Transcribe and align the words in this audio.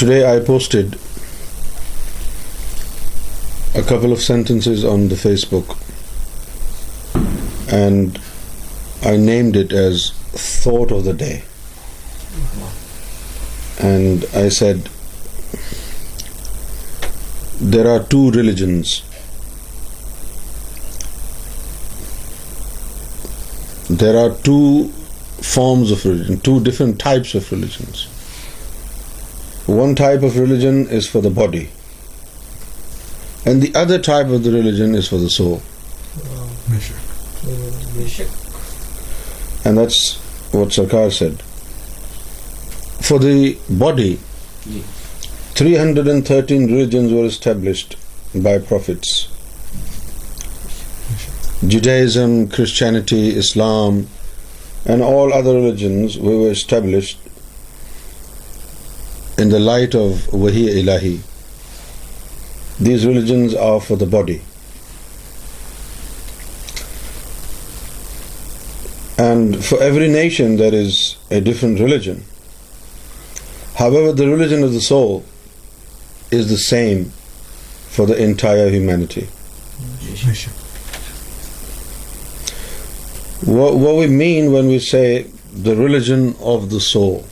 Today 0.00 0.32
I 0.32 0.38
posted 0.38 0.96
a 3.74 3.82
couple 3.82 4.12
of 4.12 4.20
sentences 4.20 4.84
on 4.84 5.08
the 5.08 5.16
Facebook 5.16 5.76
and 7.68 8.16
I 9.02 9.16
named 9.16 9.56
it 9.56 9.72
as 9.72 10.12
Thought 10.12 10.92
of 10.92 11.02
the 11.02 11.14
Day. 11.14 11.42
And 13.80 14.24
I 14.36 14.50
said, 14.50 14.88
there 17.60 17.88
are 17.88 18.04
two 18.04 18.30
religions. 18.30 19.02
There 23.90 24.16
are 24.16 24.36
two 24.44 24.90
forms 25.42 25.90
of 25.90 26.04
religion, 26.04 26.38
two 26.38 26.60
different 26.60 27.00
types 27.00 27.34
of 27.34 27.50
religions. 27.50 28.06
One 29.68 29.94
type 29.94 30.22
of 30.22 30.38
religion 30.38 30.88
is 30.88 31.06
for 31.06 31.20
the 31.20 31.28
body, 31.28 31.68
and 33.44 33.60
the 33.60 33.70
other 33.74 33.98
type 33.98 34.28
of 34.28 34.42
the 34.42 34.50
religion 34.50 34.94
is 34.94 35.06
for 35.06 35.18
the 35.18 35.28
soul. 35.28 35.60
And 39.66 39.76
that's 39.76 40.16
what 40.54 40.70
Sarkar 40.70 41.12
said. 41.12 41.42
For 43.04 43.18
the 43.18 43.58
body, 43.68 44.18
313 45.52 46.66
religions 46.72 47.12
were 47.12 47.26
established 47.26 47.96
by 48.34 48.58
prophets. 48.60 49.28
Judaism, 51.66 52.48
Christianity, 52.48 53.36
Islam, 53.36 54.08
and 54.86 55.02
all 55.02 55.30
other 55.30 55.52
religions 55.52 56.16
were 56.16 56.50
established 56.50 57.18
in 59.38 59.50
the 59.50 59.60
light 59.60 59.94
of 59.94 60.26
Wahi 60.32 60.82
Ilahi. 60.82 61.20
These 62.80 63.06
religions 63.06 63.54
are 63.54 63.80
for 63.80 63.96
the 63.96 64.06
body. 64.06 64.42
And 69.16 69.64
for 69.64 69.80
every 69.80 70.08
nation 70.08 70.56
there 70.56 70.74
is 70.74 71.16
a 71.30 71.40
different 71.40 71.78
religion. 71.80 72.24
However, 73.76 74.12
the 74.12 74.28
religion 74.28 74.64
of 74.64 74.72
the 74.72 74.80
soul 74.80 75.24
is 76.32 76.48
the 76.50 76.58
same 76.58 77.10
for 77.90 78.06
the 78.06 78.20
entire 78.22 78.68
humanity. 78.70 79.28
What 83.44 83.96
we 83.96 84.08
mean 84.08 84.52
when 84.52 84.66
we 84.66 84.80
say 84.80 85.22
the 85.52 85.76
religion 85.76 86.34
of 86.40 86.70
the 86.70 86.80
soul, 86.80 87.24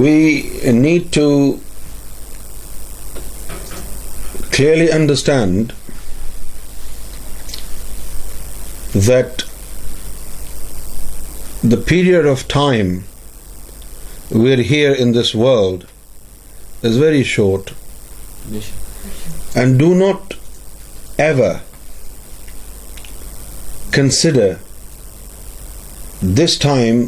We 0.00 0.50
need 0.72 1.12
to 1.12 1.60
clearly 4.50 4.90
understand 4.90 5.74
that 8.94 9.44
the 11.62 11.76
period 11.76 12.24
of 12.24 12.48
time 12.48 13.04
we're 14.30 14.62
here 14.62 14.94
in 14.94 15.12
this 15.12 15.34
world 15.34 15.86
is 16.82 16.96
very 16.96 17.22
short, 17.22 17.74
and 19.54 19.78
do 19.78 19.94
not 19.94 20.34
ever 21.18 21.60
consider 23.90 24.60
this 26.22 26.56
time 26.56 27.08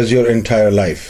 as 0.00 0.12
your 0.12 0.28
entire 0.28 0.70
life. 0.70 1.09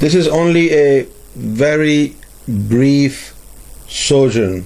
This 0.00 0.14
is 0.14 0.28
only 0.28 0.72
a 0.72 1.06
very 1.34 2.16
brief 2.46 3.34
sojourn, 3.88 4.65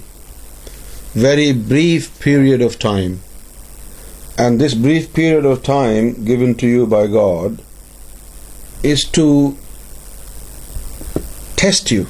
very 1.15 1.53
brief 1.53 2.19
period 2.21 2.61
of 2.61 2.79
time. 2.79 3.21
And 4.37 4.61
this 4.61 4.75
brief 4.75 5.13
period 5.13 5.45
of 5.45 5.63
time 5.63 6.25
given 6.25 6.55
to 6.57 6.67
you 6.67 6.87
by 6.87 7.07
God 7.07 7.63
is 8.83 9.05
to 9.17 9.57
test 11.57 11.91
you. 11.91 12.07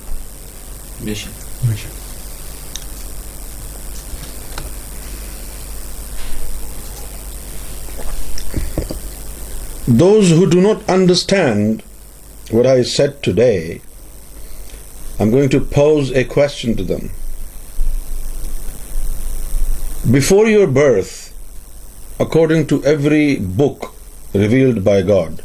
Those 9.88 10.30
who 10.30 10.48
do 10.48 10.60
not 10.60 10.88
understand 10.88 11.82
what 12.50 12.66
I 12.66 12.82
said 12.82 13.22
today, 13.22 13.80
I'm 15.18 15.30
going 15.30 15.48
to 15.50 15.60
pose 15.60 16.10
a 16.12 16.24
question 16.24 16.76
to 16.76 16.82
them. 16.82 17.10
Before 20.10 20.46
your 20.46 20.66
birth, 20.66 21.32
according 22.18 22.66
to 22.68 22.82
every 22.84 23.36
book 23.36 23.94
revealed 24.32 24.82
by 24.82 25.02
God, 25.02 25.42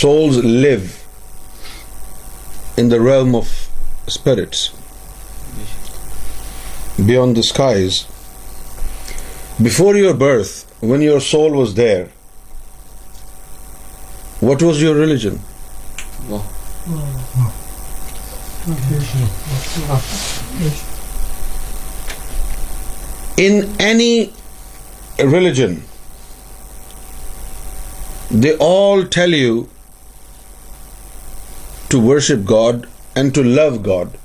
souls 0.00 0.36
live 0.44 1.04
in 2.76 2.90
the 2.90 3.00
realm 3.00 3.34
of 3.34 3.68
spirits, 4.06 4.70
beyond 7.04 7.36
the 7.36 7.42
skies. 7.42 8.06
Before 9.60 9.96
your 9.96 10.14
birth, 10.14 10.70
when 10.80 11.00
your 11.00 11.20
soul 11.20 11.52
was 11.52 11.74
there, 11.74 12.10
what 14.40 14.62
was 14.62 14.80
your 14.82 14.94
religion? 14.94 15.40
Allah. 16.28 16.42
In 23.38 23.74
any 23.78 24.32
religion, 25.18 25.82
they 28.30 28.56
all 28.56 29.04
tell 29.04 29.30
you 29.30 29.68
to 31.90 32.00
worship 32.00 32.44
God 32.44 32.86
and 33.14 33.34
to 33.34 33.42
love 33.42 33.82
God. 33.82 34.18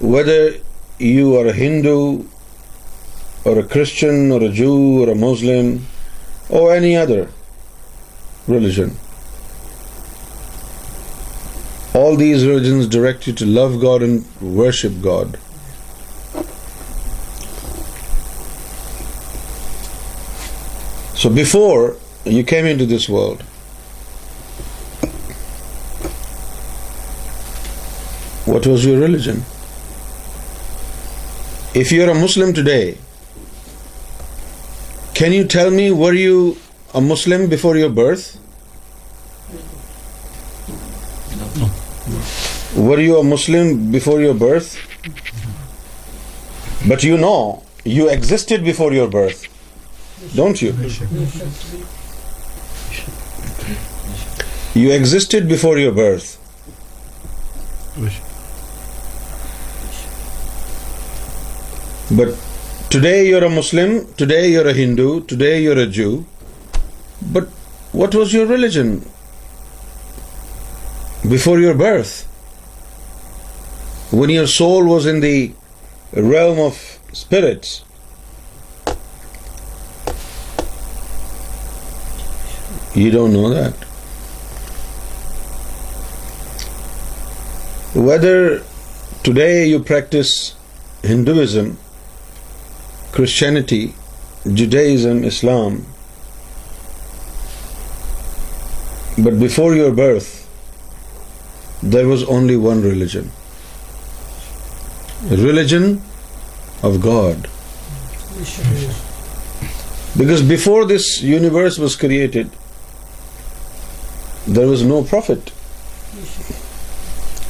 Whether 0.00 0.54
you 0.98 1.36
are 1.36 1.46
a 1.46 1.52
Hindu 1.52 2.24
or 3.44 3.58
a 3.58 3.62
Christian 3.62 4.32
or 4.32 4.42
a 4.42 4.48
Jew 4.48 5.02
or 5.02 5.10
a 5.10 5.14
Muslim 5.14 5.86
or 6.48 6.74
any 6.74 6.96
other, 6.96 7.28
religion. 8.48 8.96
All 11.94 12.16
these 12.16 12.46
religions 12.46 12.86
direct 12.86 13.26
you 13.26 13.32
to 13.34 13.46
love 13.46 13.80
God 13.80 14.02
and 14.02 14.24
worship 14.40 15.00
God. 15.02 15.38
So 21.14 21.28
before 21.28 21.96
you 22.24 22.44
came 22.44 22.64
into 22.64 22.86
this 22.86 23.08
world, 23.08 23.42
what 28.44 28.66
was 28.66 28.84
your 28.84 29.00
religion? 29.00 29.44
If 31.74 31.90
you're 31.90 32.10
a 32.10 32.14
Muslim 32.14 32.54
today, 32.54 32.98
can 35.14 35.32
you 35.32 35.44
tell 35.44 35.70
me, 35.72 35.90
were 35.90 36.14
you 36.14 36.56
a 36.98 37.00
Muslim 37.00 37.48
before 37.48 37.76
your 37.76 37.90
birth? 37.90 38.24
No. 41.60 41.68
Were 42.88 43.00
you 43.00 43.18
a 43.18 43.24
Muslim 43.24 43.92
before 43.92 44.20
your 44.20 44.34
birth? 44.34 44.70
But 46.88 47.04
you 47.04 47.16
know, 47.16 47.62
you 47.84 48.08
existed 48.08 48.64
before 48.64 48.92
your 48.92 49.08
birth, 49.08 49.44
don't 50.34 50.60
you? 50.62 50.72
You 54.74 54.92
existed 54.92 55.48
before 55.48 55.78
your 55.78 55.92
birth. 55.92 56.34
But 62.10 62.34
today 62.90 63.28
you're 63.28 63.44
a 63.44 63.50
Muslim, 63.50 64.12
today 64.14 64.48
you're 64.48 64.66
a 64.66 64.72
Hindu, 64.72 65.20
today 65.26 65.60
you're 65.62 65.78
a 65.78 65.86
Jew. 65.86 66.26
But 67.20 67.48
what 67.92 68.14
was 68.14 68.32
your 68.32 68.46
religion 68.46 69.04
before 71.28 71.58
your 71.58 71.74
birth? 71.74 72.24
When 74.10 74.30
your 74.30 74.46
soul 74.46 74.84
was 74.84 75.06
in 75.06 75.20
the 75.20 75.52
realm 76.12 76.58
of 76.58 76.74
spirits, 77.12 77.84
you 82.94 83.10
don't 83.10 83.32
know 83.32 83.50
that. 83.50 83.74
Whether 87.94 88.62
today 89.22 89.66
you 89.66 89.80
practice 89.80 90.54
Hinduism, 91.02 91.78
Christianity, 93.12 93.94
Judaism, 94.52 95.24
Islam, 95.24 95.86
But 99.18 99.40
before 99.40 99.74
your 99.74 99.92
birth, 99.92 100.46
there 101.82 102.06
was 102.06 102.22
only 102.24 102.56
one 102.56 102.82
religion. 102.82 103.32
Religion 105.24 106.02
of 106.84 107.00
God. 107.00 107.48
Because 110.16 110.42
before 110.42 110.84
this 110.84 111.20
universe 111.20 111.78
was 111.78 111.96
created, 111.96 112.50
there 114.46 114.68
was 114.68 114.84
no 114.84 115.02
prophet. 115.02 115.52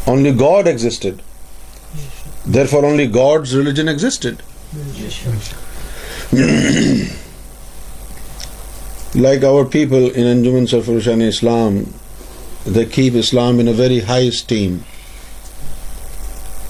Only 0.06 0.32
God 0.32 0.66
existed. 0.66 1.22
Therefore, 2.46 2.86
only 2.86 3.06
God's 3.06 3.54
religion 3.54 3.88
existed. 3.88 4.42
Like 9.14 9.44
our 9.44 9.64
people 9.64 10.08
in 10.14 10.26
انجمن 10.26 10.66
سفر 10.66 11.08
Islam 11.28 11.82
they 12.74 12.84
keep 12.84 13.12
Islam 13.18 13.58
in 13.58 13.68
a 13.68 13.74
very 13.76 14.00
high 14.08 14.28
esteem 14.28 14.76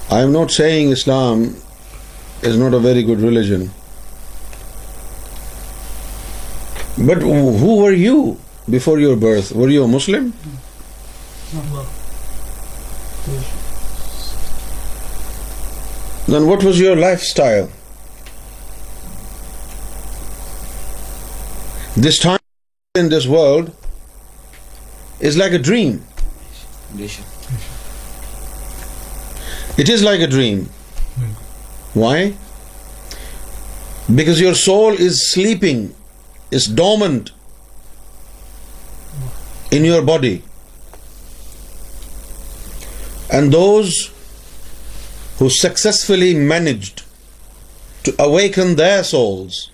I 0.09 0.23
am 0.23 0.31
not 0.32 0.53
seeing 0.53 0.93
Islam 0.93 1.43
is 2.43 2.56
not 2.56 2.75
a 2.75 2.81
very 2.82 3.05
good 3.06 3.23
religion 3.25 3.65
but 6.99 7.23
who 7.23 7.76
were 7.76 7.93
you 7.93 8.20
before 8.69 8.99
your 8.99 9.17
birth 9.17 9.53
were 9.53 9.69
you 9.69 9.87
Muslim 9.87 10.29
then 16.29 16.43
what 16.43 16.65
was 16.65 16.81
your 16.81 16.97
life 16.97 17.20
style 17.20 17.65
This 21.99 22.20
time 22.20 22.38
in 22.94 23.09
this 23.09 23.26
world 23.26 23.75
is 25.19 25.37
like 25.37 25.50
a 25.50 25.59
dream. 25.59 26.05
It 29.76 29.88
is 29.88 30.05
like 30.05 30.20
a 30.20 30.29
dream. 30.29 30.67
Why? 31.94 32.35
Because 34.15 34.41
your 34.41 34.55
soul 34.55 34.93
is 34.93 35.32
sleeping, 35.32 35.93
is 36.53 36.69
dormant 36.69 37.32
in 39.73 39.85
your 39.85 40.03
body. 40.03 40.44
And 43.32 43.53
those 43.53 44.12
who 45.41 45.50
successfully 45.50 46.32
managed 46.35 47.03
to 48.05 48.15
awaken 48.23 48.76
their 48.76 49.03
souls 49.03 49.73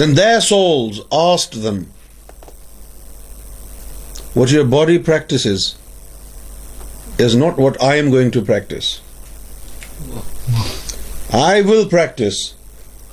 then 0.00 0.14
their 0.14 0.40
souls 0.40 1.00
asked 1.12 1.62
them, 1.62 1.90
what 4.34 4.50
your 4.50 4.64
body 4.64 4.98
practices 4.98 5.76
is 7.18 7.36
not 7.36 7.56
what 7.56 7.80
I 7.80 7.96
am 7.96 8.10
going 8.10 8.32
to 8.32 8.42
practice. 8.42 9.00
I 11.32 11.62
will 11.62 11.86
practice 11.88 12.54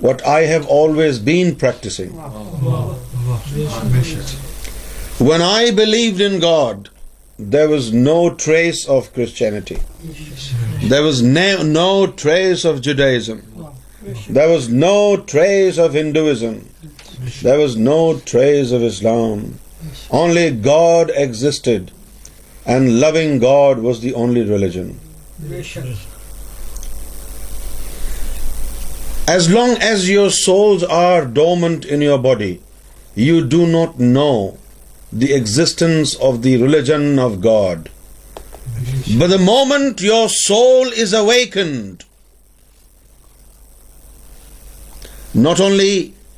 what 0.00 0.25
I 0.25 0.41
have 0.41 0.65
always 0.65 1.19
been 1.19 1.55
practicing. 1.55 2.09
When 5.19 5.41
I 5.41 5.69
believed 5.69 6.19
in 6.19 6.39
God, 6.39 6.89
there 7.37 7.69
was 7.69 7.93
no 7.93 8.33
trace 8.33 8.87
of 8.87 9.13
Christianity. 9.13 9.77
There 10.81 11.03
was 11.03 11.21
no 11.21 12.07
trace 12.07 12.65
of 12.65 12.81
Judaism. 12.81 13.43
There 14.27 14.49
was 14.49 14.69
no 14.69 15.17
trace 15.17 15.77
of 15.77 15.93
Hinduism. 15.93 16.69
There 17.21 17.59
was 17.59 17.77
no 17.77 18.19
trace 18.19 18.71
of 18.71 18.81
Islam. 18.81 19.59
Only 20.09 20.51
God 20.51 21.11
existed, 21.13 21.91
and 22.65 22.99
loving 22.99 23.37
God 23.39 23.79
was 23.79 24.01
the 24.01 24.13
only 24.13 24.43
religion. 24.43 24.99
As 29.27 29.49
long 29.51 29.77
as 29.77 30.09
your 30.09 30.31
souls 30.31 30.83
are 30.83 31.25
dormant 31.25 31.85
in 31.85 32.01
your 32.01 32.17
body, 32.17 32.59
you 33.15 33.45
do 33.45 33.67
not 33.67 33.99
know 33.99 34.57
the 35.13 35.33
existence 35.33 36.15
of 36.15 36.41
the 36.41 36.57
religion 36.57 37.19
of 37.19 37.39
God. 37.41 37.89
But 39.19 39.27
the 39.27 39.37
moment 39.37 40.01
your 40.01 40.27
soul 40.29 40.87
is 40.87 41.13
awakened, 41.13 42.03
not 45.33 45.59
only 45.59 46.13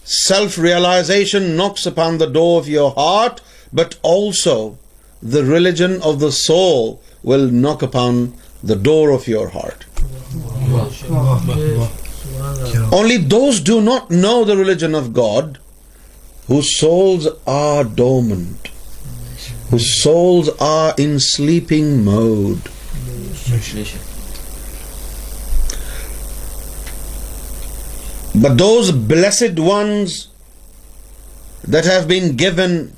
Self-realization 0.05 1.55
knocks 1.55 1.85
upon 1.85 2.17
the 2.17 2.27
door 2.27 2.59
of 2.59 2.67
your 2.67 2.91
heart, 2.91 3.41
but 3.71 3.97
also 4.01 4.77
the 5.21 5.43
religion 5.43 6.01
of 6.01 6.19
the 6.19 6.31
soul 6.31 7.01
will 7.23 7.47
knock 7.49 7.81
upon 7.81 8.33
the 8.63 8.75
door 8.75 9.11
of 9.11 9.27
your 9.27 9.49
heart. 9.49 9.85
Only 12.91 13.17
those 13.17 13.61
do 13.61 13.81
not 13.81 14.11
know 14.11 14.43
the 14.43 14.57
religion 14.57 14.93
of 14.93 15.13
God 15.13 15.59
whose 16.47 16.77
souls 16.77 17.27
are 17.47 17.83
dormant, 17.83 18.69
whose 19.69 20.01
souls 20.01 20.49
are 20.59 20.93
in 20.97 21.19
sleeping 21.19 22.03
mode. 22.03 22.61
But 28.35 28.57
those 28.57 28.91
blessed 28.91 29.59
ones 29.59 30.27
that 31.63 31.85
have 31.85 32.07
been 32.07 32.35
given 32.35 32.93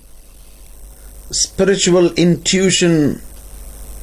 spiritual 1.32 2.14
intuition 2.14 3.22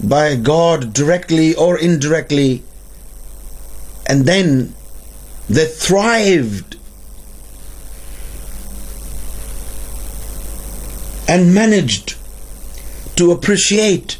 by 0.02 0.36
God 0.36 0.92
directly 0.92 1.54
or 1.54 1.78
indirectly, 1.78 2.62
and 4.06 4.26
then 4.26 4.74
they 5.48 5.66
thrived 5.66 6.76
and 11.28 11.54
managed 11.54 12.16
to 13.16 13.30
appreciate 13.30 14.18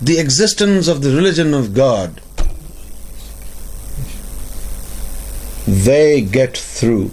the 0.00 0.18
existence 0.18 0.88
of 0.88 1.02
the 1.02 1.14
religion 1.14 1.54
of 1.54 1.74
God, 1.74 2.20
they 5.66 6.20
get 6.20 6.56
through 6.56 7.10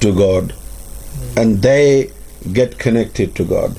to 0.00 0.12
God 0.14 0.54
and 1.36 1.62
they 1.62 2.10
get 2.52 2.78
connected 2.78 3.34
to 3.36 3.44
God. 3.44 3.76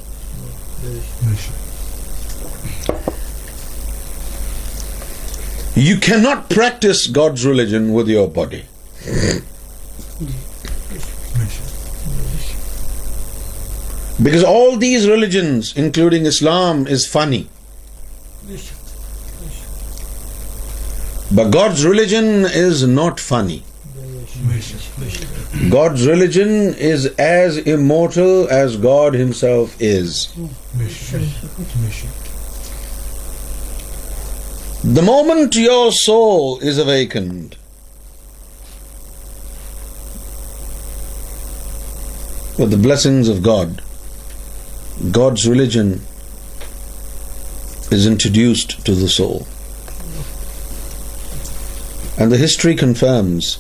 You 5.76 5.98
cannot 5.98 6.50
practice 6.50 7.08
God's 7.08 7.46
religion 7.46 7.94
with 7.94 8.08
your 8.08 8.30
body. 8.30 8.66
Because 14.22 14.44
all 14.44 14.78
these 14.78 15.10
religions, 15.10 15.76
including 15.76 16.26
Islam, 16.26 16.88
is 16.88 17.08
funny. 17.08 17.50
But 21.32 21.50
God's 21.50 21.84
religion 21.84 22.46
is 22.46 22.88
not 22.88 23.20
funny. 23.20 23.64
God's 25.70 26.08
religion 26.08 26.74
is 26.76 27.06
as 27.18 27.58
immortal 27.58 28.48
as 28.50 28.78
God 28.78 29.14
Himself 29.14 29.76
is. 29.82 30.34
The 34.84 35.02
moment 35.02 35.56
your 35.56 35.92
soul 35.92 36.60
is 36.60 36.78
awakened, 36.78 37.56
with 42.60 42.70
the 42.70 42.78
blessings 42.78 43.30
of 43.30 43.42
God, 43.42 43.82
God's 45.12 45.48
religion 45.48 46.02
is 47.92 48.06
introduced 48.06 48.86
to 48.86 48.94
the 48.94 49.08
soul. 49.08 49.48
And 52.18 52.32
the 52.32 52.38
history 52.38 52.76
confirms 52.76 53.58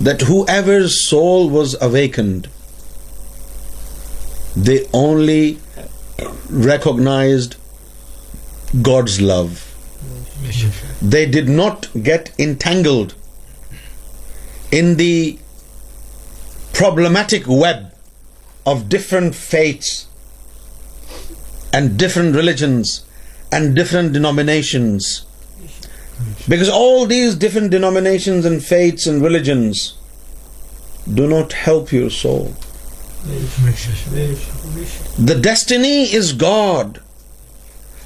that 0.00 0.22
whoever's 0.22 1.04
soul 1.04 1.50
was 1.50 1.76
awakened, 1.80 2.48
they 4.56 4.86
only 4.92 5.58
recognized 6.48 7.56
God's 8.82 9.20
love. 9.20 9.64
They 11.02 11.26
did 11.26 11.48
not 11.48 11.88
get 12.02 12.32
entangled 12.38 13.14
in 14.70 14.96
the 14.96 15.38
problematic 16.72 17.46
web 17.46 17.92
of 18.64 18.88
different 18.88 19.34
faiths 19.34 20.06
and 21.72 21.98
different 21.98 22.36
religions 22.36 23.04
and 23.50 23.74
different 23.74 24.12
denominations 24.12 25.24
because 26.48 26.68
all 26.68 27.04
these 27.06 27.34
different 27.34 27.70
denominations 27.70 28.44
and 28.44 28.64
faiths 28.64 29.06
and 29.06 29.22
religions 29.22 29.94
do 31.12 31.26
not 31.26 31.52
help 31.52 31.92
your 31.92 32.10
soul. 32.10 32.54
The 35.18 35.38
destiny 35.40 36.04
is 36.04 36.32
God, 36.32 37.02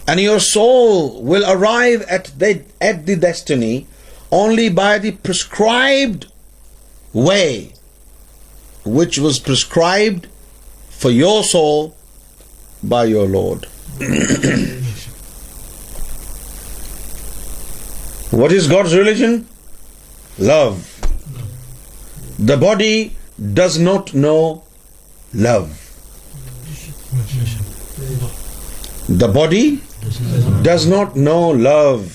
and 0.08 0.18
your 0.18 0.40
soul 0.40 1.22
will 1.22 1.48
arrive 1.48 2.02
at 2.02 2.32
the 2.38 3.16
destiny 3.16 3.86
only 4.30 4.68
by 4.70 4.98
the 4.98 5.12
prescribed 5.12 6.26
way 7.12 7.74
which 8.84 9.18
was 9.18 9.38
prescribed 9.38 10.26
for 10.88 11.10
your 11.10 11.44
soul 11.44 11.94
by 12.82 13.04
your 13.04 13.26
Lord. 13.26 13.68
What 18.32 18.50
is 18.50 18.66
God's 18.66 18.96
religion? 18.96 19.46
Love. 20.38 20.76
The 22.38 22.56
body 22.56 23.14
does 23.52 23.78
not 23.78 24.14
know 24.14 24.64
love. 25.34 25.78
The 29.08 29.28
body 29.28 29.82
does 30.62 30.86
not 30.86 31.14
know 31.14 31.50
love. 31.50 32.15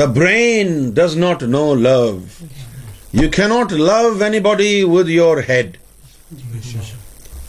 The 0.00 0.06
brain 0.06 0.94
does 0.94 1.16
not 1.16 1.42
know 1.42 1.72
love. 1.72 2.42
You 3.12 3.28
cannot 3.28 3.72
love 3.72 4.22
anybody 4.22 4.84
with 4.84 5.08
your 5.08 5.42
head. 5.42 5.76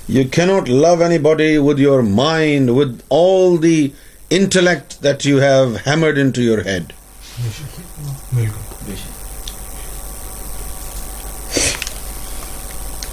You 0.08 0.28
cannot 0.28 0.68
love 0.68 1.00
anybody 1.00 1.58
with 1.58 1.80
your 1.80 2.04
mind, 2.04 2.76
with 2.76 3.02
all 3.08 3.58
the 3.58 3.94
intellect 4.30 5.02
that 5.04 5.24
you 5.24 5.38
have 5.38 5.78
hammered 5.86 6.18
into 6.18 6.42
your 6.42 6.64
head. 6.64 6.94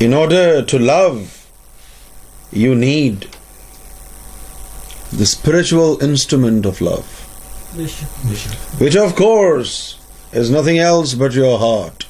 In 0.00 0.13
order 0.13 0.63
to 0.63 0.79
love, 0.79 1.51
you 2.53 2.75
need 2.75 3.29
the 5.11 5.25
spiritual 5.25 6.03
instrument 6.03 6.67
of 6.67 6.81
love, 6.83 7.07
which 8.79 8.97
of 8.97 9.17
course 9.17 9.99
is 10.33 10.51
nothing 10.51 10.79
else 10.79 11.15
but 11.15 11.33
your 11.33 11.59
heart. 11.59 12.07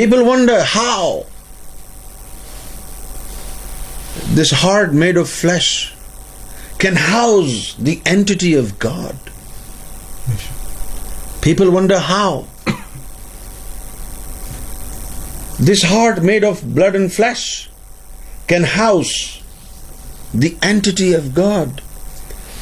People 0.00 0.24
wonder 0.24 0.62
how 0.62 1.26
this 4.28 4.50
heart 4.50 4.94
made 4.94 5.16
of 5.16 5.28
flesh 5.28 5.92
can 6.78 6.94
house 6.94 7.74
the 7.74 8.00
entity 8.06 8.54
of 8.54 8.78
God. 8.78 9.16
People 11.40 11.70
wonder 11.70 11.98
how. 11.98 12.46
This 15.58 15.82
heart 15.82 16.22
made 16.22 16.44
of 16.44 16.74
blood 16.74 16.94
and 16.94 17.12
flesh 17.12 17.68
can 18.46 18.62
house 18.62 19.42
the 20.32 20.56
entity 20.62 21.14
of 21.14 21.34
God. 21.34 21.82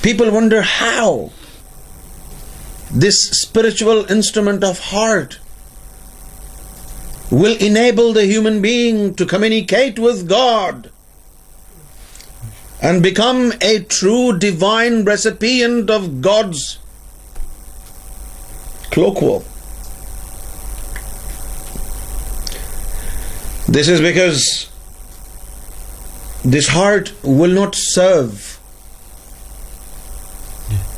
People 0.03 0.31
wonder 0.31 0.63
how 0.63 1.33
this 2.91 3.31
spiritual 3.31 4.11
instrument 4.11 4.65
of 4.65 4.79
heart 4.79 5.41
will 7.31 7.57
enable 7.59 8.13
the 8.13 8.25
human 8.25 8.63
being 8.63 9.15
to 9.15 9.27
communicate 9.27 9.99
with 9.99 10.29
God 10.29 10.91
and 12.81 13.03
become 13.03 13.53
a 13.61 13.81
true 13.81 14.39
divine 14.39 15.05
recipient 15.05 15.91
of 15.91 16.21
God's 16.21 16.79
cloakwork. 18.91 19.45
This 23.67 23.89
is 23.89 24.01
because 24.01 24.71
this 26.45 26.69
heart 26.69 27.13
will 27.25 27.51
not 27.51 27.75
serve 27.75 28.61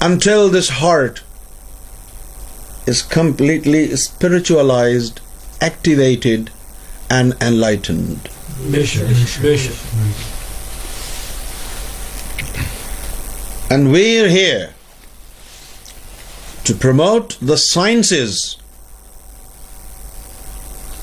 until 0.01 0.49
this 0.49 0.69
heart 0.69 1.23
is 2.87 3.03
completely 3.03 3.97
spiritualized, 3.97 5.21
activated 5.61 6.51
and 7.11 7.35
enlightened. 7.41 8.29
Bishop. 8.71 10.38
And 13.71 13.93
we're 13.93 14.29
here 14.29 14.75
to 16.65 16.75
promote 16.75 17.39
the 17.41 17.57
sciences 17.57 18.57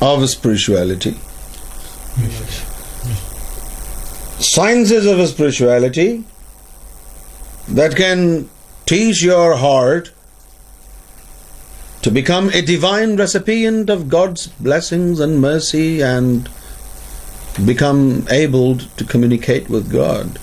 of 0.01 0.27
spirituality. 0.29 1.15
Sciences 4.39 5.05
of 5.05 5.27
spirituality 5.27 6.23
that 7.67 7.95
can 7.95 8.49
teach 8.85 9.21
your 9.23 9.55
heart 9.57 10.11
to 12.01 12.11
become 12.11 12.49
a 12.49 12.61
divine 12.61 13.15
recipient 13.15 13.89
of 13.89 14.09
God's 14.09 14.47
blessings 14.47 15.19
and 15.19 15.41
mercy 15.41 16.01
and 16.01 16.49
become 17.65 18.27
able 18.29 18.77
to 18.77 19.03
communicate 19.03 19.69
with 19.69 19.91
God. 19.91 20.39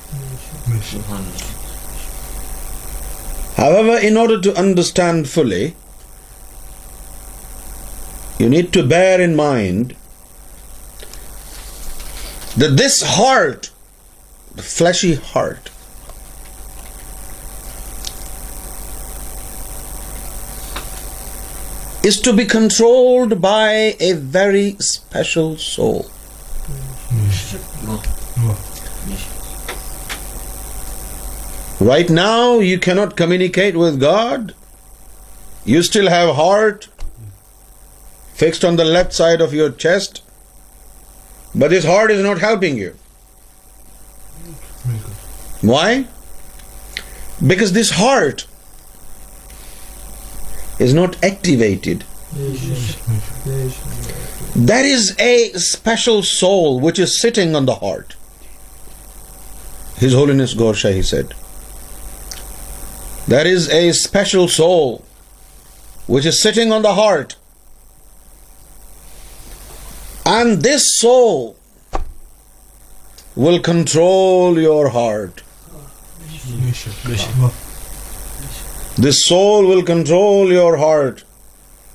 However, 3.62 3.96
in 3.96 4.16
order 4.16 4.40
to 4.40 4.52
understand 4.58 5.28
fully, 5.28 5.76
you 8.36 8.48
need 8.48 8.72
to 8.72 8.82
bear 8.82 9.20
in 9.20 9.36
mind 9.36 9.94
that 12.56 12.76
this 12.76 13.02
heart, 13.02 13.70
the 14.56 14.62
fleshy 14.62 15.14
heart, 15.14 15.70
is 22.02 22.20
to 22.22 22.32
be 22.32 22.44
controlled 22.44 23.40
by 23.40 23.94
a 24.00 24.14
very 24.14 24.74
special 24.80 25.56
soul. 25.56 26.10
Hmm. 27.12 28.71
Right 31.82 32.08
now, 32.08 32.60
you 32.60 32.78
cannot 32.78 33.16
communicate 33.16 33.76
with 33.76 33.98
God. 33.98 34.54
You 35.64 35.82
still 35.82 36.08
have 36.08 36.36
heart 36.36 36.86
fixed 38.34 38.64
on 38.64 38.76
the 38.76 38.84
left 38.84 39.12
side 39.12 39.40
of 39.40 39.52
your 39.52 39.68
chest, 39.68 40.22
but 41.52 41.70
this 41.70 41.84
heart 41.84 42.12
is 42.12 42.22
not 42.22 42.38
helping 42.38 42.78
you. 42.78 42.96
Why? 45.60 46.06
Because 47.44 47.72
this 47.72 47.90
heart 47.90 48.46
is 50.78 50.94
not 50.94 51.20
activated. 51.24 52.04
There 54.54 54.86
is 54.86 55.18
a 55.18 55.52
special 55.54 56.22
soul 56.22 56.78
which 56.78 57.00
is 57.00 57.20
sitting 57.20 57.56
on 57.56 57.66
the 57.66 57.74
heart. 57.74 58.14
His 59.96 60.12
Holiness 60.14 60.54
Gaur 60.54 60.74
Shahi 60.74 61.04
said, 61.04 61.34
there 63.28 63.46
is 63.46 63.68
a 63.68 63.92
special 63.92 64.48
soul 64.48 65.04
which 66.06 66.26
is 66.26 66.40
sitting 66.40 66.72
on 66.72 66.82
the 66.82 66.94
heart, 66.94 67.36
and 70.26 70.62
this 70.62 70.98
soul 70.98 71.56
will 73.34 73.60
control 73.60 74.58
your 74.58 74.88
heart. 74.90 75.42
This 78.96 79.24
soul 79.26 79.66
will 79.66 79.82
control 79.82 80.52
your 80.52 80.76
heart, 80.76 81.24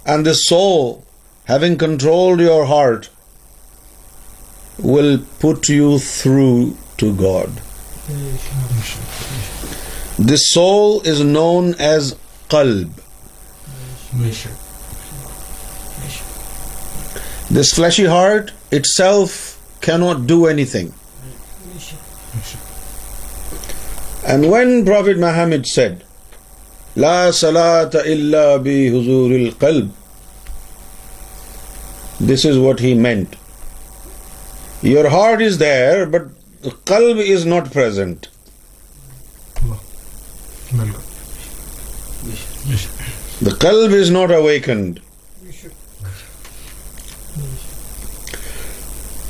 and 0.06 0.26
this 0.26 0.48
soul, 0.48 1.06
having 1.46 1.78
controlled 1.78 2.40
your 2.40 2.66
heart, 2.66 3.10
will 4.80 5.20
put 5.40 5.70
you 5.70 6.00
through 6.00 6.78
to 6.98 7.14
God. 7.16 7.62
This 10.20 10.42
soul 10.54 11.10
is 11.10 11.20
known 11.22 11.72
as 11.78 12.14
کلب 12.50 13.00
this 17.56 17.74
fleshy 17.74 18.06
heart 18.08 18.50
it 18.72 18.88
self 18.88 19.36
کی 19.80 19.98
not 19.98 20.28
do 20.30 20.46
any 20.46 20.66
thing 20.66 20.88
and 24.24 24.46
when 24.46 24.84
prophet 24.86 25.18
made 25.18 26.04
لا 26.98 27.32
سلات 27.32 27.96
اللہ 27.96 28.56
بھی 28.64 28.88
حضور 28.90 29.32
القلب 29.32 29.90
this 32.30 32.46
is 32.46 32.58
what 32.58 32.82
he 32.82 32.94
meant 32.94 33.36
your 34.84 35.06
heart 35.12 35.42
is 35.42 35.60
there 35.60 36.06
but 36.06 36.68
کلب 36.86 37.22
is 37.28 37.46
not 37.46 37.72
present 37.74 38.26
The 43.42 43.52
qalb 43.52 43.92
is 43.94 44.10
not 44.12 44.32
awakened. 44.32 45.00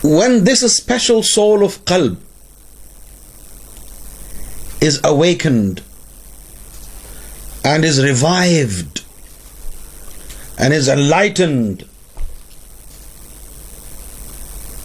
When 0.03 0.43
this 0.45 0.61
special 0.75 1.21
soul 1.23 1.63
of 1.63 1.83
qalb 1.85 2.17
is 4.79 4.99
awakened 5.03 5.81
and 7.63 7.83
is 7.83 8.01
revived 8.03 9.03
and 10.57 10.73
is 10.73 10.87
enlightened, 10.87 11.83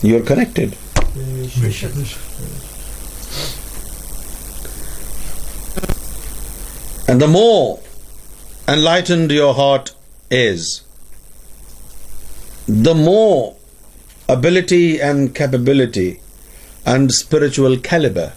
you 0.03 0.17
are 0.17 0.23
connected. 0.23 0.77
And 7.09 7.21
the 7.21 7.29
more 7.29 7.81
enlightened 8.67 9.31
your 9.31 9.55
heart 9.55 9.93
is, 10.31 10.83
the 12.67 12.95
more 12.95 13.57
ability 14.29 15.01
and 15.01 15.35
capability 15.35 16.21
and 16.87 17.13
spiritual 17.13 17.77
caliber, 17.79 18.33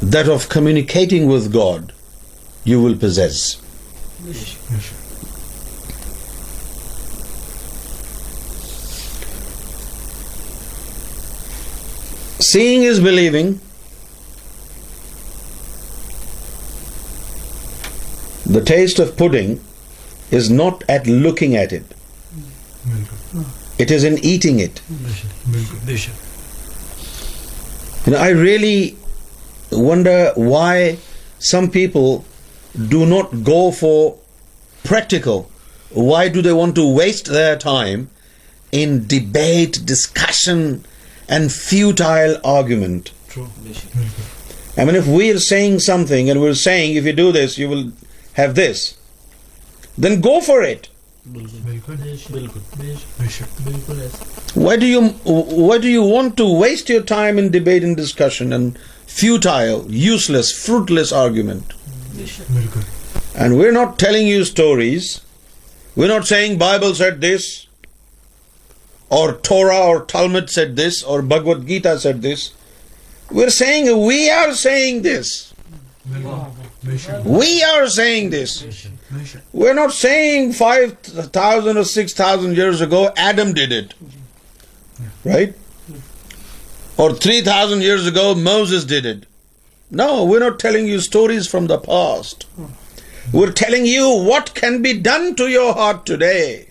that 0.00 0.28
of 0.28 0.48
communicating 0.48 1.26
with 1.26 1.52
God, 1.52 1.92
you 2.64 2.80
will 2.80 2.96
possess. 2.96 3.56
Seeing 12.40 12.82
is 12.82 13.00
believing, 13.00 13.60
The 18.52 18.60
taste 18.62 18.98
of 18.98 19.16
pudding 19.16 19.60
is 20.30 20.50
not 20.50 20.84
at 20.86 21.06
looking 21.06 21.56
at 21.56 21.72
it. 21.72 21.84
It 23.78 23.90
is 23.90 24.04
in 24.04 24.18
eating 24.18 24.58
it. 24.60 24.82
You 28.04 28.12
know, 28.12 28.18
I 28.18 28.28
really 28.28 28.98
wonder 29.70 30.32
why 30.34 30.98
some 31.38 31.70
people 31.70 32.26
do 32.88 33.06
not 33.06 33.42
go 33.42 33.70
for 33.70 34.18
practical. 34.84 35.50
Why 35.90 36.28
do 36.28 36.42
they 36.42 36.52
want 36.52 36.74
to 36.74 36.86
waste 36.86 37.32
their 37.32 37.56
time 37.56 38.10
in 38.70 39.06
debate, 39.06 39.80
discussion 39.86 40.84
and 41.26 41.50
futile 41.50 42.36
argument? 42.44 43.12
True. 43.28 43.48
I 44.76 44.84
mean, 44.84 44.94
if 44.94 45.06
we're 45.06 45.38
saying 45.38 45.80
something 45.80 46.28
and 46.28 46.38
we're 46.38 46.54
saying 46.54 46.96
if 46.96 47.04
you 47.06 47.14
do 47.14 47.32
this 47.32 47.56
you 47.56 47.68
will 47.68 47.92
this 48.36 48.92
then 49.96 50.20
go 50.20 50.40
for 50.40 50.62
it 50.62 50.86
بالکل 51.26 51.58
wait 54.56 54.80
wait 55.46 55.80
do 55.82 55.88
you 55.88 56.02
want 56.04 56.36
to 56.36 56.46
waste 56.56 56.90
your 56.90 57.00
time 57.00 57.48
debate 57.48 57.82
futile 59.08 59.46
use 59.88 60.30
less 60.30 60.54
fruit 60.54 60.90
less 60.90 61.12
argument 61.12 61.72
and 63.34 63.54
we 63.54 63.66
are 63.66 63.72
not 63.72 63.98
ٹھیک 63.98 64.16
you 64.16 64.40
stories 64.40 65.16
we 65.96 66.08
not 66.08 66.26
seeing 66.26 66.58
Bible 66.58 66.94
said 66.94 67.14
this 67.14 67.46
or 69.08 69.32
Torah 69.32 69.76
or 69.76 69.96
Talmud 70.08 70.50
said 70.50 70.68
this 70.68 71.04
or 71.04 71.20
Bhagavad 71.20 71.66
Gita 71.68 71.98
said 71.98 72.16
this 72.16 72.50
we 73.30 73.42
are 73.42 73.48
seeing 73.48 73.88
we 73.96 74.30
are 74.30 74.52
سس 74.52 75.52
We 77.24 77.62
are 77.62 77.86
saying 77.88 78.30
this. 78.30 78.88
We're 79.52 79.74
not 79.74 79.92
saying 79.92 80.52
5,000 80.54 81.76
or 81.76 81.84
6,000 81.84 82.56
years 82.56 82.80
ago 82.80 83.12
Adam 83.16 83.52
did 83.54 83.70
it, 83.72 83.94
right? 85.24 85.54
Or 86.96 87.12
3,000 87.14 87.82
years 87.82 88.06
ago 88.06 88.34
Moses 88.34 88.84
did 88.84 89.06
it. 89.06 89.26
No, 89.90 90.24
we're 90.24 90.40
not 90.40 90.58
telling 90.58 90.86
you 90.86 91.00
stories 91.00 91.46
from 91.46 91.66
the 91.66 91.78
past. 91.78 92.46
We're 93.32 93.52
telling 93.52 93.86
you 93.86 94.08
what 94.24 94.54
can 94.54 94.82
be 94.82 94.98
done 94.98 95.36
to 95.36 95.48
your 95.48 95.74
heart 95.74 96.04
today. 96.04 96.70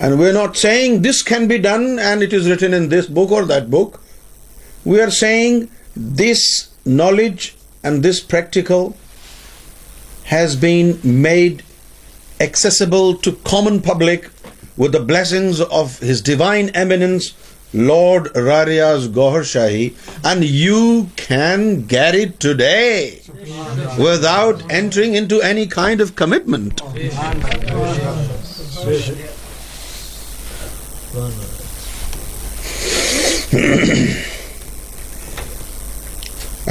And 0.00 0.18
we're 0.18 0.32
not 0.32 0.56
saying 0.56 1.02
this 1.02 1.22
can 1.22 1.48
be 1.48 1.58
done 1.58 1.98
and 1.98 2.22
it 2.22 2.32
is 2.32 2.48
written 2.48 2.72
in 2.72 2.88
this 2.88 3.06
book 3.06 3.32
or 3.32 3.44
that 3.46 3.68
book. 3.70 4.00
We 4.84 5.00
are 5.00 5.10
saying 5.10 5.70
this 5.96 6.68
knowledge 6.88 7.54
and 7.82 8.02
this 8.02 8.20
practical 8.20 8.96
has 10.24 10.56
been 10.56 10.98
made 11.02 11.62
accessible 12.40 13.14
to 13.14 13.32
common 13.44 13.80
public 13.80 14.30
with 14.76 14.92
the 14.92 15.00
blessings 15.00 15.60
of 15.60 15.98
His 15.98 16.20
Divine 16.22 16.68
Eminence, 16.70 17.34
Lord 17.74 18.24
Rariaz 18.34 19.08
Gauhar 19.08 19.42
Shahi, 19.42 19.94
and 20.24 20.44
you 20.44 21.10
can 21.16 21.84
get 21.86 22.14
it 22.14 22.40
today 22.40 23.20
without 23.98 24.70
entering 24.70 25.14
into 25.14 25.42
any 25.42 25.66
kind 25.66 26.00
of 26.00 26.14
commitment. 26.14 26.80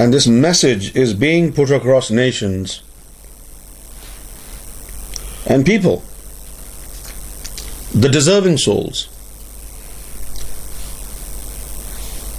And 0.00 0.14
this 0.14 0.28
message 0.28 0.96
is 0.96 1.16
being 1.16 1.52
put 1.52 1.72
across 1.72 2.12
nations 2.12 2.84
and 5.48 5.66
people, 5.66 6.04
the 7.96 8.08
deserving 8.08 8.58
souls 8.58 9.08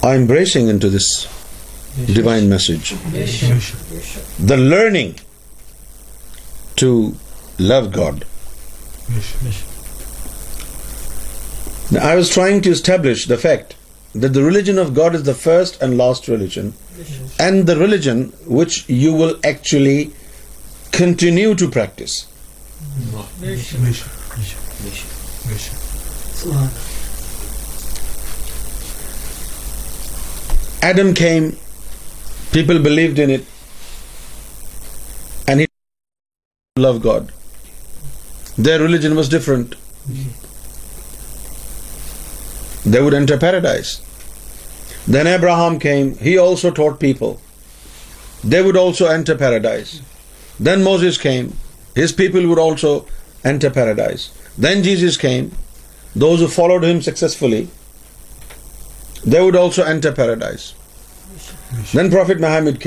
are 0.01 0.15
embracing 0.15 0.69
into 0.69 0.89
this 0.89 1.25
divine 2.05 2.47
message. 2.47 2.91
The 4.39 4.55
learning 4.55 5.19
to 6.77 7.17
love 7.57 7.91
God. 7.91 8.25
Now, 11.91 12.07
I 12.07 12.15
was 12.15 12.29
trying 12.29 12.61
to 12.61 12.69
establish 12.69 13.25
the 13.25 13.37
fact 13.37 13.75
that 14.13 14.33
the 14.33 14.43
religion 14.43 14.77
of 14.79 14.93
God 14.93 15.15
is 15.15 15.23
the 15.23 15.33
first 15.33 15.81
and 15.81 15.97
last 15.97 16.27
religion, 16.27 16.73
and 17.39 17.65
the 17.67 17.77
religion 17.77 18.33
which 18.45 18.87
you 18.89 19.13
will 19.13 19.39
actually 19.43 20.11
continue 20.91 21.53
to 21.55 21.69
practice. 21.69 22.25
Adam 30.81 31.13
came, 31.13 31.57
people 32.51 32.79
believed 32.79 33.19
in 33.19 33.29
it, 33.29 33.45
and 35.47 35.59
he 35.59 35.67
loved 36.77 37.01
God. 37.01 37.31
Their 38.57 38.79
religion 38.79 39.15
was 39.15 39.29
different. 39.29 39.75
Would 42.85 43.13
enter 43.13 43.37
paradise 43.37 43.85
then 45.13 45.27
Abraham 45.27 45.77
people 46.99 47.31
they 48.43 48.61
واڈائز 48.61 49.97
Muhammad 50.79 51.39
Muhammad 62.37 62.83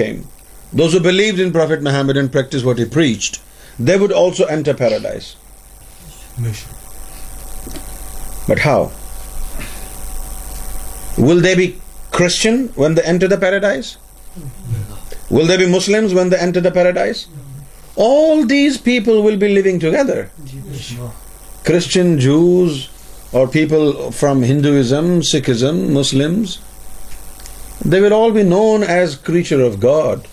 what 2.64 2.78
had 2.78 3.36
they 3.78 3.96
vera 3.96 5.12
but 8.48 8.66
how 8.66 8.86
Will 11.18 11.40
they 11.40 11.54
be 11.54 11.80
Christian 12.10 12.68
when 12.74 12.94
they 12.94 13.02
enter 13.02 13.28
the 13.28 13.38
paradise? 13.38 13.96
Will 15.30 15.46
they 15.46 15.56
be 15.56 15.66
Muslims 15.66 16.14
when 16.14 16.30
they 16.30 16.38
enter 16.38 16.60
the 16.60 16.70
paradise? 16.70 17.26
All 17.96 18.44
these 18.46 18.78
people 18.78 19.22
will 19.22 19.36
be 19.36 19.48
living 19.54 19.78
together. 19.78 20.30
Christian, 21.64 22.18
Jews, 22.18 22.88
or 23.32 23.46
people 23.48 24.10
from 24.10 24.42
Hinduism, 24.42 25.20
Sikhism, 25.20 25.90
Muslims, 25.90 26.58
they 27.84 28.00
will 28.00 28.12
all 28.12 28.32
be 28.32 28.42
known 28.42 28.82
as 28.82 29.16
creature 29.16 29.62
of 29.62 29.80
God. 29.80 30.26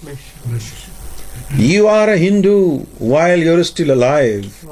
You 1.57 1.87
are 1.87 2.09
a 2.09 2.17
Hindu 2.17 2.79
while 2.99 3.39
you're 3.39 3.63
still 3.63 3.91
alive. 3.91 4.65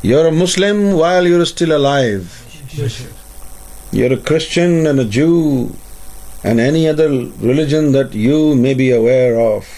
You're 0.02 0.26
a 0.28 0.32
Muslim 0.32 0.92
while 0.92 1.26
you're 1.26 1.46
still 1.46 1.76
alive. 1.76 2.28
You're 3.92 4.12
a 4.12 4.16
Christian 4.16 4.86
and 4.86 5.00
a 5.00 5.04
Jew 5.04 5.74
and 6.44 6.60
any 6.60 6.86
other 6.86 7.08
religion 7.08 7.90
that 7.92 8.14
you 8.14 8.54
may 8.54 8.72
be 8.72 8.92
aware 8.92 9.40
of. 9.40 9.66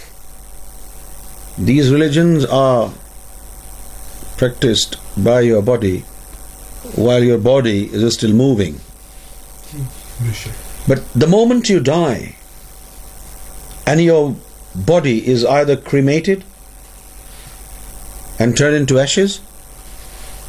These 1.56 1.90
religions 1.90 2.44
are 2.44 2.92
practiced 4.36 4.96
by 5.22 5.40
your 5.40 5.62
body 5.62 6.00
while 6.94 7.22
your 7.22 7.38
body 7.38 7.86
is 7.92 8.14
still 8.14 8.32
moving. 8.32 8.80
But 10.86 11.02
the 11.14 11.26
moment 11.26 11.68
you 11.68 11.80
die 11.80 12.36
and 13.86 14.00
your 14.02 14.36
body 14.74 15.26
is 15.26 15.44
either 15.44 15.76
cremated 15.76 16.44
and 18.38 18.56
turned 18.56 18.76
into 18.76 18.98
ashes, 18.98 19.40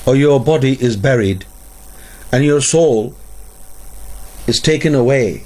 or 0.06 0.16
your 0.16 0.40
body 0.40 0.82
is 0.82 0.98
buried 0.98 1.46
and 2.32 2.44
your 2.44 2.60
soul 2.60 3.16
is 4.48 4.60
taken 4.60 4.94
away 4.96 5.44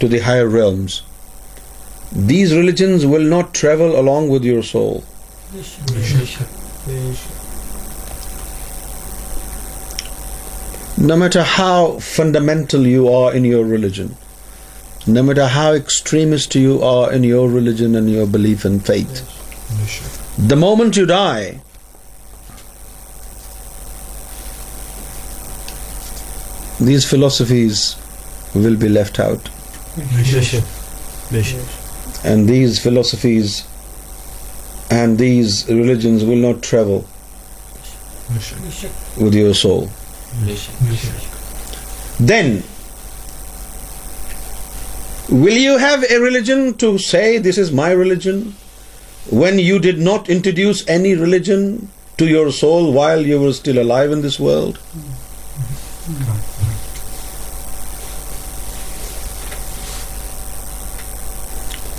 to 0.00 0.08
the 0.08 0.20
higher 0.20 0.48
realms. 0.48 1.02
These 2.12 2.54
religions 2.54 3.04
will 3.04 3.22
not 3.22 3.54
travel 3.54 3.98
along 3.98 4.28
with 4.28 4.44
your 4.44 4.62
soul. 4.62 5.04
No 10.96 11.16
matter 11.16 11.42
how 11.42 11.98
fundamental 11.98 12.86
you 12.86 13.08
are 13.08 13.34
in 13.34 13.44
your 13.44 13.64
religion, 13.64 14.16
no 15.06 15.22
matter 15.22 15.46
how 15.48 15.72
extremist 15.72 16.54
you 16.54 16.80
are 16.82 17.12
in 17.12 17.24
your 17.24 17.48
religion 17.48 17.94
and 17.96 18.10
your 18.10 18.26
belief 18.26 18.64
and 18.64 18.84
faith, 18.84 19.30
the 20.38 20.56
moment 20.56 20.96
you 20.96 21.04
die, 21.04 21.60
these 26.80 27.04
philosophies 27.04 27.96
will 28.54 28.76
be 28.76 28.88
left 28.88 29.18
out. 29.18 29.48
And 32.24 32.48
these 32.48 32.78
philosophies 32.78 33.64
and 34.90 35.18
these 35.18 35.66
religions 35.68 36.24
will 36.24 36.36
not 36.36 36.62
travel 36.62 37.04
with 39.18 39.34
your 39.34 39.54
soul. 39.54 39.88
Then 42.18 42.62
will 45.28 45.56
you 45.56 45.78
have 45.78 46.04
a 46.10 46.18
religion 46.20 46.74
to 46.78 46.98
say 46.98 47.38
this 47.38 47.58
is 47.58 47.72
my 47.72 47.90
religion 47.90 48.54
when 49.30 49.58
you 49.58 49.78
did 49.78 49.98
not 49.98 50.28
introduce 50.28 50.86
any 50.88 51.14
religion 51.14 51.88
to 52.18 52.26
your 52.26 52.50
soul 52.52 52.92
while 52.92 53.20
you 53.26 53.40
were 53.40 53.52
still 53.52 53.78
alive 53.82 54.12
in 54.12 54.22
this 54.22 54.38
world? 54.38 54.78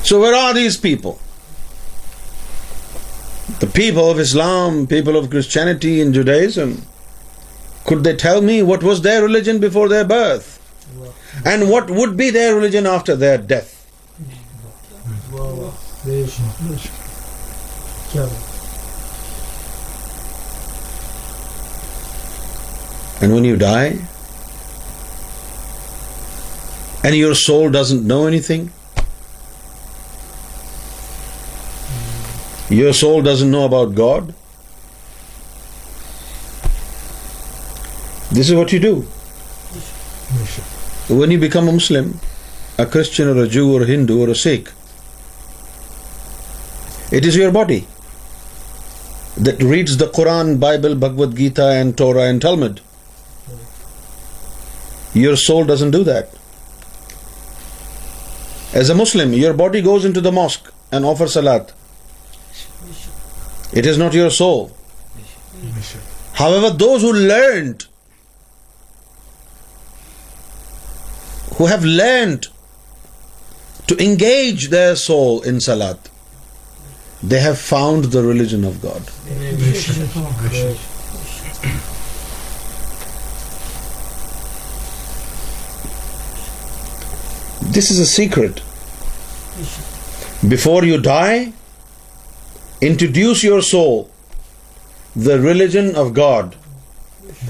So 0.05 0.19
where 0.19 0.35
are 0.35 0.53
these 0.53 0.77
people? 0.77 1.19
The 3.59 3.65
people 3.65 4.11
of 4.11 4.19
Islam, 4.19 4.85
people 4.85 5.17
of 5.17 5.31
Christianity 5.31 5.99
and 5.99 6.13
Judaism. 6.13 6.83
Could 7.85 8.03
they 8.03 8.15
tell 8.15 8.41
me 8.41 8.61
what 8.61 8.83
was 8.83 9.01
their 9.01 9.23
religion 9.23 9.59
before 9.59 9.89
their 9.89 10.05
birth? 10.05 10.51
And 11.43 11.71
what 11.71 11.89
would 11.89 12.15
be 12.15 12.29
their 12.29 12.53
religion 12.53 12.85
after 12.85 13.15
their 13.15 13.39
death? 13.39 13.71
And 23.21 23.33
when 23.33 23.43
you 23.43 23.57
die, 23.57 23.97
and 27.03 27.15
your 27.15 27.33
soul 27.33 27.71
doesn't 27.71 28.05
know 28.05 28.27
anything, 28.27 28.71
Your 32.69 32.93
soul 32.93 33.21
doesn't 33.21 33.51
know 33.51 33.65
about 33.65 33.93
God. 33.93 34.33
This 38.31 38.49
is 38.49 38.55
what 38.55 38.71
you 38.71 38.79
do. 38.79 39.01
When 41.07 41.29
you 41.29 41.39
become 41.39 41.67
a 41.67 41.71
Muslim, 41.71 42.19
a 42.79 42.87
Christian 42.87 43.27
or 43.27 43.43
a 43.43 43.47
Jew 43.47 43.71
or 43.71 43.83
a 43.83 43.85
Hindu 43.85 44.19
or 44.19 44.29
a 44.29 44.35
Sikh, 44.35 44.71
it 47.11 47.23
is 47.23 47.35
your 47.35 47.51
body 47.51 47.85
that 49.37 49.61
reads 49.61 49.97
the 49.97 50.07
Quran, 50.07 50.59
Bible, 50.59 50.95
Bhagavad 50.95 51.37
Gita 51.37 51.67
and 51.67 51.95
Torah 51.95 52.23
and 52.23 52.41
Talmud. 52.41 52.81
Your 55.13 55.35
soul 55.35 55.65
doesn't 55.65 55.91
do 55.91 56.03
that. 56.03 56.33
As 58.73 58.89
a 58.89 58.95
Muslim, 58.95 59.33
your 59.33 59.53
body 59.53 59.83
goes 59.83 60.03
into 60.03 60.19
the 60.19 60.31
mosque 60.31 60.73
and 60.91 61.05
offers 61.05 61.33
salat. 61.33 61.74
It 63.73 63.85
is 63.85 63.97
not 63.97 64.13
your 64.13 64.29
soul. 64.29 64.75
However, 66.33 66.69
those 66.69 67.01
who 67.01 67.13
learned, 67.13 67.85
who 71.55 71.65
have 71.65 71.83
learned 71.83 72.47
to 73.87 73.97
engage 74.03 74.69
their 74.69 74.95
soul 74.95 75.41
in 75.41 75.59
salat, 75.59 76.09
they 77.23 77.39
have 77.39 77.57
found 77.57 78.05
the 78.05 78.23
religion 78.23 78.63
of 78.63 78.81
God. 78.81 79.01
This 87.61 87.91
is 87.91 87.99
a 87.99 88.05
secret. 88.05 88.61
Before 90.47 90.83
you 90.85 90.99
die, 91.01 91.53
Introduce 92.87 93.43
your 93.43 93.61
soul 93.63 94.11
the 95.15 95.39
religion 95.39 95.95
of 95.95 96.13
God. 96.13 96.55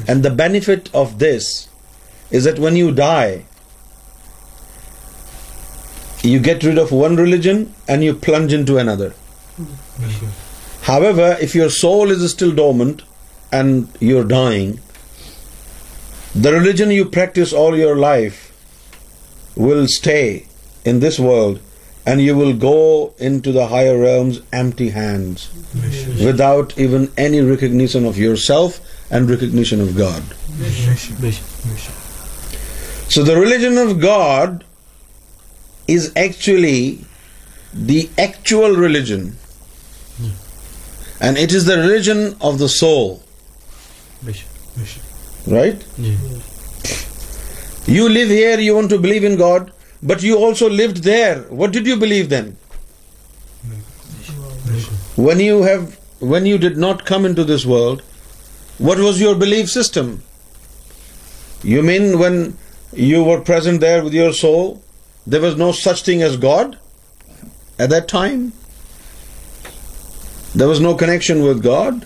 And 0.08 0.24
the 0.24 0.30
benefit 0.30 0.90
of 0.94 1.20
this 1.20 1.68
is 2.32 2.46
that 2.46 2.60
when 2.60 2.76
you 2.76 2.92
die, 2.94 3.46
you 6.22 6.40
get 6.40 6.64
rid 6.64 6.78
of 6.78 6.92
one 6.92 7.18
religion 7.18 7.74
and 7.88 8.04
you 8.04 8.14
plunge 8.14 8.54
into 8.54 8.78
another. 8.78 9.14
However, 10.84 11.38
if 11.42 11.54
your 11.54 11.70
soul 11.70 12.12
is 12.12 12.32
still 12.32 12.54
dormant 12.54 13.02
and 13.52 13.90
you're 14.00 14.24
dying, 14.24 14.80
the 16.34 16.54
religion 16.54 16.92
you 16.92 17.06
practice 17.06 17.52
all 17.52 17.76
your 17.76 17.96
life 17.96 18.42
will 19.56 19.88
stay 19.88 20.46
in 20.86 21.00
this 21.00 21.20
world 21.20 21.60
and 22.06 22.22
you 22.22 22.36
will 22.36 22.54
go 22.54 23.14
into 23.18 23.52
the 23.52 23.68
higher 23.68 23.98
realms 23.98 24.42
empty 24.54 24.90
hands, 24.90 25.50
without 26.26 26.78
even 26.78 27.12
any 27.18 27.42
recognition 27.42 28.06
of 28.06 28.18
yourself 28.18 28.80
and 29.10 29.30
recognition 29.30 29.82
of 29.82 29.96
God. 29.98 30.24
So 33.10 33.24
the 33.24 33.36
religion 33.36 33.78
of 33.78 34.00
God 34.00 34.64
is 35.88 36.12
actually 36.16 37.06
the 37.74 38.10
actual 38.18 38.76
religion, 38.76 39.38
and 41.20 41.38
it 41.38 41.54
is 41.54 41.66
the 41.66 41.78
religion 41.78 42.36
of 42.42 42.58
the 42.60 42.70
soul. 42.70 43.22
Right? 45.48 45.84
You 47.88 48.10
live 48.10 48.30
here, 48.30 48.60
you 48.60 48.76
want 48.76 48.90
to 48.90 48.98
believe 48.98 49.24
in 49.24 49.38
God, 49.38 49.72
but 50.02 50.24
you 50.24 50.38
also 50.38 50.70
lived 50.70 51.04
there. 51.04 51.42
What 51.44 51.72
did 51.72 51.88
you 51.88 51.96
believe 51.98 52.30
then? 52.30 52.58
When 55.16 55.40
you 56.46 56.58
did 56.58 56.78
not 56.78 57.06
come 57.06 57.26
into 57.26 57.44
this 57.44 57.66
world, 57.66 58.02
what 58.78 59.00
was 59.00 59.22
your 59.22 59.36
belief 59.36 59.70
system? 59.70 60.22
You 61.64 61.82
mean 61.82 62.20
when 62.20 62.58
you 62.94 63.24
were 63.24 63.40
present 63.42 63.80
there 63.82 64.04
with 64.04 64.14
your 64.14 64.34
soul, 64.34 64.84
there 65.26 65.42
was 65.42 65.56
no 65.56 65.72
such 65.72 66.04
thing 66.04 66.22
as 66.22 66.38
God 66.38 66.78
at 67.80 67.90
that 67.90 68.08
time? 68.08 68.54
There 70.54 70.68
was 70.68 70.80
no 70.80 70.96
connection 70.96 71.42
with 71.44 71.64
God? 71.64 72.06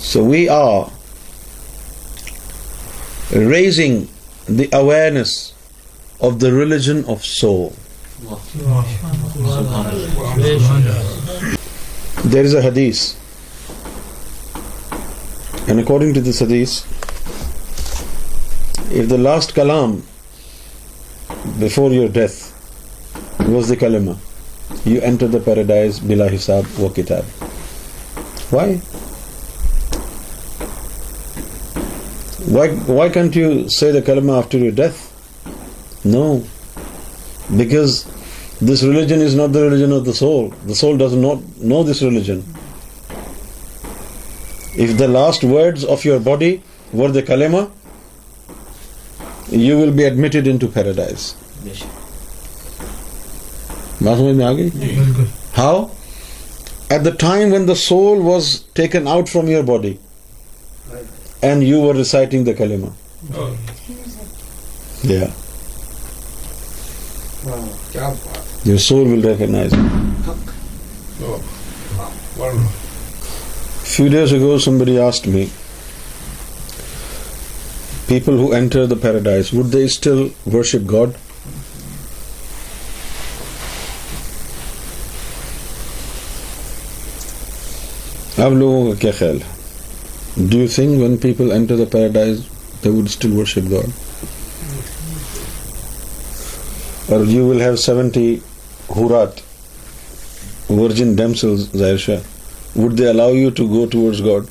So 0.00 0.22
we 0.22 0.48
are 0.48 0.90
raising 3.32 4.04
the 4.48 4.64
awareness 4.72 5.30
of 6.20 6.32
the 6.40 6.48
religion 6.50 7.00
of 7.06 7.24
so 7.24 7.68
there 12.32 12.44
is 12.44 12.54
a 12.56 12.68
ہدیس 12.68 13.12
and 15.66 15.80
according 15.80 16.14
to 16.14 16.20
this 16.30 16.42
ہدیس 16.42 16.80
if 18.90 19.10
the 19.10 19.16
last 19.16 19.54
کلام 19.54 19.98
before 21.58 21.92
your 21.92 22.08
death 22.12 23.40
was 23.48 23.68
the 23.68 23.74
کلم 23.80 24.10
you 24.86 25.00
enter 25.02 25.26
the 25.26 25.38
paradise 25.44 26.00
بلا 26.06 26.26
حساب 26.34 26.80
کتاب 26.96 28.54
why 28.54 28.76
Why 32.54 33.08
can't 33.08 33.34
you 33.34 33.68
say 33.68 33.90
the 33.90 34.00
kalima 34.00 34.38
after 34.38 34.56
your 34.56 34.70
death? 34.70 35.10
No, 36.04 36.44
because 37.56 38.04
this 38.60 38.84
religion 38.84 39.20
is 39.20 39.34
not 39.34 39.52
the 39.52 39.62
religion 39.62 39.90
of 39.90 40.04
the 40.04 40.14
soul. 40.14 40.50
The 40.66 40.74
soul 40.76 40.96
does 40.96 41.16
not 41.16 41.42
know 41.58 41.82
this 41.82 42.00
religion. 42.00 42.44
If 44.76 44.96
the 44.98 45.08
last 45.08 45.42
words 45.42 45.84
of 45.84 46.04
your 46.04 46.20
body 46.20 46.62
were 46.92 47.10
the 47.10 47.24
kalima, 47.24 47.72
you 49.50 49.76
will 49.76 49.90
be 49.92 50.04
admitted 50.04 50.46
into 50.46 50.68
paradise. 50.68 51.34
How? 55.54 55.90
At 56.88 57.02
the 57.02 57.12
time 57.12 57.50
when 57.50 57.66
the 57.66 57.74
soul 57.74 58.22
was 58.22 58.62
taken 58.74 59.08
out 59.08 59.28
from 59.28 59.48
your 59.48 59.64
body, 59.64 59.98
and 61.44 61.62
you 61.62 61.88
are 61.88 61.94
reciting 61.94 62.44
the 62.44 62.52
کلیما 62.58 62.88
soul 68.78 69.06
will 69.06 69.36
few 73.84 74.06
days 74.08 74.32
ago 74.34 74.58
somebody 74.58 74.98
asked 74.98 75.26
me 75.28 75.44
people 78.06 78.38
who 78.38 78.50
enter 78.52 78.86
the 78.86 78.94
paradise 79.02 79.54
would 79.54 79.72
they 79.72 79.84
still 79.84 80.26
worship 80.54 80.90
God 80.90 81.10
اب 88.38 88.54
لوگوں 88.54 88.86
کا 88.86 88.98
کیا 89.00 89.10
خیال 89.18 89.36
ہے 89.42 89.53
Do 90.36 90.58
you 90.58 90.66
think 90.66 91.00
when 91.00 91.16
people 91.16 91.52
enter 91.52 91.76
the 91.76 91.86
paradise, 91.86 92.48
they 92.82 92.90
would 92.90 93.08
still 93.08 93.34
worship 93.36 93.68
God? 93.68 93.92
Or 97.08 97.24
you 97.24 97.46
will 97.46 97.60
have 97.60 97.78
70 97.78 98.42
Hurat, 98.88 99.40
virgin 100.68 101.14
damsels, 101.14 101.68
Zairsha, 101.68 102.24
would 102.74 102.96
they 102.96 103.06
allow 103.06 103.28
you 103.28 103.52
to 103.52 103.68
go 103.68 103.86
towards 103.86 104.20
God? 104.20 104.48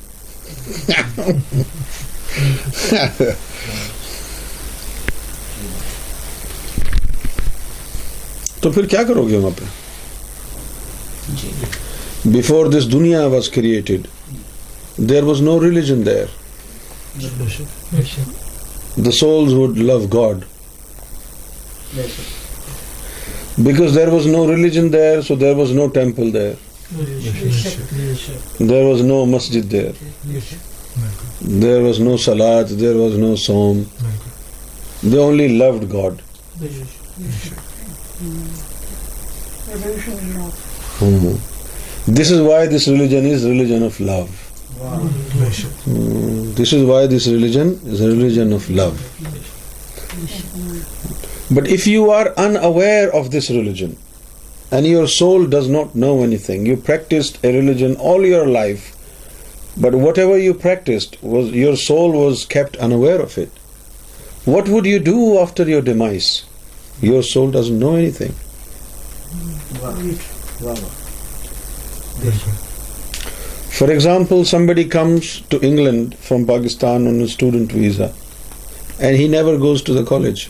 تو 8.60 8.70
پھر 8.70 8.86
کیا 8.86 9.02
کرو 9.08 9.28
گے 9.28 9.36
وہاں 9.36 9.50
پہ 9.58 9.64
بفور 12.36 12.66
دس 12.72 12.90
دنیا 12.92 13.24
was 13.34 13.48
created 13.54 14.06
There 14.98 15.24
was 15.24 15.40
no 15.40 15.58
religion 15.58 16.04
there. 16.04 16.28
The 18.96 19.12
souls 19.12 19.54
would 19.54 19.76
love 19.76 20.08
God. 20.08 20.44
Because 23.62 23.94
there 23.94 24.10
was 24.10 24.26
no 24.26 24.46
religion 24.48 24.90
there, 24.90 25.22
so 25.22 25.34
there 25.34 25.54
was 25.54 25.72
no 25.72 25.88
temple 25.88 26.30
there. 26.30 26.56
There 28.60 28.86
was 28.86 29.02
no 29.02 29.26
masjid 29.26 29.64
there. 29.64 29.92
There 31.40 31.82
was 31.82 31.98
no 31.98 32.16
salat, 32.16 32.68
there 32.68 32.94
was 32.96 33.16
no 33.18 33.34
psalm. 33.34 33.86
They 35.02 35.18
only 35.18 35.56
loved 35.58 35.90
God. 35.90 36.20
Hmm. 40.98 41.34
This 42.06 42.30
is 42.30 42.40
why 42.40 42.66
this 42.66 42.86
religion 42.86 43.26
is 43.26 43.44
religion 43.44 43.82
of 43.82 43.98
love. 43.98 44.43
This 46.56 46.72
is 46.72 46.84
why 46.84 47.06
this 47.06 47.26
religion 47.26 47.80
is 47.84 48.00
a 48.00 48.08
religion 48.08 48.52
of 48.52 48.68
love. 48.70 49.00
But 51.50 51.68
if 51.68 51.86
you 51.86 52.10
are 52.10 52.32
unaware 52.36 53.14
of 53.14 53.30
this 53.30 53.50
religion 53.50 53.96
and 54.70 54.86
your 54.86 55.06
soul 55.08 55.46
does 55.46 55.68
not 55.68 55.94
know 55.94 56.22
anything, 56.22 56.66
you 56.66 56.76
practiced 56.76 57.38
a 57.44 57.52
religion 57.52 57.96
all 57.96 58.24
your 58.24 58.46
life, 58.46 58.90
but 59.76 59.94
whatever 59.94 60.38
you 60.38 60.54
practiced, 60.54 61.16
your 61.22 61.76
soul 61.76 62.12
was 62.12 62.44
kept 62.44 62.76
unaware 62.76 63.20
of 63.20 63.36
it. 63.38 63.50
What 64.44 64.68
would 64.68 64.86
you 64.86 64.98
do 64.98 65.38
after 65.38 65.64
your 65.64 65.82
demise? 65.82 66.44
Your 67.00 67.22
soul 67.22 67.50
doesn't 67.50 67.78
know 67.78 67.94
anything. 67.96 68.34
For 73.74 73.90
example, 73.90 74.44
somebody 74.44 74.84
comes 74.84 75.40
to 75.50 75.60
England 75.60 76.16
from 76.16 76.46
Pakistan 76.46 77.08
on 77.08 77.20
a 77.20 77.26
student 77.26 77.72
visa 77.72 78.12
and 79.00 79.16
he 79.16 79.26
never 79.26 79.58
goes 79.58 79.82
to 79.82 79.92
the 79.92 80.04
college. 80.04 80.48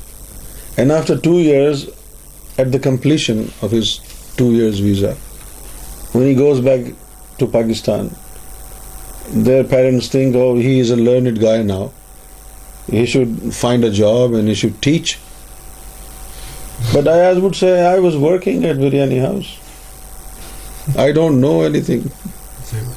And 0.76 0.92
after 0.92 1.18
2 1.18 1.38
years, 1.38 1.86
at 2.58 2.70
the 2.70 2.78
completion 2.78 3.50
of 3.62 3.70
his 3.70 4.00
2 4.36 4.52
years 4.52 4.80
visa, 4.80 5.14
when 6.12 6.26
he 6.26 6.34
goes 6.34 6.60
back 6.60 6.92
to 7.38 7.46
Pakistan, 7.46 8.10
their 9.30 9.64
parents 9.64 10.08
think, 10.08 10.36
oh, 10.36 10.56
he 10.56 10.78
is 10.78 10.90
a 10.90 10.96
learned 10.96 11.40
guy 11.40 11.62
now. 11.62 11.92
He 12.90 13.06
should 13.06 13.54
find 13.54 13.84
a 13.84 13.90
job 13.90 14.34
and 14.34 14.48
he 14.48 14.54
should 14.54 14.82
teach. 14.82 15.18
But 16.92 17.08
I 17.08 17.32
would 17.32 17.56
say, 17.56 17.72
I 17.86 17.98
was 18.00 18.18
working 18.18 18.66
at 18.66 18.76
Biryani 18.76 19.22
House. 19.24 19.50
I 21.06 21.10
don't 21.12 21.40
know 21.40 21.62
anything. 21.62 22.10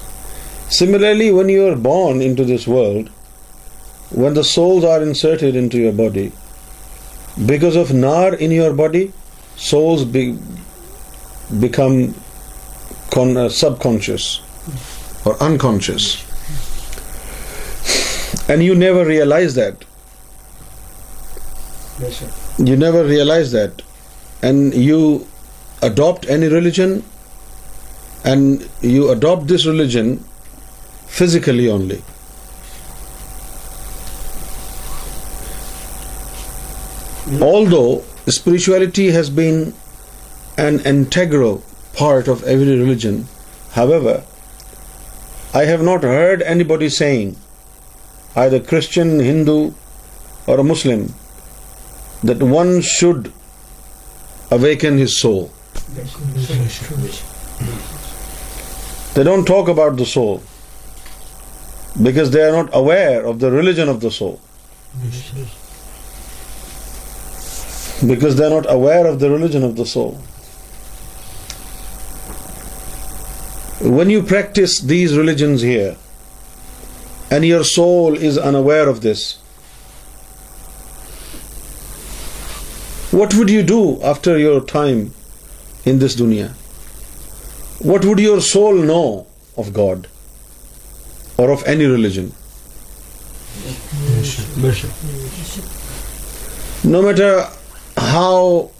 Similarly, 0.69 1.31
when 1.31 1.49
you 1.49 1.67
are 1.67 1.75
born 1.75 2.21
into 2.21 2.43
this 2.43 2.67
world, 2.67 3.09
when 4.09 4.33
the 4.33 4.43
souls 4.43 4.83
are 4.83 5.01
inserted 5.01 5.55
into 5.55 5.77
your 5.77 5.93
body, 5.93 6.31
because 7.45 7.75
of 7.75 7.93
nar 7.93 8.35
in 8.35 8.51
your 8.51 8.73
body, 8.73 9.13
souls 9.55 10.03
become 10.05 12.13
uh, 13.15 13.49
subconscious 13.49 14.41
or 15.25 15.41
unconscious, 15.41 16.23
and 18.49 18.63
you 18.63 18.75
never 18.75 19.05
realize 19.05 19.55
that. 19.55 19.83
Yes, 21.99 22.17
sir. 22.17 22.63
You 22.63 22.75
never 22.75 23.05
realize 23.05 23.51
that, 23.53 23.81
and 24.41 24.73
you 24.73 25.27
adopt 25.81 26.29
any 26.29 26.47
religion, 26.47 27.03
and 28.25 28.67
you 28.81 29.11
adopt 29.11 29.47
this 29.47 29.65
religion 29.65 30.23
physically 31.07 31.67
only. 31.67 32.01
Although 37.41 38.03
spirituality 38.27 39.11
has 39.11 39.29
been 39.29 39.73
an 40.57 40.79
integral 40.81 41.63
part 41.93 42.27
of 42.27 42.43
every 42.43 42.77
religion, 42.79 43.27
however, 43.71 44.23
I 45.53 45.65
have 45.65 45.81
not 45.81 46.03
heard 46.03 46.41
anybody 46.41 46.89
saying, 46.89 47.35
either 48.35 48.59
Christian, 48.59 49.19
Hindu 49.19 49.73
or 50.45 50.59
a 50.59 50.63
Muslim, 50.63 51.13
that 52.23 52.41
one 52.41 52.81
should 52.81 53.31
awaken 54.51 54.97
his 54.97 55.19
soul. 55.19 55.51
They 59.15 59.23
don't 59.23 59.45
talk 59.45 59.67
about 59.67 59.97
the 59.97 60.05
soul 60.05 60.43
because 62.01 62.31
they 62.31 62.43
are 62.43 62.51
not 62.51 62.69
aware 62.73 63.25
of 63.25 63.39
the 63.39 63.51
religion 63.51 63.89
of 63.89 64.01
the 64.01 64.11
soul. 64.11 64.39
Because 68.05 68.35
they 68.35 68.45
are 68.45 68.49
not 68.49 68.71
aware 68.71 69.07
of 69.07 69.19
the 69.19 69.29
religion 69.29 69.63
of 69.63 69.75
the 69.75 69.85
soul. 69.85 70.19
When 73.81 74.09
you 74.09 74.21
practice 74.23 74.79
these 74.79 75.17
religions 75.17 75.61
here, 75.61 75.95
and 77.29 77.45
your 77.45 77.63
soul 77.63 78.15
is 78.15 78.37
unaware 78.37 78.87
of 78.87 79.01
this, 79.01 79.37
what 83.11 83.33
would 83.35 83.49
you 83.49 83.63
do 83.63 84.01
after 84.01 84.37
your 84.37 84.61
time 84.61 85.13
in 85.85 85.99
this 85.99 86.15
dunya? 86.15 86.51
What 87.79 88.05
would 88.05 88.19
your 88.19 88.41
soul 88.41 88.73
know 88.73 89.27
of 89.55 89.73
God? 89.73 90.07
or 91.37 91.51
of 91.51 91.63
any 91.65 91.85
religion? 91.85 92.33
Bishop. 94.61 94.91
No 96.83 97.01
matter 97.01 97.47
how 97.97 98.71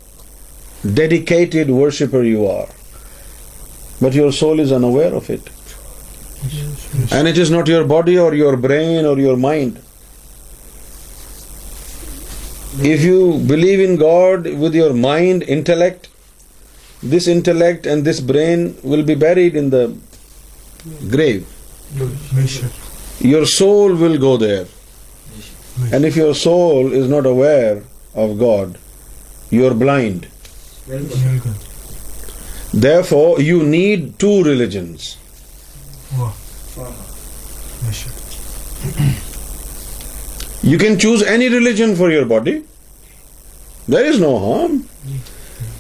dedicated 0.93 1.70
worshipper 1.70 2.24
you 2.24 2.48
are, 2.48 2.67
but 4.00 4.13
your 4.13 4.32
soul 4.32 4.60
is 4.60 4.72
unaware 4.72 5.13
of 5.13 5.30
it. 5.30 5.50
And 7.12 7.28
it 7.28 7.38
is 7.38 7.50
not 7.50 7.67
your 7.67 7.84
body 7.84 8.17
or 8.17 8.34
your 8.34 8.56
brain 8.58 9.06
or 9.06 9.17
your 9.20 9.36
mind. 9.36 9.82
If 12.80 13.02
you 13.04 13.39
believe 13.48 13.80
in 13.80 13.96
God 13.96 14.46
with 14.46 14.76
your 14.76 14.93
mind, 14.93 15.43
intellect, 15.43 16.10
this 17.02 17.28
intellect 17.28 17.88
and 17.88 18.06
this 18.06 18.20
brain 18.20 18.78
will 18.84 19.04
be 19.04 19.15
buried 19.15 19.56
in 19.56 19.72
the 19.72 19.98
grave. 21.10 21.48
Your 23.20 23.46
soul 23.46 23.96
will 23.96 24.17
go 24.17 24.38
there. 24.38 24.65
And 25.91 26.06
if 26.06 26.15
your 26.15 26.34
soul 26.36 26.91
is 26.91 27.08
not 27.08 27.26
aware 27.26 27.84
of 28.15 28.38
God, 28.39 28.78
you 29.50 29.65
are 29.67 29.74
blind. 29.74 30.28
Therefore, 32.74 33.39
you 33.41 33.63
need 33.63 34.20
two 34.20 34.43
religions. 34.43 35.17
You 40.63 40.78
can 40.78 40.98
choose 41.00 41.24
any 41.24 41.50
religion 41.50 41.96
for 41.96 42.12
your 42.12 42.26
body. 42.26 42.63
There 43.88 44.06
is 44.06 44.20
no 44.20 44.38
harm. 44.39 44.88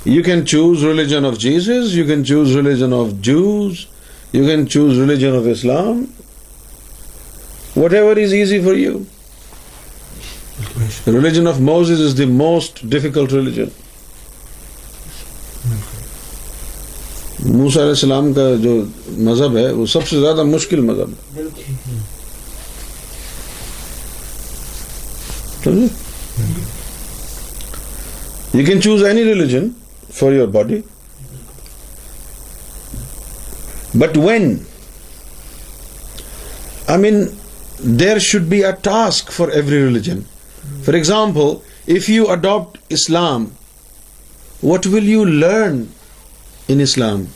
You 0.05 0.23
can 0.23 0.45
choose 0.45 0.83
religion 0.85 1.25
of 1.25 1.37
Jesus, 1.37 1.93
you 1.93 2.05
can 2.05 2.23
choose 2.23 2.55
religion 2.55 2.93
of 2.93 3.21
Jews, 3.21 3.87
you 4.33 4.45
can 4.45 4.67
choose 4.67 4.99
religion 4.99 5.35
of 5.35 5.43
Islam 5.51 6.03
what 7.77 7.93
ever 7.93 8.17
is 8.17 8.33
easy 8.33 8.59
for 8.61 8.75
you 8.75 8.97
religion 11.07 11.47
of 11.47 11.59
Moses 11.59 11.91
is 11.91 12.01
is 12.01 12.17
the 12.17 12.25
most 12.25 12.79
difficult 12.83 13.33
religion 13.33 13.69
موس 17.39 17.77
علیہ 17.77 17.89
السلام 17.89 18.31
کا 18.33 18.49
جو 18.63 18.73
مذہب 19.17 19.57
ہے 19.57 19.71
وہ 19.71 19.85
سب 19.85 20.07
سے 20.07 20.19
زیادہ 20.19 20.43
مشکل 20.43 20.79
مذہب 20.81 21.09
ہے 21.09 21.41
you 28.53 28.65
can 28.65 28.81
choose 28.81 29.03
any 29.03 29.23
religion 29.23 29.67
for 30.13 30.33
your 30.33 30.47
body 30.47 30.79
But 33.93 34.17
when? 34.17 34.65
I 36.87 36.97
mean, 36.97 37.35
there 37.79 38.19
should 38.19 38.49
be 38.49 38.61
a 38.63 38.73
task 38.73 39.31
for 39.31 39.51
every 39.51 39.81
religion. 39.81 40.25
For 40.83 40.95
example, 40.95 41.63
if 41.85 42.09
you 42.09 42.27
adopt 42.27 42.79
Islam, 42.89 43.55
what 44.61 44.85
will 44.85 45.03
you 45.03 45.25
learn 45.25 45.91
in 46.67 46.79
Islam? 46.81 47.27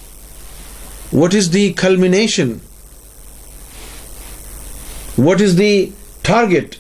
What 1.12 1.34
is 1.34 1.52
the 1.52 1.74
culmination? 1.74 2.62
What 5.16 5.42
is 5.42 5.56
the 5.56 5.92
target? 6.24 6.80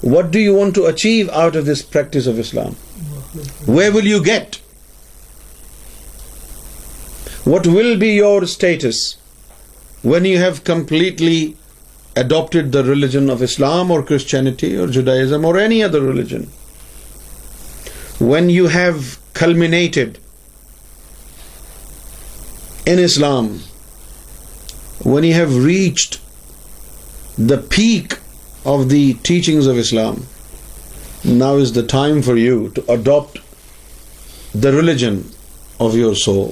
What 0.00 0.30
do 0.30 0.38
you 0.38 0.54
want 0.54 0.74
to 0.74 0.86
achieve 0.86 1.28
out 1.30 1.56
of 1.56 1.64
this 1.66 1.82
practice 1.82 2.26
of 2.26 2.38
Islam? 2.38 2.74
Where 3.66 3.92
will 3.92 4.04
you 4.04 4.22
get? 4.22 4.60
What 7.48 7.66
will 7.66 7.96
be 7.96 8.08
your 8.14 8.46
status 8.46 9.16
when 10.02 10.26
you 10.26 10.36
have 10.36 10.64
completely 10.64 11.56
adopted 12.14 12.72
the 12.72 12.84
religion 12.84 13.30
of 13.30 13.40
Islam 13.40 13.90
or 13.90 14.02
Christianity 14.02 14.76
or 14.76 14.86
Judaism 14.86 15.46
or 15.46 15.56
any 15.56 15.82
other 15.82 16.02
religion? 16.02 16.42
When 18.32 18.50
you 18.50 18.66
have 18.66 19.18
culminated 19.32 20.18
in 22.84 22.98
Islam, 22.98 23.48
when 25.14 25.24
you 25.24 25.32
have 25.32 25.56
reached 25.64 26.20
the 27.38 27.56
peak 27.56 28.18
of 28.66 28.90
the 28.90 29.14
teachings 29.32 29.66
of 29.66 29.78
Islam, 29.78 30.26
now 31.24 31.56
is 31.56 31.72
the 31.72 31.88
time 31.96 32.20
for 32.20 32.36
you 32.36 32.70
to 32.72 32.88
adopt 32.92 33.38
the 34.52 34.70
religion 34.70 35.30
of 35.80 35.96
your 35.96 36.14
soul 36.14 36.51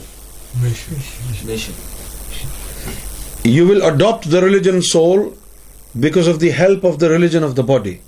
mission. 0.63 1.75
You 3.45 3.67
will 3.67 3.83
adopt 3.87 4.31
the 4.31 4.43
religion 4.43 4.83
soul 4.83 5.35
because 5.99 6.27
of 6.27 6.41
the 6.41 6.51
help 6.51 6.85
of 6.85 6.99
the 6.99 7.09
religion 7.11 7.43
of 7.43 7.55
the 7.55 7.63
body. 7.63 8.01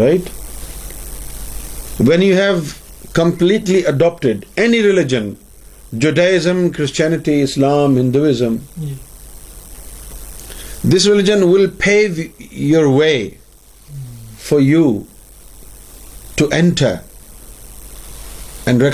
Right? 0.00 0.28
When 1.98 2.22
you 2.22 2.34
have 2.34 2.80
completely 3.12 3.84
adopted 3.84 4.46
any 4.56 4.80
religion, 4.82 5.38
Judaism, 5.96 6.72
Christianity, 6.72 7.40
Islam, 7.40 7.96
Hinduism, 7.96 8.66
this 10.82 11.06
religion 11.06 11.50
will 11.50 11.70
pave 11.70 12.18
your 12.52 12.90
way 12.90 13.38
for 14.36 14.60
you 14.60 15.06
to 16.36 16.50
enter 16.50 17.02
he 18.66 18.90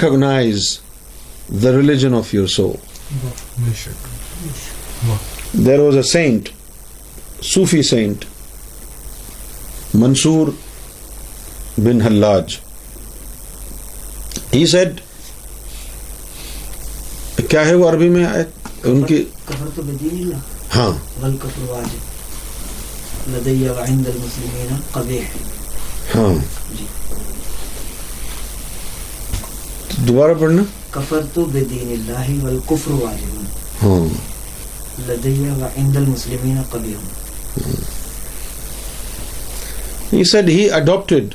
sad 14.67 15.01
کیا 17.49 17.67
ہے 17.67 17.75
وہ 17.75 17.89
عربی 17.89 18.09
میں 18.09 18.25
ان 18.85 19.03
کی 19.03 19.25
دوبارہ 30.07 30.35
پڑھنا 30.41 30.63
کفر 30.91 31.21
تو 31.35 31.45
اللہ 31.93 32.45
والکفر 32.45 32.91
واجب 32.91 33.37
المسلمین 35.97 36.59
He 40.11 40.15
he 40.17 40.21
He 40.25 40.29
he 40.29 40.29
said 40.29 40.49
said 40.49 40.69
adopted 40.69 40.75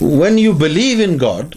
when 0.00 0.38
you 0.38 0.52
believe 0.54 1.00
in 1.00 1.16
God, 1.18 1.57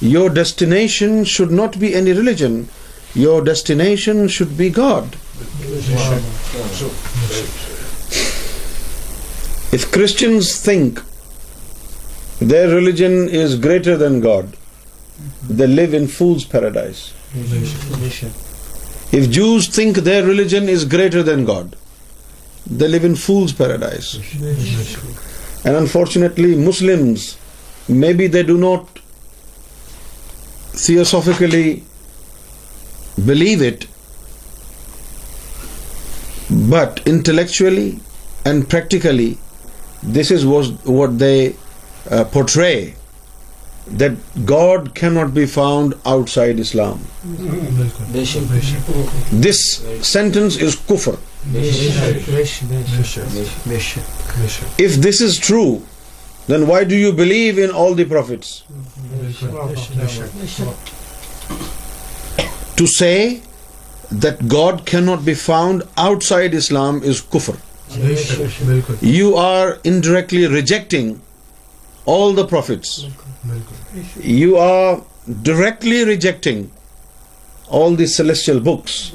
your 0.00 0.28
destination 0.28 1.24
should 1.24 1.50
not 1.50 1.78
be 1.78 1.94
any 1.94 2.12
religion. 2.12 2.68
Your 3.14 3.42
destination 3.42 4.28
should 4.28 4.56
be 4.58 4.70
God. 4.70 5.16
If 9.72 9.90
Christians 9.92 10.60
think 10.60 11.00
their 12.40 12.68
religion 12.68 13.28
is 13.28 13.56
greater 13.56 13.96
than 13.96 14.20
God, 14.20 14.56
they 15.48 15.66
live 15.66 15.94
in 15.94 16.06
fool's 16.08 16.44
paradise. 16.44 17.12
If 19.12 19.30
Jews 19.30 19.68
think 19.68 19.96
their 19.98 20.24
religion 20.24 20.68
is 20.68 20.84
greater 20.84 21.22
than 21.22 21.44
God, 21.44 21.76
they 22.66 22.88
live 22.88 23.04
in 23.04 23.14
fool's 23.14 23.52
paradise. 23.52 24.16
And 25.64 25.76
unfortunately 25.76 26.54
Muslims, 26.56 27.38
maybe 27.88 28.26
they 28.26 28.42
do 28.42 28.58
not 28.58 28.86
theosophically 30.72 31.84
believe 33.24 33.62
it, 33.62 33.86
but 36.68 37.00
intellectually 37.06 38.00
and 38.44 38.68
practically 38.68 39.38
this 40.02 40.30
is 40.30 40.44
what 40.44 41.18
they 41.18 41.56
uh, 42.10 42.24
portray, 42.24 42.94
that 43.86 44.12
God 44.44 44.94
cannot 44.94 45.32
be 45.32 45.46
found 45.46 45.94
outside 46.04 46.58
Islam. 46.58 47.00
This 49.32 49.82
sentence 50.02 50.56
is 50.56 50.76
kufr. 50.76 51.18
If 51.52 52.28
this 54.96 55.20
is 55.20 55.38
true, 55.38 55.82
then 56.46 56.66
why 56.66 56.84
do 56.84 56.96
you 56.96 57.12
believe 57.12 57.58
in 57.58 57.70
all 57.70 57.94
the 57.94 58.04
prophets? 58.04 58.64
To 62.76 62.86
say 62.86 63.42
that 64.10 64.48
God 64.48 64.84
cannot 64.86 65.24
be 65.24 65.34
found 65.34 65.82
outside 65.96 66.54
Islam 66.54 67.02
is 67.02 67.20
kufr. 67.20 67.56
You 69.02 69.36
are 69.36 69.78
indirectly 69.84 70.46
rejecting 70.46 71.20
all 72.06 72.32
the 72.32 72.46
prophets. 72.46 73.06
You 74.20 74.56
are 74.56 75.02
directly 75.42 76.04
rejecting 76.04 76.70
all 77.68 77.94
the 77.94 78.06
celestial 78.06 78.60
books. 78.60 79.12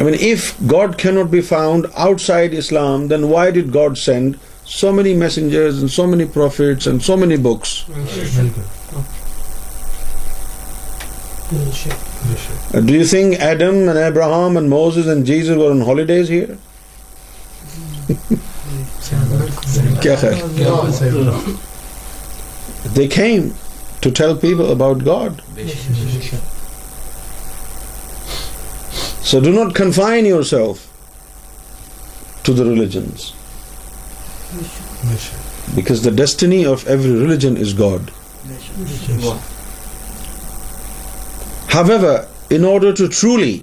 not 0.00 1.02
be 1.30 1.40
found 1.40 1.86
out 1.94 2.20
side 2.20 2.54
Islam 2.58 3.06
then 3.06 3.24
why 3.24 3.50
dot 3.50 3.98
send 3.98 4.36
so 4.66 4.92
many 4.92 5.14
messenger 5.14 5.70
Abraham 13.96 14.56
and 14.56 14.68
Moses 14.68 14.98
Jesus 15.24 15.50
they 22.96 23.06
came 23.06 23.38
to 24.00 24.10
teach 24.10 24.40
people 24.40 24.70
about 24.70 25.06
God 25.06 25.40
So 29.26 29.40
do 29.40 29.52
not 29.52 29.74
confine 29.74 30.24
yourself 30.24 30.82
to 32.44 32.52
the 32.52 32.64
religions, 32.64 33.32
because 35.74 36.04
the 36.04 36.12
destiny 36.12 36.64
of 36.64 36.86
every 36.86 37.10
religion 37.10 37.56
is 37.56 37.72
God. 37.72 38.12
However, 41.66 42.28
in 42.50 42.64
order 42.64 42.92
to 42.92 43.08
truly 43.08 43.62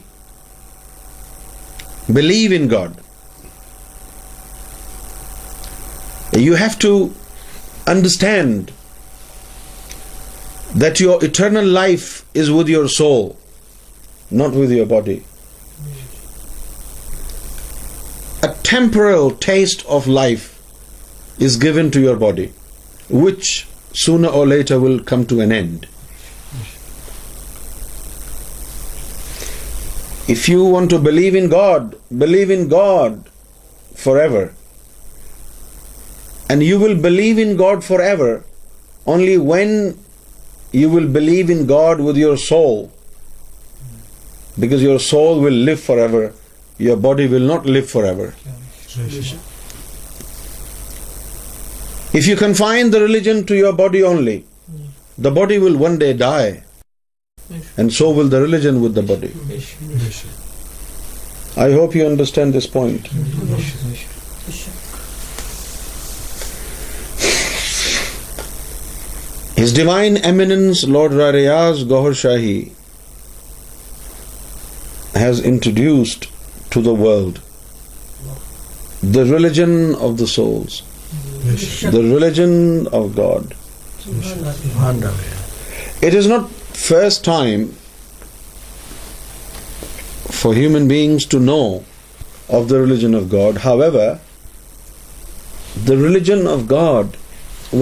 believe 2.12 2.52
in 2.52 2.68
God, 2.68 3.02
you 6.34 6.56
have 6.56 6.78
to 6.80 7.16
understand 7.88 8.74
that 10.76 11.00
your 11.00 11.24
eternal 11.24 11.66
life 11.66 12.26
is 12.34 12.52
with 12.52 12.68
your 12.68 12.90
soul, 12.90 13.38
not 14.30 14.52
with 14.52 14.70
your 14.70 14.86
body. 14.86 15.24
a 18.44 18.54
temporal 18.62 19.32
taste 19.32 19.86
of 19.86 20.06
life 20.06 20.62
is 21.40 21.56
given 21.56 21.90
to 21.92 22.02
your 22.02 22.18
body, 22.18 22.52
which 23.10 23.66
sooner 23.94 24.28
or 24.28 24.46
later 24.46 24.80
will 24.82 25.00
come 25.00 25.26
to 25.26 25.40
an 25.40 25.52
end. 25.52 25.88
If 30.28 30.50
you 30.50 30.66
want 30.66 30.90
to 30.90 31.00
believe 31.00 31.36
in 31.36 31.48
God 31.48 31.96
forever. 33.96 34.54
And 36.50 36.62
you 36.62 36.80
will 36.80 36.96
believe 37.02 37.40
in 37.40 37.56
God 37.56 37.84
forever 37.84 38.44
only 39.06 39.38
when 39.38 39.98
you 40.74 40.90
will 40.90 41.08
believe 41.08 41.50
in 41.50 41.66
God 41.66 42.02
with 42.02 42.18
your 42.18 42.36
soul, 42.36 42.92
because 44.60 44.84
your 44.84 45.00
soul 45.00 45.40
will 45.40 45.54
live 45.54 45.80
forever 45.80 46.34
your 46.78 46.98
body 46.98 47.28
will 47.28 47.42
not 47.42 47.66
live 47.66 47.90
forever. 47.90 48.34
If 52.14 52.28
you 52.28 52.36
confine 52.36 52.92
the 52.92 53.02
religion 53.02 53.46
to 53.46 53.56
your 53.56 53.74
body 53.74 54.04
only, 54.04 54.46
the 55.18 55.32
body 55.32 55.58
will 55.60 55.78
one 55.78 55.98
day 55.98 56.14
die, 56.14 56.64
and 57.78 57.92
so 57.94 58.12
will 58.12 58.28
the 58.28 58.42
religion 58.42 58.82
with 58.82 58.96
the 58.96 59.04
body. 59.04 59.32
I 61.56 61.72
hope 61.72 61.94
you 61.96 62.06
understand 62.06 62.54
this 62.54 62.66
point. 62.66 63.08
His 69.56 69.72
Divine 69.72 70.18
Eminence 70.18 70.84
Lord 70.84 71.12
Rariaz 71.12 71.84
Gohar 71.86 72.14
Shahi 72.22 72.74
has 75.16 75.40
introduced 75.40 76.28
to 76.74 76.82
the 76.82 76.94
world. 76.94 77.40
The 79.16 79.26
religion 79.26 79.96
of 79.96 80.18
the 80.18 80.28
souls, 80.28 80.82
the 81.96 82.04
religion 82.04 82.88
of 82.88 83.16
God. 83.16 83.56
It 86.02 86.14
is 86.14 86.28
not 86.28 86.50
first 86.50 87.24
time 87.24 87.68
for 90.42 90.54
human 90.54 90.88
beings 90.88 91.26
to 91.34 91.40
know 91.40 91.84
of 92.50 92.70
the 92.70 92.80
religion 92.80 93.14
of 93.14 93.30
God. 93.30 93.58
However, 93.58 94.20
the 95.92 95.98
religion 95.98 96.48
of 96.48 96.68
God 96.68 97.18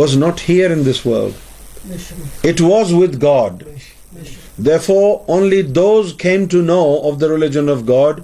was 0.00 0.17
not 0.17 0.41
here 0.41 0.71
in 0.71 0.83
this 0.83 1.05
world. 1.05 1.35
It 2.43 2.61
was 2.61 2.93
with 2.93 3.19
God. 3.19 3.65
Therefore, 4.57 5.25
only 5.27 5.61
those 5.61 6.13
came 6.13 6.47
to 6.49 6.61
know 6.61 7.01
of 7.09 7.19
the 7.19 7.29
religion 7.29 7.69
of 7.69 7.85
God 7.85 8.23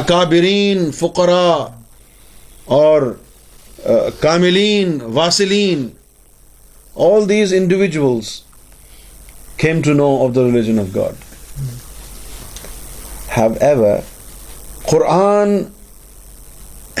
اکابرین 0.00 0.90
فقراء 0.92 1.64
اور 2.76 3.02
کاملین 4.20 4.98
واسلین 5.14 5.88
all 6.96 7.28
these 7.28 7.52
individuals 7.54 8.30
came 9.56 9.82
to 9.82 9.92
know 9.92 10.08
of 10.26 10.34
the 10.34 10.44
religion 10.44 10.78
of 10.78 10.94
God 10.94 11.24
have 13.36 13.52
ever 13.60 13.98
Quran 14.82 15.58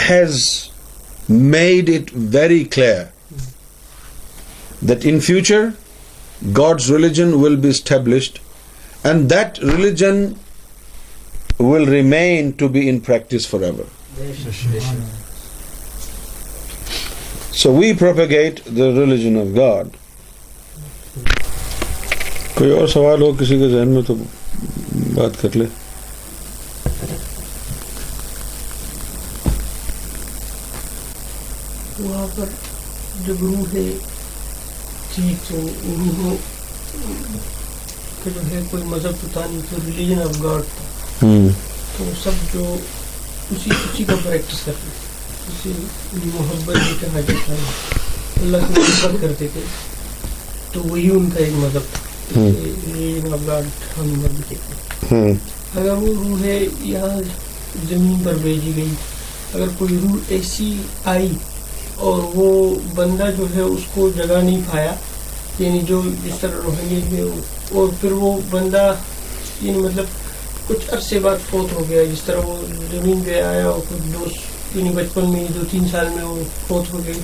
has 0.08 0.46
made 1.28 1.90
it 1.94 2.10
very 2.34 2.62
clear 2.64 3.04
that 4.88 5.06
in 5.10 5.20
future 5.20 5.64
God's 6.56 6.90
religion 6.92 7.34
will 7.34 7.56
be 7.56 7.68
established 7.68 8.38
and 9.02 9.30
that 9.30 9.58
religion 9.64 10.26
will 11.58 11.86
practice 13.00 13.46
forever. 13.46 13.84
So 17.52 17.72
we 17.72 17.94
propagate 17.94 18.64
the 18.64 18.92
religion 18.92 19.36
of 19.36 19.54
God. 19.54 19.96
کوئی 22.58 22.70
اور 22.70 22.86
سوال 22.88 23.22
ہو 23.22 23.30
کسی 23.40 23.58
کے 23.58 23.68
ذہن 23.68 23.88
میں 23.88 24.02
تو 24.06 24.14
بات 25.14 25.40
کر 25.42 25.56
لے 25.56 25.64
مذہب 38.84 39.14
تو 41.20 42.04
سب 42.22 42.52
جو 42.52 42.76
اسی 43.50 43.70
اسی 43.70 44.04
کا 44.04 44.14
پریکٹس 44.24 44.64
کرتے 44.64 44.88
تھے 45.62 45.72
محبت 46.24 46.76
بھی 46.76 46.94
کہا 47.00 47.20
جاتا 47.20 47.52
ہے 47.52 48.42
اللہ 48.42 48.66
کی 48.66 48.80
محبت 48.80 49.20
کرتے 49.22 49.46
تھے 49.52 49.60
تو 50.72 50.80
وہی 50.84 51.10
ان 51.10 51.30
کا 51.30 51.38
ایک 51.38 51.54
مذہب 51.54 51.92
تھا 51.92 52.06
اگر 55.74 55.92
وہ 55.92 56.14
روح 56.14 56.42
ہے 56.42 56.58
یہاں 56.82 57.20
زمین 57.88 58.20
پر 58.24 58.34
بھیجی 58.42 58.72
گئی 58.76 58.94
اگر 59.54 59.66
کوئی 59.78 59.98
روح 60.02 60.16
ایسی 60.28 60.72
آئی 61.04 61.32
اور 61.96 62.22
وہ 62.34 62.74
بندہ 62.94 63.30
جو 63.38 63.46
ہے 63.54 63.60
اس 63.60 63.82
کو 63.94 64.08
جگہ 64.16 64.42
نہیں 64.42 64.60
پایا 64.72 64.94
یعنی 65.58 65.80
جو 65.88 66.02
جس 66.24 66.38
طرح 66.40 66.60
روہیں 66.64 67.10
گے 67.10 67.22
اور 67.72 67.88
پھر 68.00 68.12
وہ 68.12 68.38
بندہ 68.50 68.92
یعنی 69.62 69.78
مطلب 69.78 70.04
کچھ 70.68 70.90
عرصے 70.94 71.18
بعد 71.18 71.36
فوت 71.50 71.72
ہو 71.72 71.84
گیا 71.88 72.02
جس 72.04 72.22
طرح 72.22 72.46
وہ 72.46 72.56
زمین 72.90 73.22
پہ 73.24 73.40
آیا 73.42 73.66
اور 73.66 73.80
کچھ 73.88 74.08
دوست 74.12 74.76
یعنی 74.76 74.90
بچپن 74.90 75.30
میں 75.30 75.44
دو 75.54 75.60
تین 75.70 75.86
سال 75.90 76.08
میں 76.14 76.24
وہ 76.24 76.42
فوت 76.66 76.92
ہو 76.92 77.00
گئی 77.06 77.20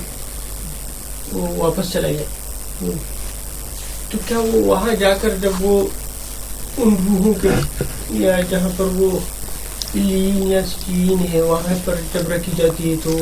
وہ 1.31 1.47
واپس 1.57 1.91
چلا 1.91 2.07
گیا 2.07 2.89
تو 4.11 4.17
کیا 4.27 4.39
وہ 4.39 4.63
وہاں 4.65 4.95
جا 4.95 5.13
کر 5.21 5.35
جب 5.41 5.61
وہ 5.61 5.77
ان 6.77 6.95
روحوں 7.07 7.33
کے 7.41 7.49
یا 8.17 8.39
جہاں 8.49 8.69
پر 8.77 8.95
وہ 8.95 9.09
لین 9.95 10.41
یا 10.43 10.65
سکین 10.67 11.25
ہے 11.33 11.41
وہاں 11.41 11.75
پر 11.85 11.99
جب 12.13 12.31
رکھی 12.31 12.53
جاتی 12.55 12.91
ہے 12.91 12.95
تو 13.03 13.17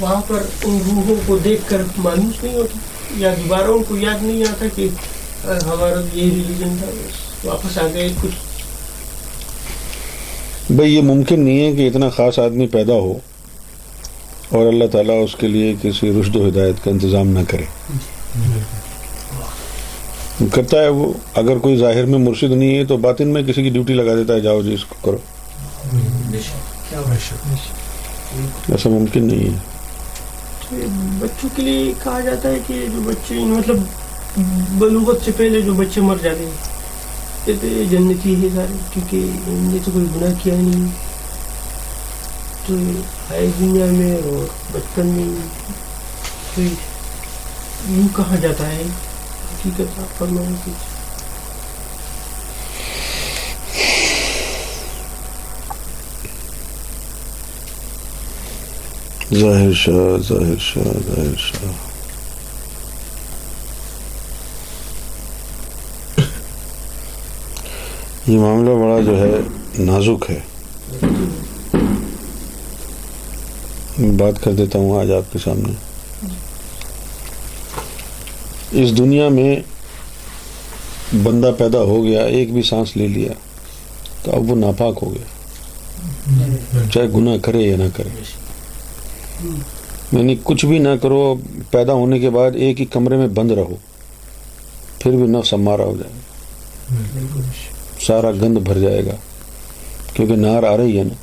وہاں 0.00 0.20
پر 0.28 0.42
ان 0.64 0.78
روحوں 0.86 1.16
کو 1.26 1.38
دیکھ 1.38 1.68
کر 1.70 1.82
مانوس 1.98 2.42
نہیں 2.44 2.54
ہوتی 2.54 3.20
یا 3.22 3.34
دوبارہ 3.38 3.68
ان 3.70 3.82
کو 3.88 3.96
یاد 3.96 4.22
نہیں 4.22 4.44
آتا 4.44 4.66
کہ 4.76 4.88
ہمارا 5.44 6.00
یہ 6.12 6.30
ریلیجن 6.30 6.76
تھا 6.78 6.90
واپس 7.44 7.78
آ 7.78 7.86
گئے 7.94 8.08
کچھ 8.22 8.51
بھئی 10.72 10.94
یہ 10.94 11.02
ممکن 11.02 11.40
نہیں 11.40 11.60
ہے 11.60 11.72
کہ 11.76 11.86
اتنا 11.88 12.08
خاص 12.08 12.38
آدمی 12.38 12.66
پیدا 12.66 12.94
ہو 12.96 13.12
اور 14.50 14.66
اللہ 14.66 14.84
تعالیٰ 14.92 15.22
اس 15.24 15.34
کے 15.36 15.48
لیے 15.48 15.74
کسی 15.82 16.12
رشد 16.20 16.36
و 16.36 16.46
ہدایت 16.48 16.82
کا 16.84 16.90
انتظام 16.90 17.28
نہ 17.28 17.38
کرے 17.48 17.64
کرتا 20.52 20.80
ہے 20.82 20.88
وہ 20.90 21.12
اگر 21.34 21.58
کوئی 21.58 21.76
ظاہر 21.76 22.06
میں 22.06 22.18
مرشد 22.18 22.52
نہیں 22.52 22.78
ہے 22.78 22.84
تو 22.84 22.96
باطن 22.98 23.28
میں 23.28 23.42
کسی 23.42 23.62
کی 23.62 23.70
ڈیوٹی 23.70 23.94
لگا 23.94 24.14
دیتا 24.14 24.34
ہے 24.34 24.40
جاؤ 24.40 24.62
جی 24.62 24.74
اس 24.74 24.84
کو 24.84 24.94
کرو 25.02 25.18
ایسا 28.68 28.90
ممکن 28.90 29.26
نہیں 29.26 29.44
ہے 29.44 30.86
بچوں 31.20 31.48
کے 31.56 31.62
لیے 31.62 31.92
کہا 32.04 32.20
جاتا 32.20 32.48
ہے 32.48 32.58
کہ 32.66 32.84
جو 32.94 33.00
بچے 33.02 33.44
مطلب 33.46 34.38
بلوغت 34.78 35.24
سے 35.24 35.30
پہلے 35.36 35.60
جو 35.60 35.74
بچے 35.74 36.00
مر 36.00 36.16
جاتے 36.22 36.44
ہیں 36.44 36.71
کہتے 37.46 37.68
یہ 37.68 37.84
جنتی 37.90 38.34
ہے 38.42 38.48
سارے 38.54 38.76
کیونکہ 38.92 39.30
ان 39.46 39.68
نے 39.72 39.78
تو 39.84 39.90
کوئی 39.90 40.06
گناہ 40.14 40.32
کیا 40.42 40.54
نہیں 40.56 40.86
تو 42.66 42.74
آئے 43.30 43.46
دنیا 43.60 43.86
میں 43.88 44.14
اور 44.14 44.46
بچپن 44.72 45.06
میں 45.06 45.26
تو 46.54 46.62
یوں 47.88 48.08
کہا 48.16 48.36
جاتا 48.36 48.68
ہے 48.68 48.82
حقیقت 48.82 49.98
آپ 49.98 50.18
فرمائیں 50.18 50.56
کچھ 50.64 50.90
ظاہر 59.34 59.72
شاہ 59.74 60.16
ظاہر 60.28 60.58
شاہ 60.62 60.98
ظاہر 61.06 61.36
شاہ 61.40 61.91
یہ 68.26 68.38
معاملہ 68.38 68.70
بڑا 68.70 68.98
جو 69.00 69.18
ہے 69.18 69.38
نازک 69.78 70.30
ہے 70.30 70.38
بات 74.16 74.42
کر 74.42 74.52
دیتا 74.52 74.78
ہوں 74.78 74.98
آج 74.98 75.10
آپ 75.12 75.32
کے 75.32 75.38
سامنے 75.38 75.72
اس 78.72 78.96
دنیا 78.98 79.28
میں 79.28 79.54
بندہ 81.24 81.50
پیدا 81.58 81.80
ہو 81.82 82.02
گیا 82.04 82.22
ایک 82.36 82.52
بھی 82.52 82.62
سانس 82.62 82.96
لے 82.96 83.08
لیا 83.08 83.32
تو 84.22 84.36
اب 84.36 84.50
وہ 84.50 84.56
ناپاک 84.56 85.02
ہو 85.02 85.12
گیا 85.14 86.86
چاہے 86.92 87.06
گنا 87.08 87.36
کرے 87.42 87.62
یا 87.62 87.76
نہ 87.76 87.88
کرے 87.96 88.22
یعنی 90.12 90.36
کچھ 90.42 90.66
بھی 90.66 90.78
نہ 90.78 90.96
کرو 91.02 91.34
پیدا 91.70 91.92
ہونے 91.92 92.18
کے 92.18 92.30
بعد 92.30 92.56
ایک 92.56 92.80
ہی 92.80 92.86
کمرے 92.92 93.16
میں 93.16 93.28
بند 93.34 93.50
رہو 93.52 93.76
پھر 94.98 95.16
بھی 95.16 95.26
نفس 95.28 95.52
ہمارا 95.52 95.84
ہو 95.84 95.96
جائے 95.96 96.12
گا 96.12 97.71
سارا 98.02 98.30
گند 98.32 98.58
بھر 98.58 98.78
جائے 98.78 99.04
گا 99.06 99.16
کیونکہ 100.14 100.36
نار 100.36 100.62
آ 100.62 100.76
رہی 100.76 100.98
ہے 100.98 101.04
نا 101.04 101.22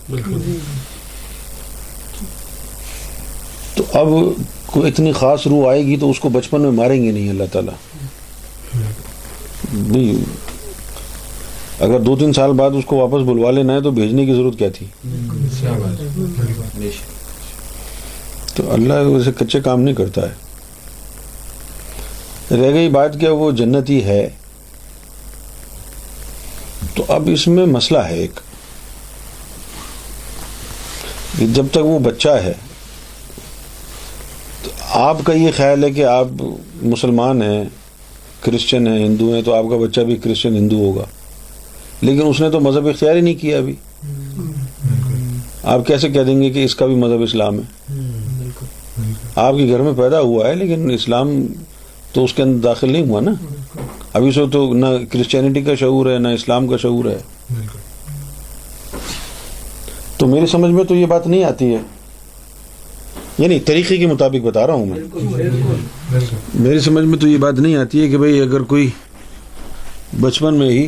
تو 3.76 3.84
اب 3.94 4.08
کوئی 4.66 4.88
اتنی 4.88 5.12
خاص 5.14 5.48
روح 5.48 5.70
آئے 5.70 5.86
گی 5.86 5.98
تو 5.98 6.10
اس 6.10 6.20
کو 6.20 6.30
بچپن 6.30 6.62
میں 6.62 6.72
ماریں 6.74 7.02
گے 7.04 7.12
نہیں 7.12 7.30
اللہ 7.30 7.70
بھی 9.84 10.04
اگر 11.80 12.00
دو 12.00 12.16
تین 12.16 12.34
سال 12.34 12.52
بعد 12.52 12.72
اس 12.72 12.86
کو 12.86 12.96
واپس 12.98 13.22
بلوا 13.28 13.52
لینا 13.52 13.74
ہے 13.74 13.82
تو 13.82 13.92
بھیجنے 13.92 14.26
کی 14.26 14.34
ضرورت 14.34 14.58
کیا 14.60 14.70
تھی 14.70 14.86
تو 18.56 18.72
اللہ 18.72 18.94
اسے 18.94 19.32
کچے 19.38 19.60
کام 19.62 19.82
نہیں 19.82 19.96
کرتا 19.96 20.22
ہے 20.22 20.34
رہ 22.52 22.74
گئی 22.74 22.90
بات 22.90 23.20
کیا 23.20 23.32
وہ 23.32 23.52
جنت 23.52 23.90
ہی 23.90 24.04
ہے 24.04 24.30
تو 26.96 27.06
اب 27.08 27.30
اس 27.34 27.48
میں 27.48 27.66
مسئلہ 27.66 28.00
ہے 28.00 28.18
ایک 28.20 28.40
جب 31.54 31.66
تک 31.72 31.86
وہ 31.86 32.00
بچہ 32.00 32.30
ہے 32.44 32.54
تو 34.64 34.72
آپ 35.00 35.18
کا 35.24 35.34
یہ 35.34 35.52
خیال 35.58 35.84
ہے 35.84 35.92
کہ 35.92 36.06
آپ 36.06 36.28
مسلمان 36.84 37.42
ہیں 37.42 37.64
کرسچن 38.42 38.88
ہیں 38.88 38.98
ہندو 39.06 39.34
ہیں 39.34 39.42
تو 39.42 39.54
آپ 39.54 39.66
کا 39.70 39.78
بچہ 39.78 40.02
بھی 40.02 40.16
کرسچن 40.16 40.56
ہندو 40.56 40.78
ہوگا 40.78 41.06
لیکن 42.02 42.28
اس 42.28 42.42
نے 42.42 42.50
تو 42.50 42.60
مذہب 42.60 42.88
اختیار 42.88 43.16
ہی 43.16 43.22
نہیں 43.22 43.36
کیا 43.36 43.58
ابھی 43.58 43.76
آپ 45.64 45.86
کیسے 45.88 46.10
کہہ 46.10 46.24
دیں 46.24 46.42
گے 46.42 46.50
کہ 46.50 46.64
اس 46.64 46.76
کا 46.76 46.86
بھی 46.86 46.96
مذہب 46.96 47.22
اسلام 47.22 47.60
ہے 47.60 47.98
آپ 49.36 49.54
کے 49.54 49.68
گھر 49.68 49.82
میں 49.82 49.94
پیدا 49.94 50.20
ہوا 50.20 50.48
ہے 50.48 50.56
لیکن 50.56 50.92
اسلام 50.92 51.30
تو 52.14 52.24
اس 52.24 52.34
کے 52.34 52.44
اندر 52.44 52.60
داخل 52.60 52.92
نہیں 52.92 53.10
ہوا 53.10 53.22
نا 53.22 53.32
ابھی 54.14 54.32
سو 54.32 54.46
تو 54.48 54.74
نہ 54.74 54.86
کرسچینٹی 55.12 55.62
کا 55.62 55.76
شعور 55.76 56.06
ہے 56.06 56.18
نہ 56.18 56.28
اسلام 56.28 56.68
کا 56.68 56.78
شعور 56.78 57.06
ہے 57.06 57.18
تو 60.18 60.28
میری 60.28 60.46
سمجھ 60.46 60.72
میں 60.72 60.84
تو 60.84 60.96
یہ 60.96 61.06
بات 61.06 61.28
نہیں 61.28 61.44
آتی 61.44 61.74
ہے 61.74 61.82
یعنی 63.38 63.60
طریقے 63.60 63.98
کے 63.98 64.08
مطابق 64.08 64.46
بتا 64.46 64.66
رہا 64.68 64.74
ہوں 64.74 64.86
میں 64.86 65.00
میری 66.54 66.80
سمجھ 66.80 67.06
میں 67.06 67.20
تو 67.20 67.28
یہ 67.28 67.38
بات 67.38 67.60
نہیں 67.60 67.76
آتی 67.76 68.02
ہے 68.02 68.08
کہ 68.08 68.18
بھائی 68.18 68.40
اگر 68.42 68.64
کوئی 68.64 68.90
بچپن 70.22 70.56
میں 70.56 70.70
ہی 70.70 70.88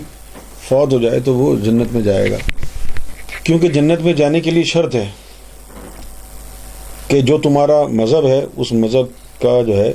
فوت 0.70 0.94
ہو 0.94 1.00
جائے 1.00 1.20
تو 1.20 1.34
وہ 1.34 1.56
جنت 1.56 1.94
میں 1.94 2.02
جائے 2.02 2.32
گا 2.32 2.38
کیونکہ 3.44 3.68
جنت 3.68 4.02
میں 4.02 4.14
جانے 4.14 4.40
کے 4.40 4.52
لیے 4.52 4.64
شرط 4.64 4.96
ہے 4.96 5.10
کہ 7.08 7.22
جو 7.22 7.38
تمہارا 7.38 7.86
مذہب 7.88 8.26
ہے 8.26 8.46
اس 8.56 8.72
مذہب 8.72 9.06
کا 9.42 9.62
جو 9.68 9.78
ہے 9.78 9.92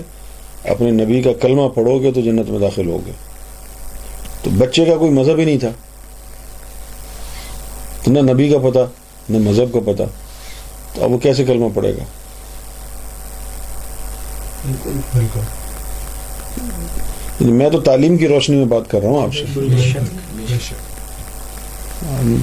اپنے 0.66 0.90
نبی 0.90 1.22
کا 1.22 1.32
کلمہ 1.40 1.68
پڑھو 1.68 1.98
گے 1.98 2.12
تو 2.12 2.20
جنت 2.20 2.50
میں 2.50 2.58
داخل 2.58 2.88
ہوگے 2.88 3.12
تو 4.42 4.50
بچے 4.50 4.84
کا 4.84 4.96
کوئی 4.96 5.10
مذہب 5.10 5.38
ہی 5.38 5.44
نہیں 5.44 5.58
تھا 5.58 5.70
تو 8.04 8.10
نہ 8.10 8.18
نبی 8.32 8.48
کا 8.48 8.58
پتا 8.58 8.84
نہ 9.28 9.38
مذہب 9.38 9.72
کا 9.72 9.80
پتا 9.86 10.04
تو 10.94 11.02
اب 11.04 11.12
وہ 11.12 11.18
کیسے 11.18 11.44
کلمہ 11.44 11.68
پڑے 11.74 11.92
گا 11.96 12.04
یعنی 17.40 17.52
میں 17.52 17.70
تو 17.70 17.80
تعلیم 17.80 18.16
کی 18.16 18.28
روشنی 18.28 18.56
میں 18.56 18.64
بات 18.64 18.90
کر 18.90 19.00
رہا 19.00 19.08
ہوں 19.08 19.22
آپ 19.22 19.34
سے 19.34 19.44
یعنی 22.02 22.36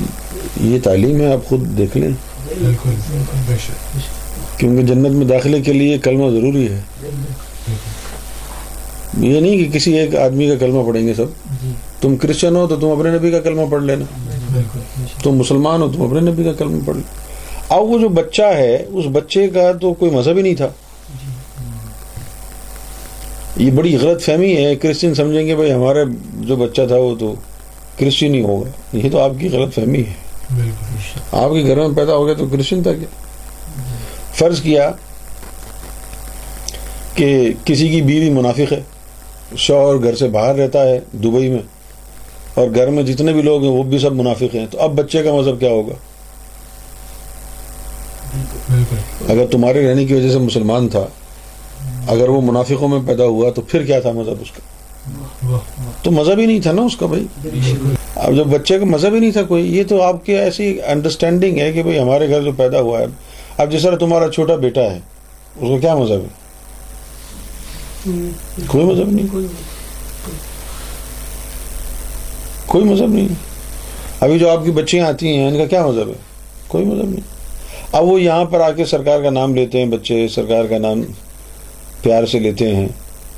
یہ 0.62 0.80
تعلیم 0.84 1.22
ہے 1.22 1.32
آپ 1.34 1.48
خود 1.50 1.66
دیکھ 1.78 1.98
لیں 1.98 2.12
کیونکہ 4.58 4.82
جنت 4.84 5.12
میں 5.12 5.26
داخلے 5.26 5.62
کے 5.62 5.74
لیے 5.74 5.98
کلمہ 5.98 6.30
ضروری 6.30 6.68
ہے 6.70 6.82
یہ 9.14 9.39
نہیں 9.39 9.58
کہ 9.58 9.70
کسی 9.72 9.94
ایک 9.94 10.16
آدمی 10.16 10.48
کا 10.48 10.56
کلمہ 10.60 10.84
پڑھیں 10.88 11.06
گے 11.08 11.14
سب 11.14 11.26
جی۔ 11.62 11.72
تم 12.02 12.16
کرسچن 12.18 12.56
ہو 12.56 12.66
تو 12.68 12.76
تم 12.76 12.89
اپنے 12.89 13.12
نبی 13.12 13.32
کا 13.32 13.39
کلمہ 13.39 13.66
پڑھ 13.70 13.84
لینا 13.84 14.06
تم 15.24 15.38
مسلمان 15.38 15.82
ہو 15.82 15.91
تم 15.91 16.02
اپنے 16.02 16.20
نبی 16.22 16.44
کا 16.44 16.54
کلمہ 16.54 16.86
پڑھ 16.86 16.96
لینا 16.96 17.22
اب 17.70 17.84
وہ 17.84 18.00
جو 18.00 18.10
بچہ 18.12 18.54
ہے 18.54 18.76
اس 18.88 19.06
بچے 19.12 19.48
کا 19.50 19.72
تو 19.82 19.94
کوئی 19.94 20.12
مذہب 20.12 20.38
ہی 20.38 20.41
نہیں 20.41 20.56
تھا 20.56 20.68
جی۔ 21.18 21.32
یہ 23.58 23.72
بڑی 23.72 23.96
غلط 23.98 24.22
فہمی 24.22 24.56
ہے 24.58 24.76
کرسچن 24.76 25.14
سمجھیں 25.16 25.46
گے 25.48 25.56
بھائی 25.56 25.72
ہمارے 25.72 26.04
جو 26.39 26.56
بچہ 26.56 26.82
تھا 26.88 26.98
وہ 26.98 27.16
تو 27.16 27.34
کرسچن 27.98 28.36
ہی 28.36 28.41
ہوگا 28.44 28.98
یہ 28.98 29.10
تو 29.12 29.20
آپ 29.20 29.39
کی 29.39 29.50
غلط 29.50 29.74
فہمی 29.76 30.04
ہے 30.04 30.22
آپ 31.34 31.52
کے 31.52 31.64
گھر 31.64 31.78
میں 31.78 31.96
پیدا 31.96 32.16
ہو 32.16 32.26
گیا 32.26 32.34
تو 32.34 32.48
کرسچن 32.48 32.84
تھا 32.84 32.94
کیا 32.94 33.08
فرض 34.34 34.62
کیا 34.62 34.91
کہ 37.16 37.54
کسی 37.66 37.88
کی 37.89 38.02
بیوی 38.02 38.30
منافق 38.32 38.72
ہے 38.72 38.82
شوہر 39.58 40.04
گھر 40.04 40.16
سے 40.16 40.28
باہر 40.28 40.56
رہتا 40.56 40.84
ہے 40.84 41.00
دبئی 41.14 41.50
میں 41.50 41.62
اور 42.54 42.70
گھر 42.76 42.88
میں 42.88 43.04
جتنے 43.04 43.34
بھی 43.34 43.41
لوگ 43.41 43.64
ہیں 43.64 43.72
وہ 43.72 43.84
بھی 43.84 44.00
سب 44.00 44.14
منافق 44.14 44.56
ہیں 44.56 44.66
تو 44.72 44.80
اب 44.82 44.94
بچے 44.96 45.24
کا 45.24 45.34
مذہب 45.34 45.60
کیا 45.60 45.70
ہوگا 45.70 45.94
اگر 49.30 49.46
تمہارے 49.52 49.88
رہنے 49.88 50.06
کی 50.06 50.14
وجہ 50.14 50.32
سے 50.32 50.38
مسلمان 50.38 50.88
تھا 50.88 51.06
اگر 52.08 52.30
وہ 52.30 52.41
منافقوں 52.41 52.88
میں 52.88 53.00
پیدا 53.06 53.26
ہوا 53.26 53.50
تو 53.50 53.62
پھر 53.62 53.86
کیا 53.86 54.00
تھا 54.00 54.12
مذہب 54.12 54.41
اس 54.41 54.52
کا 54.52 55.58
تو 56.02 56.12
مذہب 56.12 56.39
ہی 56.39 56.46
نہیں 56.46 56.60
تھا 56.60 56.72
نا 56.72 56.82
اس 56.82 56.96
کا 56.98 57.06
بھائی 57.06 57.26
اب 58.16 58.36
جب 58.36 58.46
بچے 58.46 58.80
کا 58.80 58.86
مذہب 58.86 59.14
ہی 59.14 59.20
نہیں 59.20 59.32
تھا 59.32 59.44
کوئی 59.44 59.78
یہ 59.78 59.84
تو 59.89 60.02
آپ 60.02 60.26
کی 60.26 60.38
ایسی 60.38 60.78
انڈرسٹینڈنگ 60.86 61.58
ہے 61.58 61.72
کہ 61.72 61.84
بھائی 61.84 62.00
ہمارے 62.00 62.30
گھر 62.30 62.41
جو 62.41 62.52
پیدا 62.52 62.82
ہوا 62.82 63.00
ہے 63.00 63.06
اب 63.58 63.72
جس 63.72 63.84
طرح 63.84 63.98
تمہارا 63.98 64.32
چھوٹا 64.32 64.56
بیٹا 64.56 64.82
ہے 64.82 65.00
اس 65.56 65.70
کا 65.70 65.78
کیا 65.78 65.96
مذہب 65.96 66.22
ہے 66.22 66.43
کوئی 68.04 68.86
مذہب 68.86 69.12
نہیں 69.12 69.28
کوئی 72.68 72.84
مذہب 72.84 73.10
نہیں 73.10 73.28
ابھی 74.22 74.39
جو 74.39 74.50
آپ 74.50 74.64
کی 74.66 74.72
بچیاں 74.72 75.08
آتی 75.08 75.28
ہیں 75.28 75.48
ان 75.48 75.58
کا 75.58 75.66
کیا 75.66 75.86
مذہب 75.86 76.08
ہے 76.08 76.14
کوئی 76.68 76.86
مذہب 76.86 77.10
نہیں 77.10 77.32
اب 77.91 78.08
وہ 78.08 78.22
یہاں 78.22 78.46
پر 78.46 78.60
آ 78.60 78.70
کے 78.72 78.86
سرکار 78.86 79.22
کا 79.24 79.30
نام 79.30 79.56
لیتے 79.56 79.80
ہیں 79.80 79.86
بچے 79.86 80.28
سرکار 80.28 80.66
کا 80.66 80.78
نام 80.78 81.02
پیار 82.02 82.26
سے 82.26 82.39
لیتے 82.39 82.76
ہیں 82.76 82.88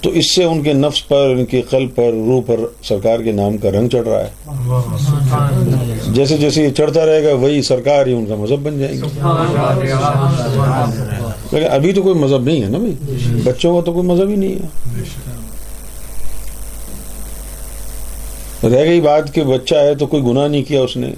تو 0.01 0.10
اس 0.12 0.32
سے 0.36 0.43
ان 0.43 0.62
کے 0.64 0.74
نفس 0.74 1.08
پر 1.08 1.30
ان 1.30 1.45
کے 1.45 1.62
قلب 1.62 1.95
پر 1.95 2.12
روح 2.28 2.41
پر 2.45 2.60
سرکار 2.84 3.20
کے 3.20 3.32
نام 3.32 3.58
کا 3.58 3.72
رنگ 3.72 3.88
چڑھ 3.88 4.08
رہا 4.08 4.24
ہے 4.24 6.12
جیسے 6.14 6.38
جیسے 6.38 6.64
یہ 6.64 6.72
چڑھتا 6.72 7.06
رہے 7.06 7.24
گا 7.24 7.34
وہی 7.34 7.62
سرکار 7.62 8.08
ہی 8.08 8.14
ان 8.14 8.26
کا 8.26 8.36
مذہب 8.36 8.64
بن 8.64 8.80
جائے 8.80 8.93
گی 8.93 9.01
لیکن 11.51 11.68
ابھی 11.68 11.91
تو 11.93 12.01
کوئی 12.03 12.16
مذہب 12.16 12.43
نہیں 12.43 12.64
ہے 12.64 12.70
نا 12.70 12.78
بھائی 12.78 13.41
بچوں 13.43 13.74
کا 13.76 13.82
تو 13.86 13.93
کوئی 13.93 14.08
مذہب 14.08 14.30
ہی 14.30 14.36
نہیں 14.36 14.56
ہے 14.56 14.68
رہ 18.66 18.84
گئی 18.86 19.01
بات 19.01 19.34
کہ 19.34 19.43
بچہ 19.43 19.76
ہے 19.76 19.93
تو 19.95 20.06
کوئی 20.06 20.24
گناہ 20.24 20.47
نہیں 20.47 20.64
کیا 20.64 20.82
اس 20.82 20.95
نے 20.97 21.12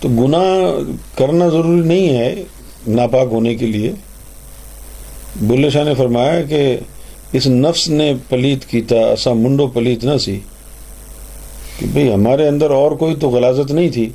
تو 0.00 0.08
گناہ 0.08 0.80
کرنا 1.16 1.48
ضروری 1.48 1.80
نہیں 1.80 2.16
ہے 2.16 2.34
ناپاک 2.88 3.32
ہونے 3.32 3.54
کے 3.54 3.66
لیے 3.66 3.92
بلے 5.40 5.70
شاہ 5.70 5.84
نے 5.84 5.94
فرمایا 5.94 6.42
کہ 6.42 6.76
اس 7.32 7.46
نفس 7.46 7.88
نے 7.88 8.12
پلیت 8.28 8.64
کی 8.64 8.82
ایسا 8.90 9.32
منڈو 9.32 9.66
پلیت 9.66 10.04
نہ 10.04 10.16
سی 10.18 10.38
کہ 11.78 11.86
بھئی 11.86 12.12
ہمارے 12.12 12.46
اندر 12.48 12.70
اور 12.70 12.92
کوئی 12.92 13.14
تو 13.14 13.30
غلازت 13.30 13.70
نہیں 13.70 13.90
تھی 13.90 14.08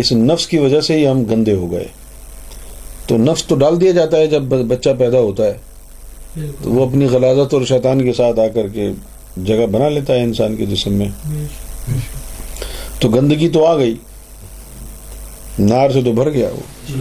اس 0.00 0.12
نفس 0.12 0.46
کی 0.46 0.58
وجہ 0.58 0.80
سے 0.80 0.96
ہی 0.96 1.06
ہم 1.06 1.22
گندے 1.24 1.54
ہو 1.54 1.70
گئے 1.72 1.86
تو 3.06 3.16
نفس 3.18 3.44
تو 3.44 3.56
ڈال 3.56 3.80
دیا 3.80 3.92
جاتا 3.92 4.16
ہے 4.16 4.26
جب 4.26 4.42
بچہ 4.66 4.90
پیدا 4.98 5.18
ہوتا 5.18 5.44
ہے 5.44 6.46
تو 6.62 6.70
وہ 6.70 6.86
اپنی 6.86 7.06
غلازت 7.06 7.54
اور 7.54 7.62
شیطان 7.64 8.04
کے 8.04 8.12
ساتھ 8.12 8.38
آ 8.40 8.46
کر 8.54 8.68
کے 8.68 8.90
جگہ 9.44 9.66
بنا 9.66 9.88
لیتا 9.88 10.14
ہے 10.14 10.22
انسان 10.22 10.56
کے 10.56 10.66
جسم 10.66 10.92
میں 10.92 11.08
تو 13.00 13.08
گندگی 13.08 13.48
تو 13.48 13.64
آ 13.66 13.76
گئی 13.76 13.94
نار 15.58 15.90
سے 15.90 16.02
تو 16.02 16.12
بھر 16.12 16.30
گیا 16.30 16.48
وہ 16.48 17.00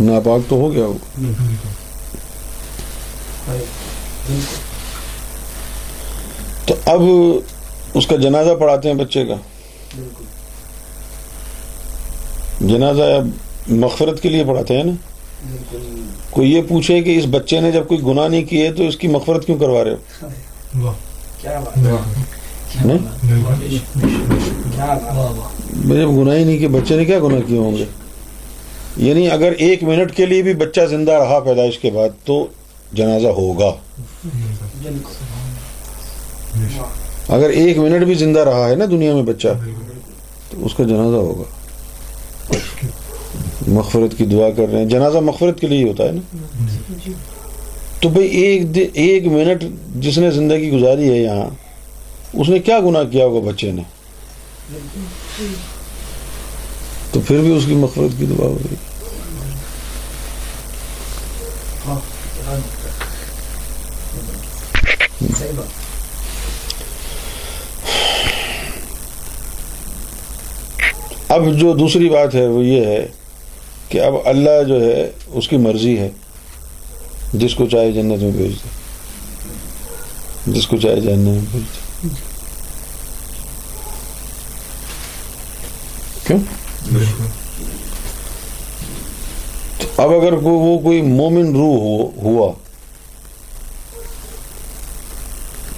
ناپاک 0.00 0.48
تو 0.48 0.56
ہو 0.56 0.72
گیا 0.72 0.86
وہ 0.86 1.26
تو 6.66 6.74
اب 6.84 7.02
اس 7.94 8.06
کا 8.06 8.16
جنازہ 8.16 8.54
پڑھاتے 8.54 8.88
ہیں 8.88 8.96
بچے 8.96 9.24
کا 9.26 9.34
جنازہ 12.60 13.02
اب 13.02 13.28
مغفرت 13.70 14.20
کے 14.22 14.28
لیے 14.28 14.44
پڑھاتے 14.44 14.76
ہیں 14.76 14.84
نا 14.84 14.92
کوئی 16.30 16.52
یہ 16.52 16.62
پوچھے 16.68 17.00
کہ 17.02 17.16
اس 17.18 17.26
بچے 17.30 17.60
نے 17.60 17.70
جب 17.70 17.86
کوئی 17.88 18.02
گناہ 18.02 18.28
نہیں 18.28 18.44
کیے 18.44 18.70
تو 18.72 18.86
اس 18.88 18.96
کی 18.96 19.08
مغفرت 19.08 19.46
کیوں 19.46 19.58
کروا 19.58 19.84
رہے 19.84 19.94
ہو 20.74 20.92
جب 25.84 26.10
گناہ 26.10 26.36
ہی 26.36 26.44
نہیں 26.44 26.58
کہ 26.58 26.68
بچے 26.68 26.96
نے 26.96 27.04
کیا 27.04 27.18
گناہ 27.18 27.40
کیے 27.46 27.58
ہوں 27.58 27.76
گے 27.76 27.84
یعنی 28.96 29.30
اگر 29.30 29.52
ایک 29.58 29.82
منٹ 29.82 30.14
کے 30.16 30.26
لیے 30.26 30.42
بھی 30.42 30.54
بچہ 30.54 30.86
زندہ 30.90 31.12
رہا 31.12 31.38
پیدائش 31.40 31.78
کے 31.78 31.90
بعد 31.90 32.24
تو 32.24 32.46
جنازہ 32.92 33.28
ہوگا 33.36 33.72
اگر 37.28 37.50
ایک 37.50 37.78
منٹ 37.78 38.04
بھی 38.04 38.14
زندہ 38.14 38.40
رہا 38.40 38.68
ہے 38.68 38.74
نا 38.74 38.84
دنیا 38.90 39.14
میں 39.14 39.22
بچہ 39.22 39.48
تو 40.50 40.64
اس 40.66 40.74
کا 40.74 40.84
جنازہ 40.84 41.16
ہوگا 41.16 41.44
مغفرت 43.68 44.16
کی 44.18 44.24
دعا 44.24 44.50
کر 44.50 44.68
رہے 44.72 44.78
ہیں 44.78 44.88
جنازہ 44.88 45.18
مغفرت 45.18 45.60
کے 45.60 45.66
لیے 45.66 45.88
ہوتا 45.88 46.04
ہے 46.04 46.12
نا 46.12 47.12
تو 48.00 48.08
بھائی 48.08 48.28
ایک 48.28 48.78
ایک 48.92 49.26
منٹ 49.26 49.64
جس 49.94 50.18
نے 50.18 50.30
زندگی 50.30 50.70
گزاری 50.72 51.10
ہے 51.10 51.16
یہاں 51.16 51.48
اس 52.32 52.48
نے 52.48 52.58
کیا 52.58 52.78
گنا 52.80 53.02
کیا 53.04 53.26
ہوگا 53.26 53.48
بچے 53.48 53.70
نے 53.72 53.82
تو 57.12 57.20
پھر 57.20 57.40
بھی 57.40 57.56
اس 57.56 57.64
کی 57.66 57.74
مغفرت 57.74 58.18
کی 58.18 58.26
دعا 58.26 58.46
ہو 58.46 58.58
رہی 58.58 58.76
اب 71.28 71.52
جو 71.52 71.72
دوسری 71.74 72.08
بات 72.08 72.34
ہے 72.34 72.46
وہ 72.46 72.64
یہ 72.64 72.86
ہے 72.86 73.06
کہ 73.88 74.00
اب 74.00 74.14
اللہ 74.24 74.62
جو 74.68 74.80
ہے 74.82 75.10
اس 75.28 75.48
کی 75.48 75.56
مرضی 75.56 75.98
ہے 75.98 76.08
جس 77.34 77.54
کو 77.54 77.66
چاہے 77.66 77.92
جنت 77.92 78.22
میں 78.22 78.30
بھیج 78.32 78.54
دے 78.54 80.52
جس 80.52 80.66
کو 80.66 80.76
چاہے 80.76 81.00
جنت 81.00 81.26
میں 81.26 81.40
بھیج 81.50 81.62
دے 81.62 82.16
کیوں 86.26 86.38
اب 89.98 90.12
اگر 90.12 90.32
کوئی 90.32 90.58
وہ 90.58 90.78
کوئی 90.78 91.00
مومن 91.02 91.54
روح 91.54 92.22
ہوا 92.22 92.52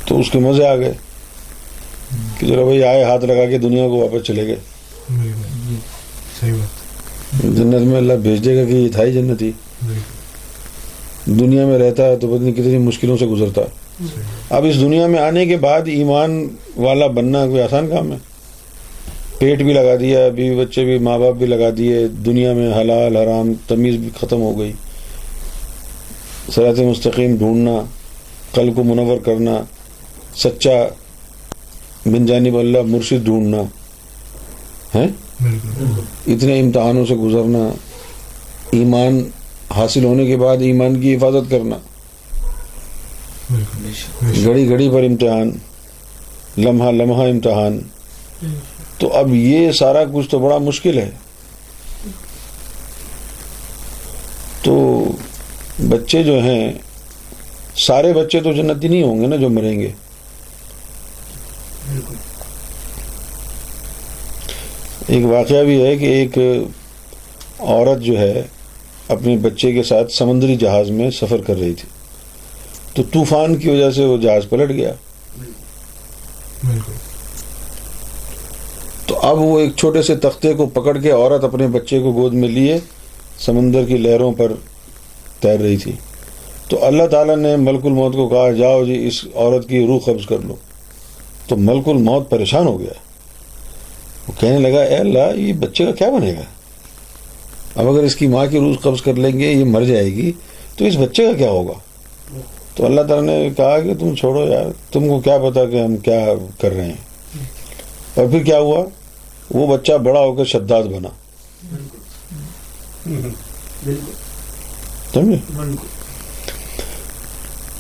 تو 0.07 0.19
اس 0.21 0.31
کے 0.31 0.39
مزے 0.39 0.67
آ 0.69 0.75
گئے 0.77 0.93
کہ 2.39 2.47
چلو 2.47 2.65
بھائی 2.65 2.83
آئے 2.85 3.05
ہاتھ 3.05 3.25
لگا 3.25 3.49
کے 3.51 3.59
دنیا 3.59 3.87
کو 3.89 3.99
واپس 3.99 4.27
چلے 4.27 4.47
گئے 4.47 4.57
صحیح 6.41 6.53
بات 6.53 6.80
جنت 7.33 7.83
میں 7.83 7.97
اللہ 7.97 8.13
بھیج 8.23 8.45
دے 8.45 8.57
گا 8.57 8.65
کہ 8.65 8.75
یہ 8.75 8.89
تھا 8.93 9.05
جنت 9.07 9.43
ہی 9.43 9.51
دنیا 11.29 11.67
میں 11.67 11.79
رہتا 11.79 12.07
ہے 12.07 12.17
تو 12.17 12.39
مشکلوں 12.81 13.17
سے 13.17 13.27
گزرتا 13.27 13.63
اب 14.51 14.65
اس 14.65 14.81
دنیا 14.81 15.07
میں 15.07 15.19
آنے 15.19 15.45
کے 15.47 15.57
بعد 15.57 15.89
ایمان 15.89 16.47
والا 16.77 17.07
بننا 17.07 17.47
کوئی 17.47 17.61
آسان 17.63 17.89
کام 17.91 18.13
ہے 18.13 18.19
پیٹ 19.39 19.63
بھی 19.63 19.73
لگا 19.73 19.95
دیا 20.01 20.29
بیوی 20.29 20.57
بچے 20.57 20.85
بھی 20.85 20.99
ماں 20.99 21.19
باپ 21.19 21.35
بھی 21.35 21.47
لگا 21.47 21.69
دیے 21.79 22.07
دنیا 22.27 22.53
میں 22.53 22.73
حلال 22.73 23.17
حرام 23.17 23.53
تمیز 23.69 23.97
بھی 23.97 24.11
ختم 24.21 24.41
ہو 24.41 24.59
گئی 24.59 24.73
سرحد 26.55 26.79
مستقیم 26.81 27.37
ڈھونڈنا 27.37 27.81
کل 28.55 28.73
کو 28.77 28.83
منور 28.85 29.19
کرنا 29.25 29.61
سچا 30.37 30.79
بن 32.07 32.27
جانب 32.27 32.57
اللہ 32.59 32.83
مرشد 32.87 33.25
ڈھونڈنا 33.25 33.63
ہے 34.95 35.07
اتنے 35.43 36.59
امتحانوں 36.61 37.05
سے 37.07 37.15
گزرنا 37.15 37.69
ایمان 38.73 39.23
حاصل 39.77 40.05
ہونے 40.05 40.27
کے 40.27 40.37
بعد 40.37 40.57
ایمان 40.61 41.01
کی 41.01 41.15
حفاظت 41.17 41.51
کرنا 41.51 41.77
گھڑی 44.45 44.69
گھڑی 44.69 44.89
پر 44.91 45.03
امتحان 45.03 45.51
لمحہ 46.59 46.91
لمحہ 46.91 47.29
امتحان 47.29 47.79
تو 48.99 49.13
اب 49.13 49.35
یہ 49.35 49.71
سارا 49.73 50.05
کچھ 50.15 50.29
تو 50.31 50.39
بڑا 50.39 50.59
مشکل 50.59 50.99
ہے 50.99 51.11
تو 54.63 54.77
بچے 55.89 56.23
جو 56.23 56.39
ہیں 56.43 56.73
سارے 57.77 58.13
بچے 58.13 58.41
تو 58.41 58.53
جنتی 58.53 58.89
نہیں 58.89 59.03
ہوں 59.03 59.21
گے 59.21 59.27
نا 59.27 59.37
جو 59.37 59.49
مریں 59.49 59.79
گے 59.81 59.91
ایک 65.11 65.25
واقعہ 65.27 65.63
بھی 65.65 65.83
ہے 65.83 65.97
کہ 65.97 66.07
ایک 66.15 66.39
عورت 66.39 68.03
جو 68.03 68.19
ہے 68.19 68.43
اپنے 69.09 69.37
بچے 69.43 69.73
کے 69.73 69.83
ساتھ 69.83 70.13
سمندری 70.13 70.57
جہاز 70.57 70.91
میں 70.91 71.11
سفر 71.11 71.41
کر 71.47 71.57
رہی 71.57 71.73
تھی 71.75 71.89
تو 72.95 73.03
طوفان 73.13 73.57
کی 73.57 73.69
وجہ 73.69 73.91
سے 73.91 74.05
وہ 74.05 74.17
جہاز 74.17 74.49
پلٹ 74.49 74.71
گیا 74.71 74.93
تو 79.07 79.19
اب 79.23 79.41
وہ 79.41 79.59
ایک 79.61 79.75
چھوٹے 79.77 80.03
سے 80.03 80.17
تختے 80.19 80.53
کو 80.55 80.67
پکڑ 80.73 80.97
کے 80.99 81.11
عورت 81.11 81.45
اپنے 81.45 81.67
بچے 81.69 81.99
کو 81.99 82.13
گود 82.13 82.35
میں 82.35 82.49
لیے 82.49 82.79
سمندر 83.41 83.85
کی 83.85 83.97
لہروں 83.99 84.33
پر 84.33 84.53
تیر 85.41 85.61
رہی 85.61 85.77
تھی 85.77 85.93
تو 86.69 86.85
اللہ 86.87 87.07
تعالیٰ 87.11 87.37
نے 87.37 87.57
ملک 87.59 87.87
الموت 87.87 88.15
کو 88.15 88.29
کہا 88.29 88.51
جاؤ 88.55 88.85
جی 88.85 89.07
اس 89.07 89.25
عورت 89.27 89.69
کی 89.69 89.87
روح 89.87 89.99
قبض 90.05 90.27
کر 90.27 90.45
لو 90.45 90.55
تو 91.47 91.57
ملک 91.59 91.89
الموت 91.89 92.29
پریشان 92.31 92.67
ہو 92.67 92.79
گیا 92.81 93.10
وہ 94.29 94.41
کہنے 94.41 94.61
لگا 94.61 94.83
اے 94.83 94.97
اللہ 94.97 95.37
یہ 95.37 95.53
بچے 95.61 95.85
کا 95.85 95.93
کیا 95.93 96.11
بنے 96.11 96.35
گا 96.35 96.45
اب 97.77 97.89
اگر 97.89 98.03
اس 98.03 98.17
کی 98.17 98.27
ماں 98.27 98.47
کی 98.47 98.59
روز 98.59 98.77
قبض 98.83 99.03
کر 99.03 99.17
لیں 99.17 99.39
گے 99.39 99.47
یہ 99.47 99.65
مر 99.65 99.85
جائے 99.85 100.07
گی 100.07 100.33
تو 100.77 100.85
اس 100.85 100.97
بچے 100.97 101.27
کا 101.27 101.33
کیا 101.33 101.51
ہوگا 101.51 101.75
تو 102.75 102.87
اللہ 102.87 103.01
تعالیٰ 103.01 103.25
نے 103.25 103.51
کہا 103.57 103.81
کہ 103.81 103.95
تم 103.95 104.15
چھوڑو 104.15 104.47
یار 104.47 104.93
تم 104.93 105.09
کو 105.09 105.21
کیا 105.21 105.39
پتا 105.39 105.65
کہ 105.65 105.83
ہم 105.83 105.99
کیا 105.99 106.33
کر 106.61 106.73
رہے 106.73 106.87
ہیں 106.87 107.11
اور 108.15 108.27
پھر 108.27 108.45
کیا 108.45 108.59
ہوا 108.59 108.85
وہ 109.51 109.67
بچہ 109.67 109.93
بڑا 110.03 110.21
ہو 110.21 110.37
کے 110.37 110.45
شداد 110.45 110.93
بنا 110.93 111.09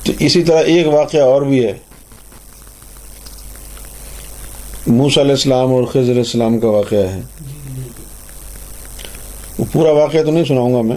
تو 0.04 0.12
اسی 0.18 0.44
طرح 0.44 0.60
ایک 0.64 0.86
واقعہ 0.86 1.22
اور 1.22 1.42
بھی 1.42 1.66
ہے 1.66 1.78
موس 4.86 5.16
علیہ 5.18 5.30
السلام 5.30 5.72
اور 5.72 5.84
خضر 5.84 6.00
علیہ 6.00 6.14
السلام 6.14 6.58
کا 6.60 6.68
واقعہ 6.68 6.98
ہے 6.98 7.20
وہ 9.58 9.64
پورا 9.72 9.90
واقعہ 9.92 10.22
تو 10.22 10.30
نہیں 10.30 10.44
سناؤں 10.44 10.74
گا 10.74 10.80
میں 10.82 10.96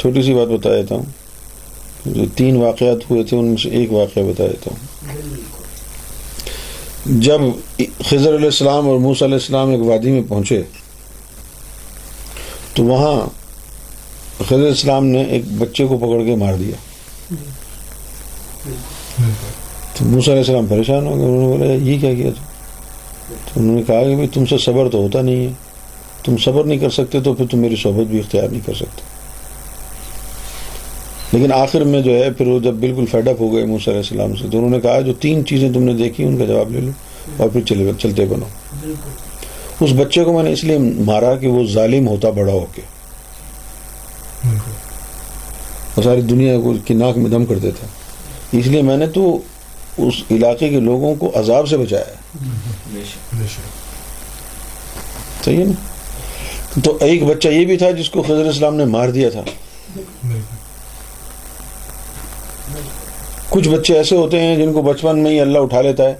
چھوٹی 0.00 0.22
سی 0.22 0.34
بات 0.34 0.48
بتا 0.48 0.70
دیتا 0.70 0.94
ہوں 0.94 1.04
جو 2.06 2.24
تین 2.34 2.56
واقعات 2.56 3.10
ہوئے 3.10 3.22
تھے 3.22 3.36
ان 3.36 3.44
میں 3.44 3.56
سے 3.56 3.68
ایک 3.70 3.92
واقعہ 3.92 4.22
بتا 4.22 4.46
دیتا 4.46 4.70
ہوں 4.70 4.80
جب 7.20 7.40
خضر 8.04 8.34
علیہ 8.34 8.44
السلام 8.46 8.88
اور 8.88 8.98
موسیٰ 8.98 9.26
علیہ 9.26 9.36
السلام 9.36 9.70
ایک 9.70 9.80
وادی 9.80 10.10
میں 10.10 10.22
پہنچے 10.28 10.62
تو 12.74 12.84
وہاں 12.84 13.16
خضر 14.38 14.54
علیہ 14.54 14.68
السلام 14.68 15.06
نے 15.06 15.22
ایک 15.24 15.44
بچے 15.58 15.86
کو 15.86 15.98
پکڑ 15.98 16.22
کے 16.24 16.36
مار 16.36 16.54
دیا 16.54 16.76
تو 19.94 20.04
موسیٰ 20.04 20.34
علیہ 20.34 20.44
السلام 20.44 20.66
پریشان 20.66 21.06
ہو 21.06 21.18
گئے 21.18 21.26
انہوں 21.26 21.40
نے 21.40 21.46
بولا 21.48 21.72
یہ 21.72 22.00
کیا 22.00 22.14
کیا 22.14 22.30
تھا 22.30 22.50
تو 23.44 23.60
انہوں 23.60 23.74
نے 23.76 23.82
کہا 23.82 24.02
کہ 24.02 24.26
تم 24.34 24.44
سے 24.46 24.58
صبر 24.58 24.88
تو 24.88 24.98
ہوتا 24.98 25.20
نہیں 25.20 25.46
ہے 25.46 25.52
تم 26.24 26.36
صبر 26.36 26.64
نہیں 26.64 26.78
کر 26.78 26.90
سکتے 26.90 27.20
تو 27.20 27.34
پھر 27.34 27.46
تم 27.50 27.58
میری 27.58 27.76
صحبت 27.76 28.06
بھی 28.06 28.18
اختیار 28.18 28.48
نہیں 28.48 28.66
کر 28.66 28.74
سکتے 28.74 29.10
لیکن 31.32 31.52
آخر 31.52 31.84
میں 31.84 32.00
جو 32.00 32.14
ہے 32.14 32.30
پھر 32.30 32.46
وہ 32.46 32.58
جب 32.60 32.74
بالکل 32.74 33.06
فیڈ 33.06 33.28
اپ 33.28 33.40
ہو 33.40 33.52
گئے 33.52 33.64
موسیٰ 33.64 33.88
علیہ 33.88 34.02
السلام 34.02 34.34
سے 34.36 34.48
تو 34.50 34.58
انہوں 34.58 34.70
نے 34.70 34.80
کہا 34.80 35.00
جو 35.00 35.12
تین 35.20 35.44
چیزیں 35.46 35.72
تم 35.72 35.82
نے 35.82 35.94
دیکھی 35.94 36.24
ان 36.24 36.36
کا 36.38 36.44
جواب 36.44 36.72
لے 36.72 36.80
لو 36.80 36.90
اور 37.36 37.48
پھر 37.48 37.92
چلتے 37.98 38.26
بنو 38.26 38.46
اس 39.80 39.92
بچے 39.92 40.24
کو 40.24 40.32
میں 40.32 40.42
نے 40.42 40.52
اس 40.52 40.64
لیے 40.64 40.78
مارا 40.78 41.34
کہ 41.34 41.48
وہ 41.48 41.64
ظالم 41.64 42.08
ہوتا 42.08 42.30
بڑا 42.30 42.52
ہو 42.52 42.64
کے 42.74 42.82
اور 45.94 46.04
ساری 46.04 46.20
دنیا 46.20 46.58
کو 46.60 46.72
کی 46.84 46.94
ناک 46.94 47.16
میں 47.16 47.30
دم 47.30 47.44
کر 47.44 47.58
دیتا 47.58 47.86
اس 48.52 48.66
لیے 48.66 48.82
میں 48.82 48.96
نے 48.96 49.06
تو 49.06 49.38
اس 49.98 50.22
علاقے 50.30 50.68
کے 50.68 50.80
لوگوں 50.80 51.14
کو 51.14 51.30
عذاب 51.34 51.68
سے 51.68 51.76
بچایا 51.76 52.04
ہے 52.04 53.04
صحیح 55.44 55.64
نا 55.64 56.80
تو 56.80 56.96
ایک 57.00 57.22
بچہ 57.24 57.48
یہ 57.48 57.64
بھی 57.66 57.76
تھا 57.76 57.90
جس 57.90 58.10
کو 58.10 58.22
خضر 58.22 58.48
اسلام 58.48 58.74
نے 58.76 58.84
مار 58.84 59.08
دیا 59.08 59.30
تھا 59.30 59.42
کچھ 63.50 63.68
بچے 63.68 63.96
ایسے 63.96 64.16
ہوتے 64.16 64.40
ہیں 64.40 64.56
جن 64.56 64.72
کو 64.72 64.82
بچپن 64.82 65.18
میں 65.22 65.30
ہی 65.30 65.40
اللہ 65.40 65.58
اٹھا 65.58 65.80
لیتا 65.80 66.08
ہے 66.08 66.14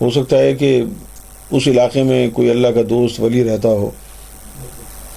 ہو 0.00 0.10
سکتا 0.10 0.38
ہے 0.38 0.54
کہ 0.54 0.70
اس 1.50 1.66
علاقے 1.68 2.02
میں 2.02 2.28
کوئی 2.30 2.50
اللہ 2.50 2.68
کا 2.68 2.82
دوست 2.88 3.20
ولی 3.20 3.44
رہتا 3.44 3.68
ہو 3.68 3.90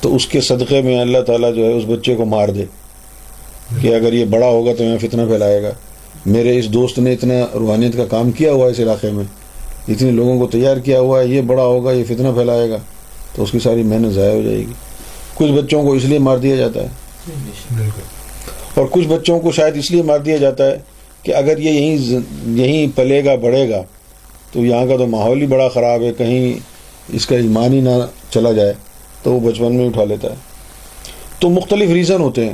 تو 0.02 0.16
اس 0.16 0.26
کے 0.28 0.42
صدقے 0.42 0.82
میں 0.82 1.00
اللہ 1.00 1.22
تعالیٰ 1.22 1.54
جو 1.56 1.66
ہے 1.66 1.72
اس 1.72 1.84
بچے 1.88 2.16
کو 2.16 2.26
مار 2.26 2.50
دے 2.50 2.66
کہ 3.82 3.96
اگر 3.96 4.14
یہ 4.14 4.26
بڑا 4.26 4.48
ہوگا 4.48 4.74
تو 4.74 4.84
یہاں 4.84 4.98
فتنہ 4.98 5.26
پھیلائے 5.28 5.62
گا 5.64 5.72
میرے 6.26 6.58
اس 6.60 6.68
دوست 6.74 7.00
نے 7.00 7.14
اتنا 7.14 7.34
روحانیت 7.54 7.96
کا 7.98 8.06
کام 8.06 8.32
کیا 8.32 8.52
ہوا 8.52 8.66
ہے 8.66 8.72
اس 8.72 8.80
علاقے 8.80 9.12
میں 9.12 9.24
اتنے 9.88 10.12
لوگوں 10.12 10.38
کو 10.40 10.48
تیار 10.48 10.78
کیا 10.78 11.00
ہوا 11.00 11.20
ہے 11.20 11.28
یہ 11.28 11.42
بڑا 11.42 11.64
ہوگا 11.64 11.92
یہ 11.92 12.04
فتنہ 12.04 12.28
پھیلائے 12.36 12.70
گا 12.70 12.78
تو 13.36 13.44
اس 13.44 13.52
کی 13.52 13.60
ساری 13.60 13.84
محنت 13.84 14.12
ضائع 14.12 14.34
ہو 14.34 14.42
جائے 14.42 14.58
گی 14.58 14.74
کچھ 15.36 15.52
بچوں 15.52 15.84
کو 15.84 15.94
اس 15.94 16.06
لیے 16.06 16.20
مار 16.20 16.38
دیا 16.38 16.56
جاتا 16.56 16.84
ہے 16.84 17.90
اور 18.76 18.88
کچھ 18.92 19.08
بچوں 19.08 19.40
کو 19.40 19.52
شاید 19.52 19.78
اس 19.78 19.92
لیے 19.92 20.02
مار 20.02 20.20
دیا 20.20 20.38
جاتا 20.38 20.66
ہے 20.66 20.78
کہ 21.24 21.36
اگر 21.36 21.58
یہ 21.58 21.70
یہیں 21.70 22.20
یہیں 22.58 22.98
پلے 22.98 23.24
گا 23.26 23.36
بڑھے 23.36 23.70
گا 23.70 23.82
تو 24.52 24.66
یہاں 24.66 24.86
کا 24.86 24.98
تو 24.98 25.08
ماحول 25.08 25.42
ہی 25.42 25.48
بڑا 25.48 25.68
خراب 25.68 26.02
ہے 26.02 26.12
کہیں 26.18 26.60
اس 27.14 27.26
کا 27.26 27.36
ایمان 27.36 27.74
ہی 27.74 27.82
نہ 27.82 27.98
چلا 28.30 28.52
جائے 28.52 28.74
تو 29.24 29.34
وہ 29.34 29.40
بچپن 29.40 29.76
میں 29.76 29.88
اٹھا 29.88 30.04
لیتا 30.04 30.30
ہے 30.30 30.36
تو 31.40 31.50
مختلف 31.50 31.90
ریزن 31.90 32.22
ہوتے 32.22 32.46
ہیں 32.46 32.54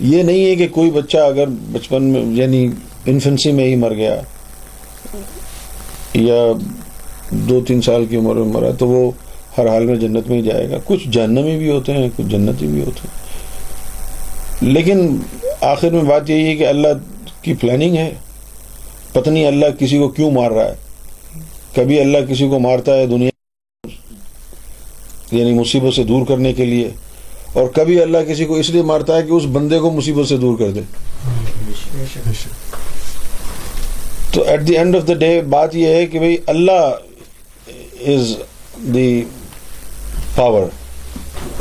یہ 0.00 0.22
نہیں 0.22 0.44
ہے 0.44 0.54
کہ 0.56 0.68
کوئی 0.68 0.90
بچہ 0.90 1.16
اگر 1.16 1.48
بچپن 1.72 2.02
میں 2.02 2.22
یعنی 2.32 2.66
انفنسی 3.06 3.52
میں 3.52 3.64
ہی 3.64 3.76
مر 3.76 3.94
گیا 3.94 4.20
یا 6.16 6.40
دو 7.30 7.60
تین 7.60 7.80
سال 7.82 8.04
کی 8.06 8.16
عمر 8.16 8.36
میں 8.36 8.52
مرا 8.52 8.70
تو 8.78 8.88
وہ 8.88 9.10
ہر 9.58 9.68
حال 9.68 9.86
میں 9.86 9.96
جنت 9.96 10.28
میں 10.28 10.36
ہی 10.36 10.42
جائے 10.42 10.68
گا 10.70 10.78
کچھ 10.84 11.08
جہنمی 11.08 11.56
بھی 11.58 11.70
ہوتے 11.70 11.92
ہیں 11.92 12.08
کچھ 12.16 12.26
جنتی 12.26 12.66
بھی 12.66 12.80
ہوتے 12.80 13.00
ہیں 13.04 13.22
لیکن 14.64 15.16
آخر 15.62 15.90
میں 15.90 16.02
بات 16.02 16.30
یہی 16.30 16.46
ہے 16.46 16.54
کہ 16.56 16.66
اللہ 16.66 17.42
کی 17.42 17.54
پلاننگ 17.54 17.96
ہے 17.96 18.10
پتنی 19.12 19.44
اللہ 19.46 19.78
کسی 19.78 19.98
کو 19.98 20.08
کیوں 20.10 20.30
مار 20.30 20.50
رہا 20.50 20.64
ہے 20.64 21.40
کبھی 21.74 22.00
اللہ 22.00 22.26
کسی 22.28 22.48
کو 22.48 22.58
مارتا 22.58 22.94
ہے 22.94 23.06
دنیا 23.06 23.30
یعنی 25.32 25.52
مصیبت 25.52 25.94
سے 25.94 26.04
دور 26.04 26.26
کرنے 26.26 26.52
کے 26.52 26.64
لیے 26.64 26.90
اور 27.52 27.68
کبھی 27.74 28.00
اللہ 28.02 28.18
کسی 28.28 28.44
کو 28.44 28.54
اس 28.56 28.70
لیے 28.70 28.82
مارتا 28.84 29.16
ہے 29.16 29.22
کہ 29.22 29.32
اس 29.32 29.44
بندے 29.52 29.78
کو 29.78 29.90
مصیبت 29.90 30.28
سے 30.28 30.36
دور 30.36 30.58
کر 30.58 30.70
دے 30.70 30.80
ہاں، 31.24 32.63
تو 34.34 34.42
at 34.42 34.66
the 34.68 34.76
end 34.76 34.96
of 34.96 35.06
the 35.08 35.14
day 35.14 35.40
بات 35.40 35.74
یہ 35.76 35.94
ہے 35.94 36.06
کہ 36.06 36.18
بھائی 36.18 36.36
اللہ 36.46 36.96
is 38.06 38.34
the 38.94 39.24
power 40.36 40.62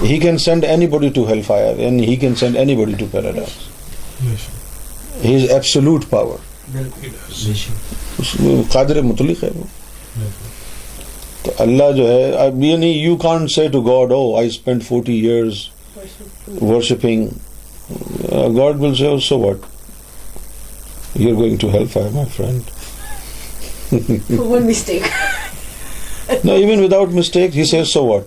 he 0.04 0.18
can 0.20 0.38
send 0.38 0.66
any 0.66 0.88
body 0.88 1.10
to 1.10 1.28
help 1.30 1.48
fire 1.48 1.78
and 1.78 2.02
he 2.02 2.16
can 2.16 2.36
send 2.36 2.58
any 2.58 2.76
body 2.76 3.06
قادر 8.70 9.02
مطلق 9.02 9.44
ہے 9.44 9.50
وہ 9.56 9.64
تو 11.44 11.52
اللہ 11.58 11.92
جو 11.92 12.08
ہے 12.08 12.50
یعنی 12.68 12.88
you 12.88 13.16
can 13.16 13.48
say 13.48 13.68
to 13.68 13.82
God 13.82 14.12
oh 14.12 14.36
I 14.38 14.48
spend 14.48 14.84
forty 14.84 15.22
worshipping 16.62 17.28
God 18.58 18.80
will 18.80 18.96
say 18.96 19.18
so 19.22 19.40
what 19.40 19.73
you 21.16 21.30
are 21.30 21.36
going 21.36 21.58
to 21.58 21.70
help 21.70 21.98
I 21.98 22.10
my 22.14 22.28
friend 22.38 22.62
mistake 24.66 25.04
civil 27.86 28.24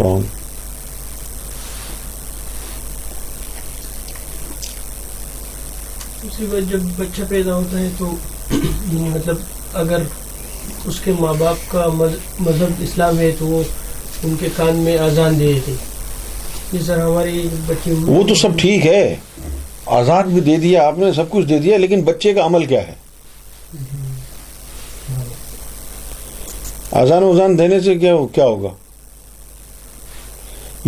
دوسری 6.39 6.51
بات 6.51 6.71
جب 6.71 6.83
بچہ 6.99 7.23
پیدا 7.29 7.55
ہوتا 7.55 7.79
ہے 7.79 7.89
تو 7.99 8.07
یعنی 8.53 9.09
مطلب 9.09 9.37
اگر 9.75 10.03
اس 10.87 10.99
کے 11.01 11.13
ماں 11.21 11.33
باپ 11.39 11.71
کا 11.71 11.87
مذہب 11.91 12.83
اسلام 12.83 13.19
ہے 13.19 13.31
تو 13.39 13.47
وہ 13.47 13.63
ان 14.25 14.35
کے 14.41 14.49
کان 14.57 14.77
میں 14.77 14.97
آزان 14.99 15.39
دے 15.39 15.53
دیتے 16.73 16.87
وہ 18.07 18.23
تو 18.29 18.35
سب 18.35 18.59
ٹھیک 18.59 18.87
ہے 18.87 19.17
آزاد 19.93 20.25
بھی 20.25 20.41
دے 20.41 20.57
دیا 20.57 20.87
آپ 20.87 20.99
نے 20.99 21.13
سب 21.13 21.31
کچھ 21.31 21.47
دے 21.47 21.59
دیا 21.59 21.79
لیکن 21.79 22.03
بچے 22.05 22.33
کا 22.35 22.45
عمل 22.47 22.67
کیا 22.67 22.81
ہے 22.81 22.95
اذان 26.93 27.23
وزان 27.23 27.59
دینے 27.59 27.81
سے 27.81 27.99
کیا 27.99 28.15
ہوگا 28.45 28.69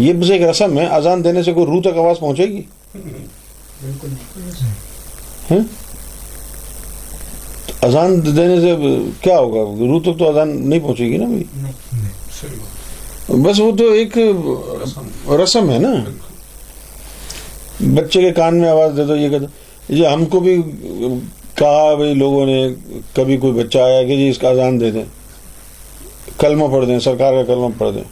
یہ 0.00 0.13
بس 0.13 0.31
ایک 0.31 0.43
رسم 0.43 0.79
ہے 0.79 0.87
آزان 0.93 1.25
دینے 1.25 1.43
سے 1.43 1.53
کوئی 1.53 1.67
روح 1.67 1.81
تک 1.83 1.99
آواز 1.99 2.21
پہنچے 2.21 2.47
گی 2.47 2.63
بالکل 2.95 4.15
اذان 7.83 8.21
دینے 8.27 8.61
سے 8.61 8.75
کیا 9.21 9.39
ہوگا 9.39 9.61
روح 9.81 10.01
تک 10.01 10.19
تو 10.19 10.29
اذان 10.29 10.49
نہیں 10.69 10.81
پہنچے 10.81 11.07
گی 11.07 11.17
نا 11.17 11.27
بھائی 11.27 11.45
بس 13.43 13.61
وہ 13.61 13.71
تو 13.77 13.85
ایک 13.93 14.19
رسم 15.41 15.71
ہے 15.71 15.79
نا 15.79 15.93
بچے 17.95 18.21
کے 18.21 18.31
کان 18.33 18.61
میں 18.61 18.69
آواز 18.69 18.97
دے 18.97 19.05
دو 19.05 19.17
یہ 19.17 19.29
کہتا 19.29 19.93
یہ 19.93 20.07
ہم 20.07 20.25
کو 20.25 20.41
بھی 20.41 20.57
کہا 21.55 21.95
بھائی 21.95 22.15
لوگوں 22.15 22.47
نے 22.47 22.63
کبھی 23.13 23.37
کوئی 23.37 23.53
بچہ 23.53 23.79
آیا 23.79 24.03
کہ 24.03 24.17
جی 24.17 24.29
اس 24.29 24.39
کا 24.39 24.49
اذان 24.49 24.81
دے 24.81 24.91
دیں 24.91 25.05
کلمہ 26.39 26.67
پڑھ 26.73 26.87
دیں 26.87 26.99
سرکار 26.99 27.33
کا 27.33 27.43
کلمہ 27.47 27.69
پڑھ 27.79 27.95
دیں 27.95 28.03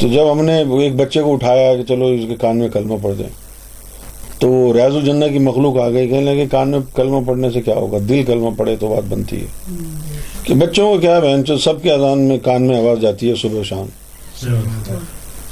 تو 0.00 0.08
جب 0.08 0.30
ہم 0.32 0.44
نے 0.44 0.58
ایک 0.58 0.94
بچے 0.96 1.22
کو 1.22 1.32
اٹھایا 1.34 1.74
کہ 1.76 1.82
چلو 1.84 2.06
اس 2.06 2.24
کے 2.28 2.36
کان 2.36 2.58
میں 2.58 2.68
کلمہ 2.68 2.94
پڑھ 3.02 3.14
دیں 3.18 3.28
تو 4.42 4.72
ریاض 4.74 4.94
الجنہ 4.96 5.24
کی 5.32 5.38
مخلوق 5.38 5.76
آ 5.78 5.88
گئی 5.88 6.08
کہنے 6.08 6.24
لگے 6.24 6.46
کان 6.50 6.70
میں 6.70 6.78
کلمہ 6.94 7.18
پڑھنے 7.26 7.50
سے 7.50 7.60
کیا 7.62 7.74
ہوگا 7.74 7.98
دل 8.08 8.22
کلمہ 8.26 8.50
پڑھے 8.56 8.74
تو 8.76 8.88
بات 8.88 9.04
بنتی 9.08 9.40
ہے 9.40 9.74
کہ 10.44 10.54
بچوں 10.54 10.86
کو 10.88 10.98
کیا 11.00 11.18
بہن 11.18 11.44
چو 11.44 11.56
سب 11.58 11.82
کے 11.82 11.90
اذان 11.90 12.22
میں 12.28 12.38
کان 12.38 12.66
میں 12.66 12.76
آواز 12.78 12.98
جاتی 13.00 13.28
ہے 13.30 13.34
صبح 13.42 13.58
و 13.58 13.62
شام 13.62 13.86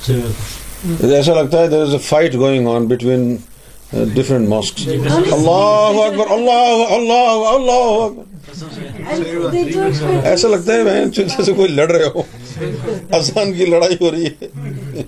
ایسا 1.03 1.35
لگتا 1.35 1.61
ہے 1.61 1.69
there 1.69 1.83
is 1.83 1.93
a 1.93 1.99
fight 1.99 2.35
going 2.35 2.69
on 2.69 2.87
between 2.87 3.37
different 4.15 4.49
mask 4.49 4.81
اللہ 4.89 6.01
اکبر 6.03 6.31
اللہ 6.31 6.85
اللہ 6.91 7.47
اللہ 7.53 7.79
ایسا 10.25 10.49
لگتا 10.49 10.73
ہے 10.73 10.85
بہن 10.85 11.11
جیسے 11.13 11.53
کوئی 11.53 11.69
لڑ 11.71 11.91
رہے 11.91 12.11
ہو 12.15 12.23
اذان 13.13 13.53
کی 13.53 13.67
لڑائی 13.67 13.97
ہو 14.01 14.11
رہی 14.11 14.27
ہے 14.27 14.49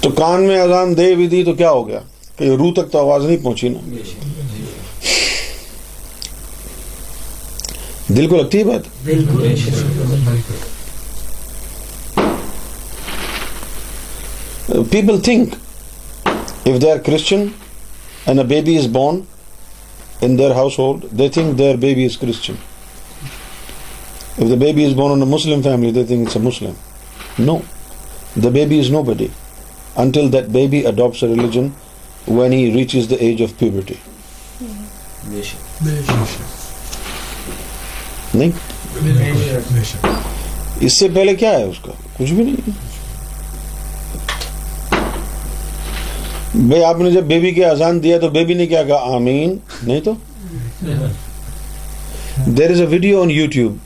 تو 0.02 0.10
کان 0.10 0.42
میں 0.42 0.58
اذان 0.60 0.96
دے 0.96 1.14
بھی 1.14 1.26
دی 1.28 1.42
تو 1.44 1.52
کیا 1.54 1.70
ہو 1.70 1.86
گیا 1.88 2.00
کہ 2.38 2.44
رو 2.58 2.72
تک 2.72 2.90
تو 2.92 2.98
آواز 2.98 3.24
نہیں 3.24 3.42
پہنچی 3.42 3.68
نا 3.68 3.78
جی، 3.86 3.96
جی، 3.96 4.30
جی۔ 4.52 4.64
دل 8.08 8.26
کو 8.28 8.36
لگتی 8.36 8.58
ہے 8.58 8.64
بات 8.64 8.86
people 14.90 15.20
think 15.20 15.54
if 16.66 16.80
they 16.82 16.90
are 16.90 16.98
Christian 16.98 17.46
and 18.26 18.40
a 18.40 18.44
baby 18.46 18.76
is 18.78 18.86
born 18.88 19.20
in 20.20 20.38
their 20.38 20.50
house 20.50 20.78
hold 20.78 21.04
they 21.18 21.28
think 21.28 21.58
their 21.58 21.76
baby 21.76 22.04
is 22.04 22.16
Christian 22.18 22.54
if 24.38 24.50
the 24.50 24.54
baby 24.56 24.84
is 24.84 24.92
born 24.94 25.28
Muslim 25.28 25.62
family 25.62 25.90
they 25.90 26.04
think 26.04 26.26
it's 26.26 26.36
a 26.36 26.42
Muslim 26.42 26.72
no 27.38 27.58
the 28.36 28.48
baby 28.48 28.78
is 28.80 28.90
know 28.90 29.02
body 29.02 29.26
until 29.96 30.32
that 30.32 30.44
baby 30.50 30.86
adopts 30.86 31.22
religion 31.22 31.68
when 32.28 32.52
he 32.52 32.70
reach 32.74 32.96
is 32.96 33.10
the 33.10 33.16
age 33.20 33.42
of 33.42 33.58
puberty 33.58 33.94
نہیں 38.34 38.50
اس 40.80 40.92
سے 40.92 41.08
پہلے 41.08 41.34
کیا 41.34 41.50
ہے 41.50 41.64
اس 41.64 41.78
کا 41.82 41.92
کچھ 42.18 42.32
بھی 42.32 42.44
نہیں 42.44 42.70
بھائی 46.54 46.82
آپ 46.84 46.98
نے 47.00 47.10
جب 47.10 47.24
بیبی 47.24 47.50
کی 47.50 47.64
آزان 47.64 48.02
دیا 48.02 48.18
تو 48.18 48.28
بیبی 48.30 48.54
نے 48.54 48.66
کیا 48.66 48.82
کہا 48.82 49.14
آمین 49.14 49.56
نہیں 49.82 50.00
تو 50.00 50.12
there 52.48 52.70
is 52.70 52.80
a 52.80 52.86
video 52.86 53.22
on 53.22 53.30
you 53.30 53.46
tube 53.46 53.76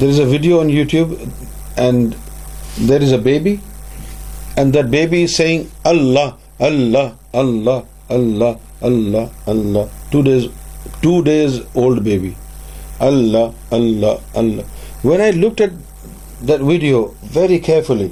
there 0.00 0.08
is 0.08 0.20
a 0.20 0.26
video 0.26 0.60
on 0.60 0.70
you 0.70 0.84
tube 0.90 1.14
and 1.76 2.14
there 2.78 3.02
is 3.02 3.12
a 3.12 3.18
bet 3.18 4.84
baby 4.86 5.24
اللہ 5.84 6.28
اللہ 6.60 7.08
اللہ 7.32 7.78
اللہ 8.08 8.82
اللہ 8.82 9.50
اللہ 9.50 9.84
two 10.10 10.20
days 10.22 10.46
two 11.00 11.20
days 11.20 11.58
old 11.74 12.00
baby 12.00 12.30
اللہ 13.00 13.74
اللہ 13.74 14.34
اللہ 14.34 15.06
where 15.06 16.60
video 16.60 17.06
very 17.34 17.58
carefully 17.58 18.08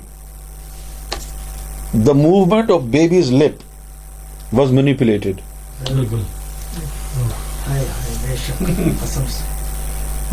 the 2.06 2.12
movement 2.12 2.70
of 2.70 2.82
baby's 2.90 3.30
lip 3.32 4.54
was 4.54 4.70
منیپ 4.70 5.02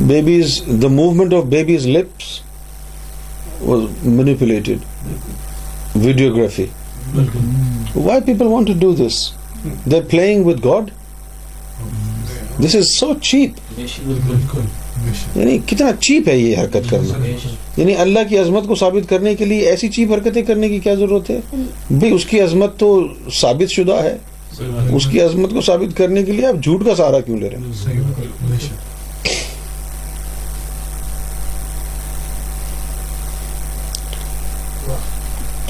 babies 0.00 0.61
the 0.81 0.87
movement 0.89 1.33
of 1.33 1.43
baby's 1.47 1.87
lips 1.87 2.39
was 3.65 4.05
manipulated 4.05 4.85
videography 5.95 6.65
why 7.95 8.21
people 8.25 8.45
want 8.45 8.67
to 8.67 8.73
do 8.79 8.93
this 8.97 9.21
the 9.85 10.09
playing 10.09 10.45
with 10.45 10.63
God 10.65 10.89
this 12.59 12.75
is 12.75 12.89
so 12.89 13.11
cheap 13.21 13.79
یعنی 15.35 15.57
کتنا 15.65 15.91
cheap 15.99 16.27
ہے 16.29 16.37
یہ 16.37 16.57
حرکت 16.57 16.89
کرنا 16.89 17.25
یعنی 17.77 17.95
اللہ 17.95 18.27
کی 18.29 18.37
عظمت 18.37 18.67
کو 18.67 18.75
ثابت 18.75 19.09
کرنے 19.09 19.35
کے 19.35 19.45
لیے 19.45 19.69
ایسی 19.69 19.89
چیپ 19.89 20.11
حرکتیں 20.13 20.41
کرنے 20.41 20.69
کی 20.69 20.79
کیا 20.79 20.93
ضرورت 20.95 21.29
ہے 21.29 21.39
بھائی 21.89 22.13
اس 22.13 22.25
کی 22.25 22.39
عظمت 22.41 22.77
تو 22.79 22.91
ثابت 23.41 23.71
شدہ 23.71 24.01
ہے 24.03 24.17
اس 24.95 25.07
کی 25.11 25.21
عظمت 25.21 25.53
کو 25.53 25.61
ثابت 25.61 25.97
کرنے 25.97 26.23
کے 26.23 26.31
لیے 26.31 26.45
آپ 26.45 26.63
جھوٹ 26.63 26.85
کا 26.85 26.95
سہارا 26.95 27.19
کیوں 27.19 27.37
لے 27.39 27.49
رہے 27.49 27.57
ہیں 27.57 28.89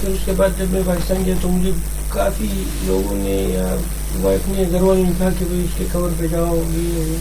پھر 0.00 0.08
اس 0.08 0.24
کے 0.24 0.32
بعد 0.36 0.58
جب 0.58 0.70
میں 0.70 0.80
پاکستان 0.86 1.24
گیا 1.24 1.34
تو 1.42 1.48
مجھے 1.48 1.70
کافی 2.08 2.48
لوگوں 2.86 3.16
نے 3.16 3.36
یا 3.50 3.74
وائف 4.22 4.48
نے 4.48 4.64
گھر 4.70 4.80
والوں 4.80 5.04
نے 5.04 5.12
کہا 5.18 5.28
کہ 5.38 5.44
بھائی 5.44 5.60
اس 5.60 5.78
کے 5.78 5.84
خبر 5.92 6.10
پہ 6.18 6.26
جاؤ 6.26 6.62
یہ 6.70 7.16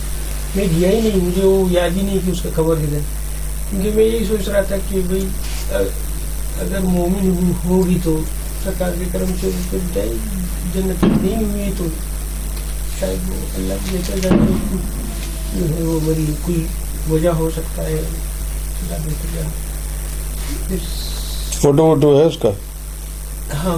میں 0.55 0.65
دیا 0.67 0.89
ہی 0.89 0.99
نہیں 1.01 1.25
مجھے 1.25 1.43
وہ 1.43 1.71
یاد 1.71 1.97
ہی 1.97 2.01
نہیں 2.01 2.19
کہ 2.25 2.31
اس 2.31 2.41
کا 2.41 2.49
خبر 2.55 2.77
ہے 2.77 2.99
کیونکہ 3.69 3.91
میں 3.95 4.03
یہی 4.03 4.25
سوچ 4.25 4.47
رہا 4.49 4.61
تھا 4.61 4.75
کہ 4.89 5.01
بھائی 5.07 5.27
اگر 6.61 6.79
مومن 6.79 7.51
ہوگی 7.65 7.97
تو 8.03 8.19
سرکار 8.63 8.91
کے 8.99 9.05
کرم 9.13 9.31
سے 9.41 9.49
جنت 10.73 11.03
نہیں 11.03 11.43
ہوئی 11.43 11.71
تو 11.77 11.87
شاید 12.99 13.29
وہ 13.29 13.35
اللہ 13.55 13.73
کے 13.85 13.97
بہتر 13.97 14.19
جانے 14.19 14.77
جو 15.55 15.67
ہے 15.69 15.83
وہ 15.83 15.99
میری 16.03 16.25
کوئی 16.41 16.65
وجہ 17.09 17.29
ہو 17.37 17.49
سکتا 17.49 17.83
ہے 17.83 17.93
اللہ 17.93 19.05
بہتر 19.05 19.35
کا 19.35 19.43
فوٹو 21.63 21.83
ووٹو 21.85 22.07
ہے 22.17 22.23
اس 22.23 22.37
کا 22.37 22.49
ہاں، 23.55 23.77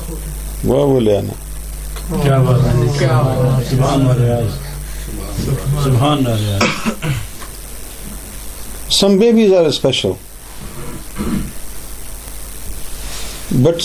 وہ 0.63 0.99
لے 0.99 1.17
آنا 1.17 1.33
some 8.91 9.17
babies 9.17 9.53
are 9.53 9.65
special 9.65 10.11
but 13.53 13.81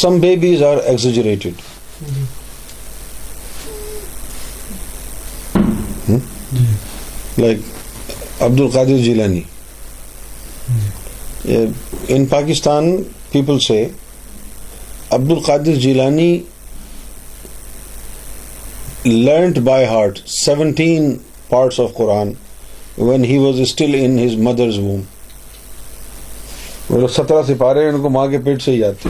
some 0.00 0.18
babies 0.20 0.62
are 0.62 0.76
exaggerated 0.84 1.60
like 7.38 7.58
Abdul 8.40 8.60
Qadir 8.60 8.98
Jilani 8.98 9.42
ji. 10.70 11.03
In 11.44 12.24
Pakistan 12.26 12.96
people 13.30 13.58
سے 13.58 13.86
عبد 15.10 15.30
القادر 15.30 15.74
Jilani 15.80 16.38
was 23.38 23.60
still 23.60 23.94
in 23.94 24.18
his 24.18 24.34
وہ 24.38 24.96
ووم 26.88 27.06
سترہ 27.08 27.42
سپارے 27.48 27.88
ان 27.88 28.00
کو 28.02 28.08
ماں 28.08 28.26
کے 28.26 28.38
پیٹ 28.38 28.62
سے 28.62 28.72
ہی 28.72 28.82
آتی 28.84 29.08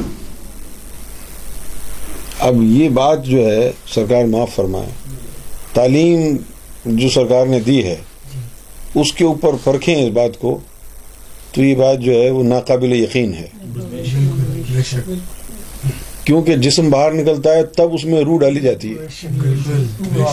اب 2.40 2.62
یہ 2.62 2.88
بات 2.88 3.24
جو 3.24 3.46
ہے 3.46 3.70
سرکار 3.94 4.24
معاف 4.24 4.54
فرمائے 4.54 4.90
تعلیم 5.74 6.36
جو 6.84 7.08
سرکار 7.08 7.46
نے 7.46 7.60
دی 7.60 7.82
ہے 7.84 7.96
اس 8.94 9.12
کے 9.12 9.24
اوپر 9.24 9.50
پرکھیں 9.64 9.94
اس 9.94 10.12
بات 10.12 10.40
کو 10.40 10.58
تو 11.54 11.62
یہ 11.62 11.74
بات 11.76 11.98
جو 12.00 12.12
ہے 12.14 12.30
وہ 12.30 12.42
ناقابل 12.44 12.92
یقین 12.94 13.34
ہے 13.34 13.46
کیونکہ 16.24 16.56
جسم 16.56 16.88
باہر 16.90 17.12
نکلتا 17.12 17.54
ہے 17.54 17.62
تب 17.76 17.94
اس 17.94 18.04
میں 18.04 18.20
روح 18.20 18.38
ڈالی 18.40 18.60
جاتی 18.60 18.92
ہے 18.92 19.06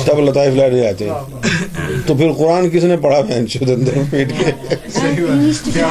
تب 0.06 0.20
لطائف 0.20 0.56
لائے 0.56 0.72
جاتے 0.74 1.10
ہیں 1.10 2.00
تو 2.08 2.16
پھر 2.16 2.32
قرآن 2.34 2.70
کس 2.70 2.84
نے 2.84 2.98
پڑھا 2.98 3.20
بہن 3.22 3.48
چود 3.48 3.70
اندر 3.70 4.02
پیٹ 4.12 4.32
کے 4.38 4.52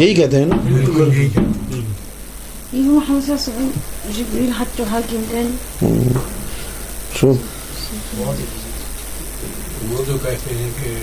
یہی 0.00 0.14
کہتے 0.14 0.38
ہیں 0.38 0.46
نا 0.46 0.56
وہ 2.70 2.80
جو 3.26 3.76
کہتے 10.22 10.54
ہیں 10.54 10.70
کہ 10.82 10.90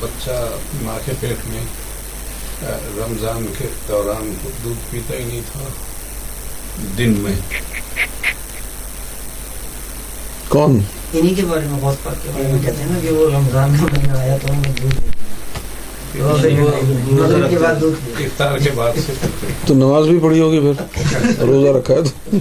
بچہ 0.00 0.38
ماں 0.82 0.98
کے 1.06 1.12
پیٹ 1.20 1.46
میں 1.48 1.64
رمضان 2.98 3.46
کے 3.58 3.66
دوران 3.88 4.32
دودھ 4.64 4.90
پیتا 4.90 5.16
ہی 5.16 5.24
نہیں 5.24 5.42
تھا 5.52 5.68
دن 6.98 7.12
میں 7.18 7.36
کون 10.48 10.80
انہیں 11.14 11.34
کے 11.34 11.42
بارے 11.42 11.66
میں 11.66 11.78
بہت 11.80 12.04
پڑھ 12.04 12.18
کے 12.22 12.30
بارے 12.34 12.52
میں 12.52 12.62
کہتے 12.62 12.82
ہیں 12.82 12.90
نا 12.90 12.98
کہ 13.02 13.10
وہ 13.10 13.30
رمضان 13.30 13.76
کا 13.76 13.86
مہینہ 13.92 14.18
آیا 14.18 14.36
تو 14.42 14.52
ہم 14.52 14.62
دودھ 14.62 15.17
تو 19.66 19.74
نماز 19.74 20.08
بھی 20.08 20.18
پڑھی 20.18 20.40
ہوگی 20.40 20.60
پھر 20.60 21.44
روزہ 21.46 21.76
رکھا 21.76 21.94
تو 21.94 22.10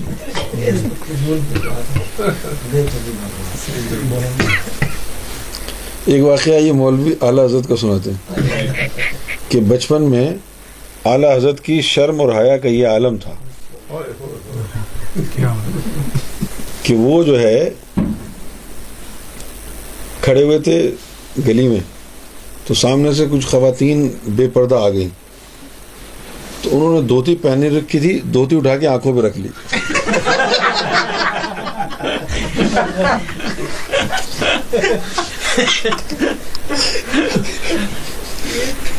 ایک 6.08 6.24
واقعہ 6.24 6.54
یہ 6.54 6.72
مولوی 6.72 7.14
اعلیٰ 7.22 7.46
حضرت 7.46 7.68
کا 7.70 7.76
سناتے 7.76 8.12
ہیں 8.12 8.88
کہ 9.50 9.62
بچپن 9.62 10.10
میں 10.10 10.30
اعلیٰ 11.06 11.36
حضرت 11.36 11.60
کی 11.62 11.82
شرم 11.82 12.22
اور 12.22 12.32
حیا 12.36 12.58
کا 12.58 12.68
یہ 12.68 12.88
عالم 12.88 13.18
تھا 13.18 13.34
کہ 16.84 16.96
وہ 16.96 17.24
جو 17.24 17.40
ہے 17.40 17.70
کھڑے 20.22 20.44
ہوئے 20.44 20.60
تھے 20.60 20.80
گلی 21.48 21.68
میں 21.68 21.80
تو 22.68 22.74
سامنے 22.74 23.12
سے 23.14 23.26
کچھ 23.32 23.46
خواتین 23.46 24.08
بے 24.36 24.48
پردہ 24.54 24.76
آ 24.76 24.90
گئی 24.90 25.08
تو 26.62 26.70
انہوں 26.72 26.94
نے 26.94 27.08
دھوتی 27.08 27.36
پہنے 27.36 27.70
رکھی 27.70 28.00
تھی 28.00 28.20
دھوتی 28.34 28.56
اٹھا 28.56 28.76
کے 28.78 28.88
آنکھوں 28.88 29.14
پہ 29.16 29.26
رکھ 29.26 29.38
لی 29.38 29.50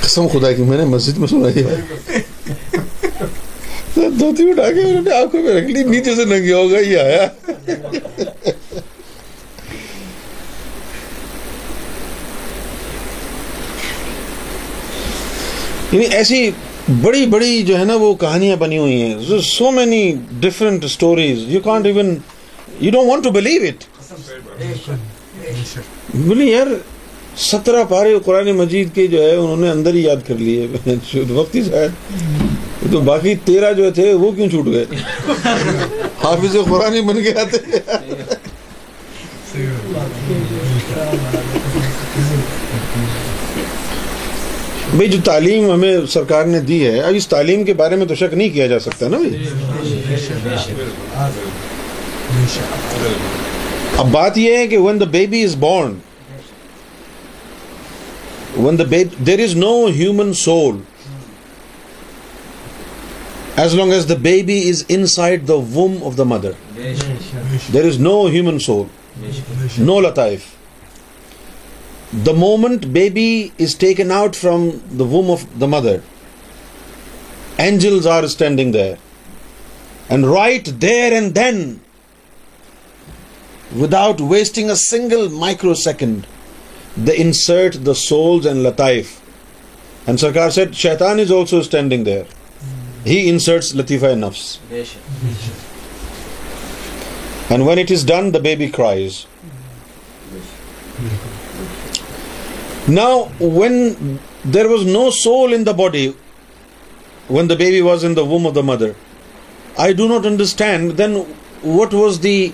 قسم 0.02 0.26
خدا 0.28 0.52
کی 0.52 0.62
میں 0.62 0.78
نے 0.78 0.84
مسجد 0.86 1.18
میں 1.18 1.28
سنا 1.28 1.50
کیا 1.50 1.68
دھوتی 3.96 4.50
اٹھا 4.50 4.70
کے 4.72 4.82
آنکھوں 5.14 5.42
پہ 5.42 5.50
رکھ 5.50 5.70
لی 5.70 5.82
نیچے 5.84 6.14
سے 6.14 6.24
نہ 6.24 6.42
ہوگا 6.46 6.78
یہ 6.80 6.98
آیا 6.98 7.26
یعنی 15.92 16.04
ایسی 16.12 16.50
بڑی 17.02 17.24
بڑی 17.26 17.62
جو 17.62 17.78
ہے 17.78 17.84
نا 17.84 17.94
وہ 17.96 18.14
کہانیاں 18.16 18.56
بنی 18.56 18.78
ہوئی 18.78 19.00
ہیں 19.02 19.40
so 19.42 19.70
many 19.70 20.02
different 20.40 20.84
stories 20.84 21.38
you 21.48 21.60
can't 21.60 21.86
even 21.86 22.14
you 22.80 22.90
don't 22.90 23.08
want 23.08 23.24
to 23.24 23.30
believe 23.30 23.62
it 23.62 23.84
بولیے 26.16 26.46
یار 26.46 26.66
سترہ 27.40 27.82
پارے 27.84 28.14
قرآن 28.24 28.50
مجید 28.56 28.94
کے 28.94 29.06
جو 29.06 29.22
ہے 29.22 29.34
انہوں 29.34 29.56
نے 29.56 29.68
اندر 29.70 29.94
ہی 29.94 30.02
یاد 30.02 30.26
کر 30.26 30.34
لیے 30.36 30.66
وقت 31.30 31.54
ہی 31.54 31.62
شاید 31.64 32.92
تو 32.92 33.00
باقی 33.02 33.34
تیرہ 33.44 33.72
جو 33.72 33.90
تھے 33.94 34.12
وہ 34.14 34.30
کیوں 34.32 34.48
چھوٹ 34.50 34.66
گئے 34.66 34.84
حافظ 36.24 36.56
قرآن 36.68 37.00
بن 37.06 37.16
گیا 37.16 37.44
تھے 37.44 37.80
جو 45.06 45.18
تعلیم 45.24 45.70
ہمیں 45.70 46.06
سرکار 46.10 46.44
نے 46.44 46.60
دی 46.60 46.86
ہے 46.86 47.00
اب 47.00 47.14
اس 47.16 47.28
تعلیم 47.28 47.64
کے 47.64 47.74
بارے 47.74 47.96
میں 47.96 48.06
تو 48.06 48.14
شک 48.14 48.34
نہیں 48.34 48.48
کیا 48.50 48.66
جا 48.66 48.78
سکتا 48.78 49.08
نا 49.08 49.18
بھائی 49.18 49.46
اب 53.98 54.10
بات 54.12 54.38
یہ 54.38 54.56
ہے 54.56 54.66
کہ 54.66 54.78
when 54.78 55.00
the 55.00 55.04
baby 55.10 55.42
is 55.44 55.54
born 55.56 55.94
when 58.58 58.78
the 58.78 58.84
baby 58.84 59.24
there 59.26 59.44
is 59.44 59.56
no 59.56 59.74
human 59.86 60.32
soul 60.42 60.76
as 63.56 63.74
long 63.74 63.92
as 63.92 64.08
the 64.08 64.14
baby 64.22 64.60
is 64.70 64.84
in 64.88 65.06
side 65.06 65.48
the 65.48 65.58
womb 65.74 65.96
of 66.02 66.18
the 66.18 66.24
mother 66.24 66.50
there 67.72 67.86
is 67.86 68.00
no 68.00 68.26
human 68.26 68.58
soul 68.58 68.86
no 69.78 70.00
لطائف 70.00 70.57
the 72.12 72.32
moment 72.32 72.84
baby 72.92 73.48
is 73.58 73.76
taken 73.76 74.12
out 74.12 74.36
from 74.36 74.68
the 74.98 75.04
womb 75.04 75.30
of 75.30 75.44
the 75.60 75.66
mother 75.66 75.96
angels 77.56 78.06
are 78.06 78.22
standing 78.22 78.72
there 78.72 78.94
and 80.08 80.24
right 80.26 80.66
there 80.82 81.12
and 81.12 81.34
then 81.36 81.74
without 83.76 84.20
wasting 84.20 84.70
a 84.70 84.74
single 84.76 85.28
micro 85.30 85.74
second 85.74 86.26
the 87.06 87.12
insert 87.16 87.76
the 87.86 87.94
souls 87.94 88.46
and 88.46 88.66
لطائف 88.66 89.12
and 90.06 90.20
سرکار 90.20 90.50
said 90.50 90.74
شیطان 90.76 91.20
is 91.20 91.32
also 91.32 91.58
standing 91.58 92.04
there 92.04 92.22
he 93.06 93.28
inserts 93.30 93.74
لطیفہ 93.74 94.14
نفس 94.16 94.58
and 97.50 97.66
when 97.66 97.78
it 97.78 97.90
is 97.92 98.06
done 98.06 98.34
the 98.34 98.38
baby 98.38 98.66
cries 98.66 99.24
was 102.88 103.40
when 103.40 103.92
there 104.54 104.66
was 104.66 104.86
no 104.86 105.10
soul 105.10 105.54
in 105.54 105.66
the 105.66 105.72
body 105.72 106.08
when 107.30 107.50
the 107.50 107.54
baby 107.54 107.80
was 107.80 108.04
in 108.04 108.18
womb 108.18 108.46
of 108.46 108.54
the 108.54 108.60
mother 108.62 108.90
I 109.76 109.94
understand 109.94 110.10
not 110.10 110.26
understand 110.26 110.98
then 110.98 111.16
what 111.64 111.94
was 111.94 112.22
the 112.22 112.48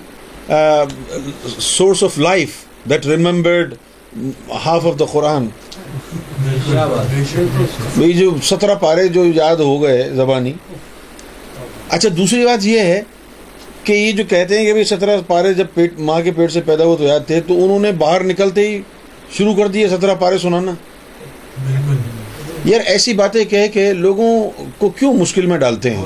source 1.59 2.03
of 2.03 2.17
life 2.19 2.63
that 2.89 3.05
half 3.05 4.55
half 4.65 4.85
of 4.85 4.99
the 4.99 5.05
قرآن 5.05 5.47
جو 8.13 8.29
سترہ 8.43 8.75
پارے 8.75 9.07
جو 9.07 9.25
یاد 9.25 9.55
ہو 9.55 9.81
گئے 9.81 10.09
زبانی 10.15 10.53
اچھا 11.89 12.09
دوسری 12.17 12.45
بات 12.45 12.65
یہ 12.65 12.79
ہے 12.79 13.01
کہ 13.83 13.93
یہ 13.93 14.11
جو 14.11 14.23
کہتے 14.29 14.57
ہیں 14.57 14.73
کہ 14.73 14.83
سترہ 14.83 15.19
پارے 15.27 15.53
جب 15.53 15.79
ماں 15.99 16.21
کے 16.21 16.31
پیٹ 16.31 16.51
سے 16.51 16.61
پیدا 16.61 16.85
ہو 16.85 16.95
تو 16.95 17.03
یاد 17.03 17.27
تھے 17.27 17.39
تو 17.47 17.63
انہوں 17.63 17.79
نے 17.79 17.91
باہر 17.91 18.23
نکلتے 18.23 18.67
ہی 18.67 18.81
شروع 19.35 19.55
کر 19.55 19.67
دیے 19.67 19.87
سترہ 19.89 20.15
پارے 20.15 20.37
سنانا 20.37 20.73
یار 22.65 22.81
ایسی 22.87 23.13
باتیں 23.13 23.43
کہہ 23.45 23.67
کہ 23.73 23.91
لوگوں 23.95 24.29
کو 24.77 24.89
کیوں 24.89 25.13
مشکل 25.13 25.45
میں 25.45 25.57
ڈالتے 25.57 25.95
ہیں 25.95 26.05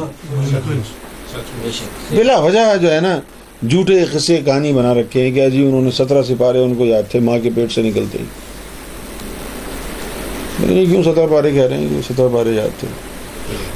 بلا 2.12 2.38
وجہ 2.40 2.76
جو 2.82 2.92
ہے 2.92 3.00
نا 3.00 3.20
جھوٹے 3.64 4.04
قصے 4.12 4.38
کہانی 4.46 4.72
بنا 4.74 4.94
رکھے 4.94 5.24
ہیں 5.24 5.32
کہ 5.32 5.50
جی 5.50 5.62
انہوں 5.64 5.82
نے 5.82 5.92
سترہ 5.94 6.22
سپارے 6.24 6.60
ان 6.60 6.76
کو 6.76 6.86
یاد 6.86 7.12
تھے 7.12 7.20
ماں 7.20 7.38
کے 7.40 7.50
پیٹ 7.56 7.72
سے 7.72 7.82
نکلتے 7.82 8.18
ہی 8.18 8.26
یہ 10.74 10.86
کیوں 10.86 11.04
سترہ 11.04 11.28
پارے 11.28 11.52
کہہ 11.52 11.64
رہے 11.64 11.78
ہیں 11.78 11.90
کہ 11.90 12.02
سترہ 12.04 12.28
پارے 12.34 12.52
یاد 12.54 12.80
تھے 12.80 12.88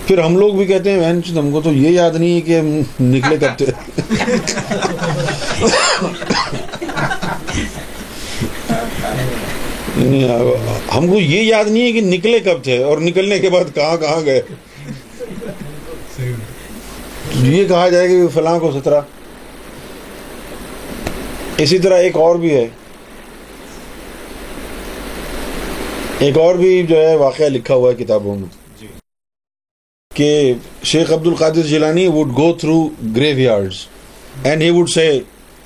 پھر 0.08 0.18
ہم 0.20 0.38
لوگ 0.38 0.54
بھی 0.54 0.66
کہتے 0.66 0.92
ہیں 0.92 1.00
بہن 1.00 1.38
ہم 1.38 1.52
کو 1.52 1.62
تو 1.62 1.72
یہ 1.74 1.90
یاد 1.92 2.16
نہیں 2.16 2.36
ہے 2.36 2.42
کہ 2.42 2.62
نکلے 3.02 3.38
کرتے 3.38 3.66
ہم 9.96 11.08
کو 11.08 11.20
یہ 11.20 11.42
یاد 11.42 11.66
نہیں 11.66 11.84
ہے 11.84 11.92
کہ 11.92 12.02
نکلے 12.04 12.40
کب 12.42 12.64
تھے 12.64 12.78
اور 12.84 12.98
نکلنے 13.00 13.40
کے 13.40 13.50
بعد 13.50 13.76
کہاں 13.76 13.98
کہاں 13.98 14.22
گئے 14.26 14.42
یہ 17.34 17.68
کہا 17.68 17.88
جائے 17.90 18.08
کہ 18.08 18.28
فلاں 18.34 18.60
کو 18.60 18.72
سترہ 18.72 19.02
اسی 21.58 21.78
طرح 21.80 21.98
ایک 22.00 22.16
اور 22.18 22.36
بھی 22.36 22.54
ہے 22.54 22.68
ایک 26.20 26.38
اور 26.38 26.56
بھی 26.56 26.72
جو 26.84 26.98
ہے 27.00 27.16
واقعہ 27.18 27.50
لکھا 27.50 27.76
ہوا 27.76 27.90
ہے 27.90 27.96
کتابوں 27.96 28.36
میں 28.36 28.48
جی۔ 28.80 28.88
کہ 30.12 30.54
شیخ 30.86 31.12
عبد 31.14 31.28
القادر 31.28 31.68
Jilani 31.68 32.08
would 32.10 32.36
go 32.38 32.52
through 32.56 32.78
گریو 33.16 33.40
yard 33.40 33.74
and 34.44 34.62
he 34.62 34.70
would 34.72 34.90
سے 34.90 35.08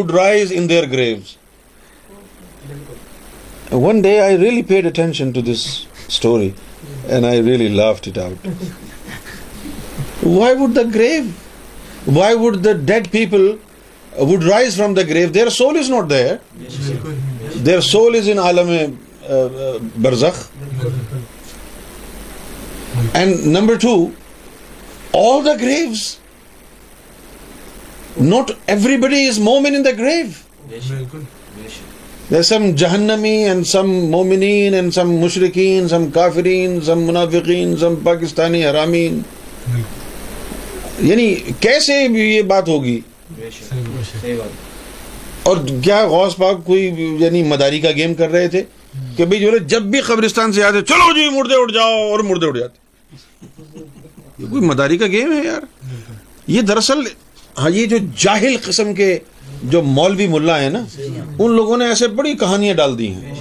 Y 12.07 12.35
would 12.35 12.63
the 12.63 12.71
dead 12.71 13.11
people 13.11 13.55
would 14.17 14.43
rise 14.43 14.75
from 14.77 14.93
the 14.93 15.01
is 15.01 15.89
not 15.89 16.09
there 16.09 16.35
their 17.65 17.81
soul 17.81 18.15
number 23.45 23.75
two 23.75 23.95
all 25.13 25.45
the 25.45 25.53
graves 25.61 26.15
not 28.21 28.51
every 28.65 28.97
بڈی 28.97 29.17
یہ 29.17 29.31
کیا 45.81 46.05
غوث 46.07 46.39
مداری 47.43 47.79
کا 47.79 47.91
گیم 47.91 48.13
کر 48.13 48.29
رہے 48.29 48.47
تھے 48.47 48.63
کہ 49.17 49.25
بھائی 49.25 49.59
جب 49.65 49.81
بھی 49.81 50.01
قبرستان 50.01 50.51
سے 50.51 50.63
آتے 50.63 50.81
چلو 50.81 51.13
جی 51.13 51.29
مردے 51.29 51.55
اٹھ 51.55 51.73
جاؤ 51.73 52.09
اور 52.09 52.19
مردے 52.19 52.45
اٹھ 52.45 52.59
جاتے 52.59 52.77
مداری 54.39 54.97
کا 54.97 55.05
گیم 55.05 55.31
ہے 55.31 55.43
یار 55.45 55.61
یہ 56.47 56.61
دراصل 56.61 56.99
ہاں 57.57 57.69
یہ 57.69 57.85
جو 57.85 57.97
جاہل 58.17 58.55
قسم 58.63 58.93
کے 58.93 59.17
جو 59.63 59.81
مولوی 59.81 60.27
ملا 60.27 60.59
ہے 60.61 60.69
نا 60.69 60.83
ان 61.39 61.51
لوگوں 61.51 61.77
نے 61.77 61.87
ایسے 61.87 62.07
بڑی 62.15 62.35
کہانیاں 62.37 62.73
ڈال 62.73 62.97
دی 62.99 63.07
ہیں 63.07 63.33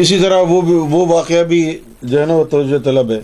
اسی 0.00 0.18
طرح 0.18 0.40
وہ 0.48 0.60
بھی 0.60 0.74
وہ 0.90 1.06
واقعہ 1.06 1.42
بھی 1.44 1.62
جو 2.02 2.20
ہے 2.20 2.24
نا 2.26 2.34
وہ 2.34 2.44
توجہ 2.44 2.78
طلب 2.84 3.10
ہے 3.10 3.20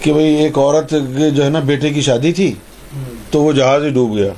کہ 0.00 0.12
بھائی 0.12 0.34
ایک 0.34 0.58
عورت 0.58 0.90
کے 0.90 1.30
جو 1.30 1.44
ہے 1.44 1.48
نا 1.48 1.60
بیٹے 1.66 1.90
کی 1.90 2.00
شادی 2.02 2.32
تھی 2.32 2.52
تو 3.30 3.42
وہ 3.42 3.52
جہاز 3.52 3.84
ہی 3.84 3.90
ڈوب 3.90 4.16
گیا 4.16 4.32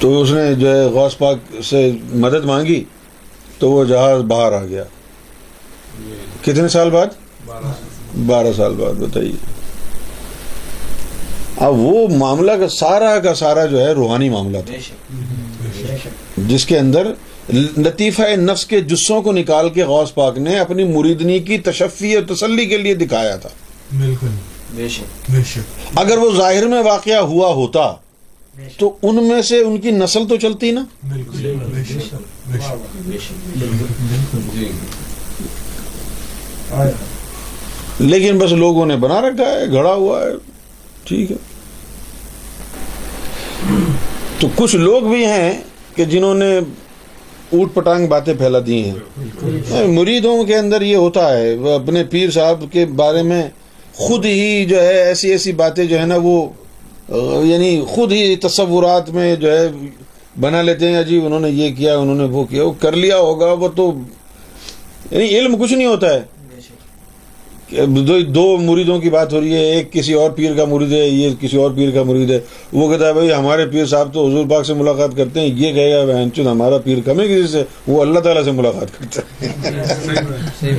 تو 0.00 0.20
اس 0.20 0.30
نے 0.30 0.54
جو 0.54 0.68
ہے 0.68 0.84
غوث 0.90 1.16
پاک 1.18 1.62
سے 1.64 1.90
مدد 2.14 2.44
مانگی 2.44 2.82
تو 3.60 3.70
وہ 3.70 3.84
جہاز 3.84 4.22
باہر 4.22 4.52
آ 4.52 4.64
گیا 4.64 4.84
کتنے 6.42 6.68
سال 6.68 6.90
بعد 6.90 7.16
بارہ 8.26 8.52
سال 8.52 8.74
بعد 8.74 8.94
بتائیے 8.94 9.32
اب 11.56 11.78
وہ 11.78 12.06
معاملہ 12.08 12.52
کا 12.52 12.68
سارا 12.68 13.18
کا 13.18 13.34
سارا 13.34 13.64
جو 13.66 13.80
ہے 13.80 13.90
روحانی 13.92 14.28
معاملہ 14.28 14.58
تھا 14.66 15.96
جس 16.46 16.64
کے 16.66 16.78
اندر 16.78 17.12
لطیفہ 17.78 18.22
نفس 18.36 18.66
کے 18.66 18.80
جسوں 18.80 19.20
کو 19.22 19.32
نکال 19.32 19.68
کے 19.70 19.84
غوث 19.84 20.14
پاک 20.14 20.38
نے 20.38 20.58
اپنی 20.58 20.84
مریدنی 20.84 21.38
کی 21.38 21.58
تشفی 21.58 22.14
اور 22.14 22.22
تسلی 22.34 22.66
کے 22.66 22.78
لیے 22.78 22.94
دکھایا 22.94 23.36
تھا 23.36 23.48
بالکل 23.98 24.28
اگر 25.96 26.18
وہ 26.18 26.30
ظاہر 26.36 26.66
میں 26.66 26.82
واقعہ 26.82 27.18
ہوا 27.22 27.52
ہوتا 27.54 27.92
تو 28.76 28.94
ان 29.02 29.22
میں 29.28 29.40
سے 29.42 29.58
ان 29.58 29.78
کی 29.80 29.90
نسل 29.90 30.26
تو 30.28 30.36
چلتی 30.36 30.70
نا 30.70 30.84
لیکن 38.00 38.38
بس 38.38 38.52
لوگوں 38.52 38.86
نے 38.86 38.96
بنا 38.96 39.20
رکھا 39.20 39.50
ہے 39.50 39.66
گھڑا 39.70 39.92
ہوا 39.94 40.20
ہے 40.20 40.30
تو 44.40 44.48
کچھ 44.54 44.76
لوگ 44.76 45.02
بھی 45.02 45.24
ہیں 45.24 45.52
کہ 45.94 46.04
جنہوں 46.04 46.34
نے 46.34 46.58
اوٹ 47.50 47.74
پٹانگ 47.74 48.06
باتیں 48.06 48.34
پھیلا 48.34 48.58
دی 48.66 48.82
ہیں 48.84 49.86
مریدوں 49.86 50.44
کے 50.44 50.56
اندر 50.56 50.82
یہ 50.82 50.96
ہوتا 50.96 51.32
ہے 51.32 51.74
اپنے 51.74 52.04
پیر 52.04 52.30
صاحب 52.30 52.64
کے 52.72 52.84
بارے 52.96 53.22
میں 53.22 53.42
خود 53.92 54.24
ہی 54.24 54.64
جو 54.64 54.82
ہے 54.82 55.02
ایسی 55.02 55.30
ایسی 55.30 55.52
باتیں 55.52 55.84
جو 55.84 55.98
ہے 55.98 56.06
نا 56.06 56.16
وہ 56.22 56.48
یعنی 57.10 57.80
خود 57.88 58.12
ہی 58.12 58.34
تصورات 58.36 59.10
میں 59.10 59.34
جو 59.36 59.50
ہے 59.50 59.68
بنا 60.40 60.62
لیتے 60.62 60.88
ہیں 60.88 61.02
جی 61.02 61.20
انہوں 61.24 61.40
نے 61.40 61.48
یہ 61.50 61.74
کیا 61.76 61.96
انہوں 61.96 62.14
نے 62.14 62.24
وہ 62.24 62.44
کیا 62.44 62.64
وہ 62.64 62.72
کر 62.80 62.96
لیا 62.96 63.16
ہوگا 63.18 63.52
وہ 63.52 63.68
تو 63.68 63.92
یعنی 65.10 65.38
علم 65.38 65.56
کچھ 65.60 65.72
نہیں 65.72 65.86
ہوتا 65.86 66.12
ہے 66.14 66.20
دو 68.26 68.56
مریدوں 68.56 68.98
کی 69.00 69.10
بات 69.10 69.32
ہو 69.32 69.40
رہی 69.40 69.54
ہے 69.54 69.60
ایک 69.70 69.92
کسی 69.92 70.12
اور 70.12 70.30
پیر 70.30 70.54
کا 70.56 70.64
مرید 70.64 70.92
ہے 70.92 70.98
یہ 70.98 71.34
کسی 71.40 71.56
اور 71.56 71.70
پیر 71.70 71.90
کا 71.90 72.02
مرید 72.02 72.30
ہے 72.30 72.38
وہ 72.72 72.88
کہتا 72.90 73.06
ہے 73.06 73.12
بھائی 73.12 73.32
ہمارے 73.32 73.66
پیر 73.66 73.86
صاحب 73.86 74.12
تو 74.14 74.26
حضور 74.26 74.46
پاک 74.50 74.66
سے 74.66 74.74
ملاقات 74.74 75.16
کرتے 75.16 75.40
ہیں 75.40 75.48
یہ 75.48 75.72
کہے 75.72 75.92
گا 75.92 76.04
بہن 76.04 76.32
چود 76.32 76.46
ہمارا 76.46 76.78
پیر 76.78 76.98
کم 77.06 77.20
ہے 77.20 77.26
کسی 77.28 77.46
سے 77.48 77.62
وہ 77.88 78.02
اللہ 78.02 78.20
تعالیٰ 78.20 78.44
سے 78.44 78.50
ملاقات 78.50 78.98
کرتا 78.98 79.20
ہے 79.40 79.48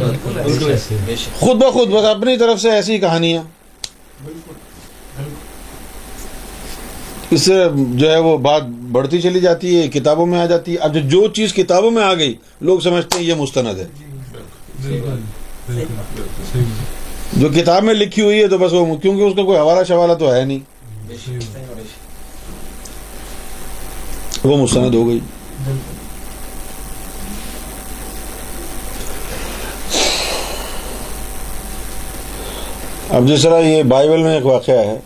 خود 1.40 1.58
بخود 1.58 1.90
بس 1.90 2.06
اپنی 2.06 2.38
طرف 2.38 2.62
سے 2.62 2.72
ایسی 2.72 2.98
کہانیاں 2.98 3.44
اس 7.32 7.42
سے 7.42 7.54
جو 7.74 8.10
ہے 8.12 8.18
وہ 8.18 8.38
بات 8.38 8.64
بڑھتی 8.92 9.22
چلی 9.22 9.40
جاتی 9.40 9.76
ہے 9.76 9.88
کتابوں 9.90 10.26
میں 10.26 10.40
آ 10.40 10.46
جاتی 10.46 10.74
ہے 10.74 10.78
اب 10.78 10.96
جو 11.10 11.28
چیز 11.36 11.54
کتابوں 11.54 11.92
میں 11.92 12.04
آ 12.04 12.14
گئی 12.14 12.34
لوگ 12.62 12.80
سمجھتے 12.80 13.18
ہیں 13.18 13.26
یہ 13.26 13.36
مستند 13.36 13.80
ہے 13.80 13.86
جو 17.34 17.50
کتاب 17.50 17.84
میں 17.84 17.94
لکھی 17.94 18.22
ہوئی 18.22 18.42
ہے 18.42 18.48
تو 18.48 18.58
بس 18.58 18.74
وہ 18.74 18.96
کیونکہ 18.96 19.22
اس 19.22 19.36
کا 19.36 19.44
کوئی 19.44 19.58
حوالہ 19.58 19.84
شوالہ 19.84 20.14
تو 20.14 20.34
ہے 20.34 20.44
نہیں 20.46 20.60
وہ 24.44 24.58
مستند 24.58 24.96
ہو 24.96 25.08
گئی 25.08 25.20
اب 33.10 33.28
جس 33.28 33.44
طرح 33.44 33.60
یہ 33.60 33.82
بائبل 33.84 34.22
میں 34.24 34.34
ایک 34.34 34.46
واقعہ 34.46 34.78
ہے 34.78 35.00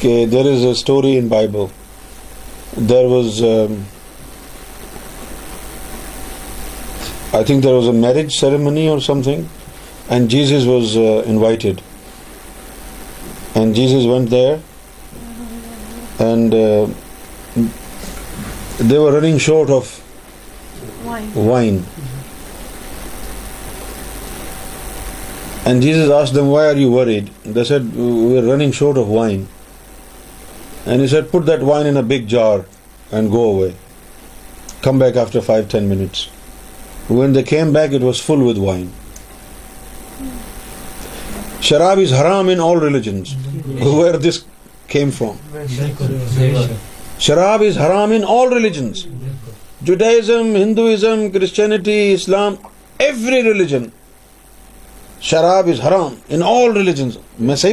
Okay, 0.00 0.24
there 0.24 0.46
is 0.46 0.64
a 0.64 0.74
story 0.74 1.18
in 1.18 1.28
Bible. 1.28 1.70
There 2.74 3.06
was, 3.06 3.42
um, 3.42 3.84
I 7.38 7.44
think 7.44 7.62
there 7.62 7.74
was 7.74 7.86
a 7.86 7.92
marriage 7.92 8.38
ceremony 8.38 8.88
or 8.88 9.02
something, 9.02 9.46
and 10.08 10.30
Jesus 10.30 10.64
was 10.64 10.96
uh, 10.96 11.22
invited. 11.26 11.82
And 13.54 13.74
Jesus 13.74 14.06
went 14.06 14.30
there, 14.30 14.62
and 16.18 16.54
uh, 16.54 16.88
they 18.78 18.98
were 18.98 19.12
running 19.12 19.36
short 19.36 19.68
of 19.68 20.02
wine. 21.36 21.84
And 25.66 25.82
Jesus 25.82 26.10
asked 26.10 26.32
them, 26.32 26.48
"Why 26.48 26.68
are 26.68 26.76
you 26.86 26.90
worried?" 26.90 27.30
They 27.44 27.64
said, 27.64 27.94
"We're 27.94 28.46
running 28.50 28.72
short 28.72 28.96
of 28.96 29.08
wine." 29.08 29.48
میں 30.86 31.06
صحیح 31.06 31.24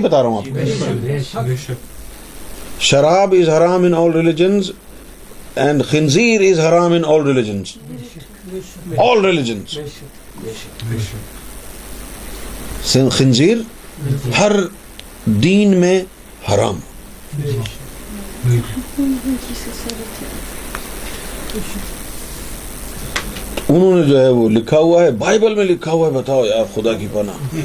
بتا 0.02 0.24
رہا 0.24 0.30
ہوں 0.30 0.38
آپ 0.38 1.97
شراب 2.80 3.34
از 3.34 3.50
حرام 3.50 3.84
ان 3.84 3.94
آل 3.94 4.14
religions 4.14 4.72
and 5.56 5.84
خنزیر 5.84 6.42
از 6.52 6.60
حرام 6.60 6.92
ان 6.94 7.06
آل 7.06 7.28
ریلیجنز 7.28 7.68
آل 8.98 9.26
ریلیجنز 9.26 9.78
خنزیر 13.12 13.58
ہر 14.40 14.52
دین 15.26 15.78
میں 15.78 16.02
حرام 16.52 16.80
انہوں 23.70 24.00
نے 24.00 24.04
جو 24.04 24.22
ہے 24.22 24.30
وہ 24.30 24.50
لکھا 24.50 24.78
ہوا 24.78 25.04
ہے 25.04 25.12
بائبل 25.12 25.56
میں 25.56 25.66
لکھا 25.66 25.92
ہوا 25.92 26.08
ہے 26.08 26.14
بتاؤ 26.14 26.46
یا 26.46 26.64
خدا 26.76 26.94
کی 26.94 27.08
پناہ 27.14 27.56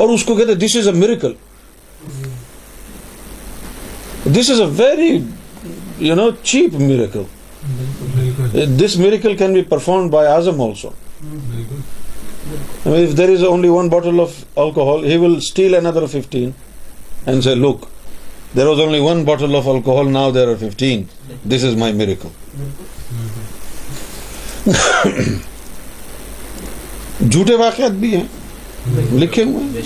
اور 0.00 0.08
اس 0.08 0.24
کو 0.24 0.34
کہتے 0.34 0.54
this 0.54 0.76
is 0.76 0.88
a 0.88 0.94
miracle 0.94 1.32
this 4.26 4.36
this 4.36 4.50
is 4.50 4.60
is 4.60 4.80
a 4.80 4.84
very 4.84 5.18
you 6.06 6.14
know 6.14 6.28
cheap 6.42 6.74
miracle 6.80 7.22
miracle 8.98 9.36
can 9.36 9.52
be 9.52 9.62
perform 9.62 10.08
by 10.10 10.28
also 10.28 10.88
if 12.86 13.16
there 13.18 13.44
only 13.44 13.68
one 13.68 13.88
bottle 13.88 14.20
of 14.20 14.32
alcohol 14.56 15.04
he 15.04 15.16
will 15.16 15.36
still 15.36 15.74
another 15.74 16.06
fifteen 16.06 16.50
and 17.26 17.44
say 17.44 17.54
look 17.54 17.84
there 18.56 18.66
was 18.66 18.80
only 18.80 18.98
one 18.98 19.24
bottle 19.24 19.56
of 19.56 19.68
alcohol 19.68 20.12
now 20.12 20.30
there 20.34 20.48
are 20.48 20.54
fifteen 20.60 21.02
this 21.50 21.64
is 21.64 21.76
my 21.76 21.92
miracle 21.92 22.28
جھوٹے 27.20 27.54
واقعات 27.54 27.90
بھی 28.00 28.14
ہیں 28.16 28.26
لکھے 29.12 29.42
ہوئے 29.44 29.82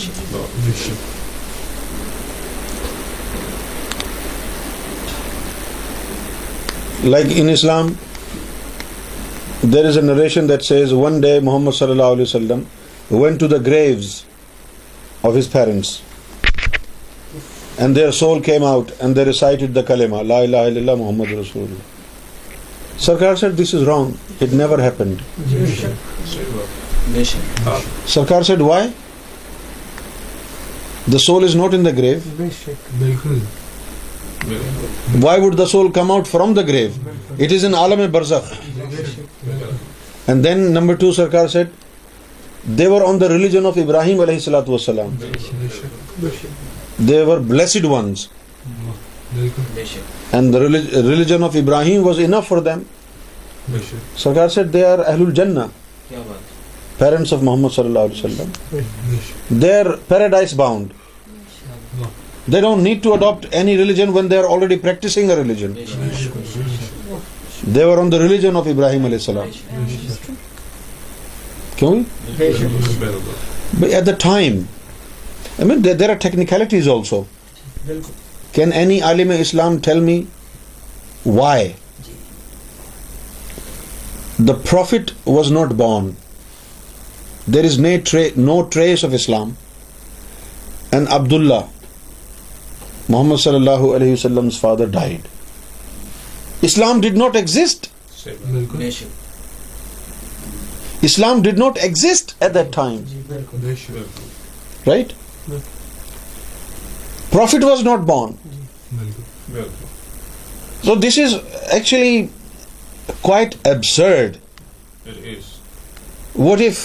like 7.04 7.26
in 7.36 7.48
there 9.72 9.86
is 9.86 9.98
a 9.98 11.40
Muhammad 11.40 11.72
why 35.22 35.40
would 35.40 35.60
come 35.94 36.10
out 36.12 36.28
from 36.28 36.54
the 36.54 36.62
grave 36.62 36.90
it 37.38 37.52
is 37.52 37.64
اینزف 37.64 38.52
then 40.44 40.60
number 40.72 40.94
they 42.66 42.86
are 42.86 43.02
paradise 60.08 60.54
bound 60.54 60.92
they 62.52 62.60
don't 62.60 62.82
need 62.82 63.02
to 63.02 63.12
adapt 63.12 63.46
any 63.50 63.76
religion 63.78 64.10
when 64.14 64.30
they 64.30 64.38
are 64.38 64.44
already 64.48 64.76
practising 64.78 65.30
a 65.30 65.36
religion 65.36 65.72
they 67.74 67.82
are 67.82 67.98
on 67.98 68.10
the 68.12 68.18
religion 68.18 68.56
of 68.56 68.66
Ibrahim 68.66 69.04
علیہ 69.04 69.18
السلام 69.18 69.50
کیوں 71.76 71.94
at 73.82 74.06
the 74.06 74.12
time 74.18 74.60
I 75.58 75.68
mean 75.68 75.84
there 75.84 76.10
are 76.10 76.14
technicalities 76.20 76.88
also 76.88 77.22
can 78.52 78.72
any 78.72 79.00
عالم 79.02 79.30
Islam 79.38 79.78
tell 79.78 80.00
me 80.00 80.22
why 81.26 81.68
the 84.38 84.52
prophet 84.64 85.10
was 85.26 85.52
not 85.52 85.72
born 85.76 86.10
there 87.46 87.64
is 87.64 87.78
no 88.36 88.60
trace 88.62 89.04
of 89.04 89.14
Islam 89.14 89.50
عبد 90.92 91.32
اللہ 91.32 91.73
محمد 93.08 93.36
صلی 93.36 93.54
اللہ 93.54 93.84
علیہ 93.94 94.12
وسلم 94.12 94.48
died 94.90 95.26
Islam 96.62 97.00
did 97.00 97.16
not 97.16 97.36
exist 97.36 97.86
Islam 101.02 101.42
did 101.42 101.58
not 101.58 101.78
exist 101.82 102.32
at 102.40 102.54
time 102.54 102.96
right 104.86 105.12
prophet 107.30 107.64
was 107.64 107.82
not 107.82 107.98
born 107.98 108.32
so 110.84 110.94
this 110.94 111.18
is 111.18 111.34
actually 111.70 112.26
quite 113.20 113.54
absurd 113.64 114.36
what 116.36 116.60
if 116.60 116.85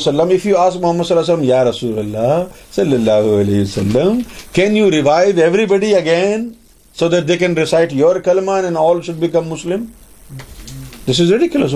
علیہ 5.21 5.97
again 5.97 6.49
so 6.99 7.09
that 7.09 7.29
they 7.29 7.37
کی 11.49 11.75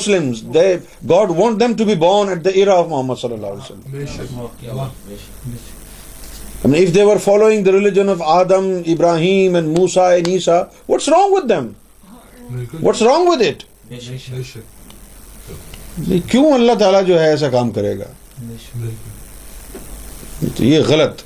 what's 10.88 11.08
wrong 11.08 11.32
with 11.32 11.52
what's 12.82 13.02
wrong 13.02 13.28
with 13.28 13.42
it 13.42 13.62
کیوں 16.30 16.52
اللہ 16.52 16.72
تعالیٰ 16.78 17.06
جو 17.06 17.20
ہے 17.20 17.30
ایسا 17.30 17.48
کام 17.48 17.70
کرے 17.70 17.98
گا 17.98 18.04
یہ 20.58 20.80
غلط 20.88 21.22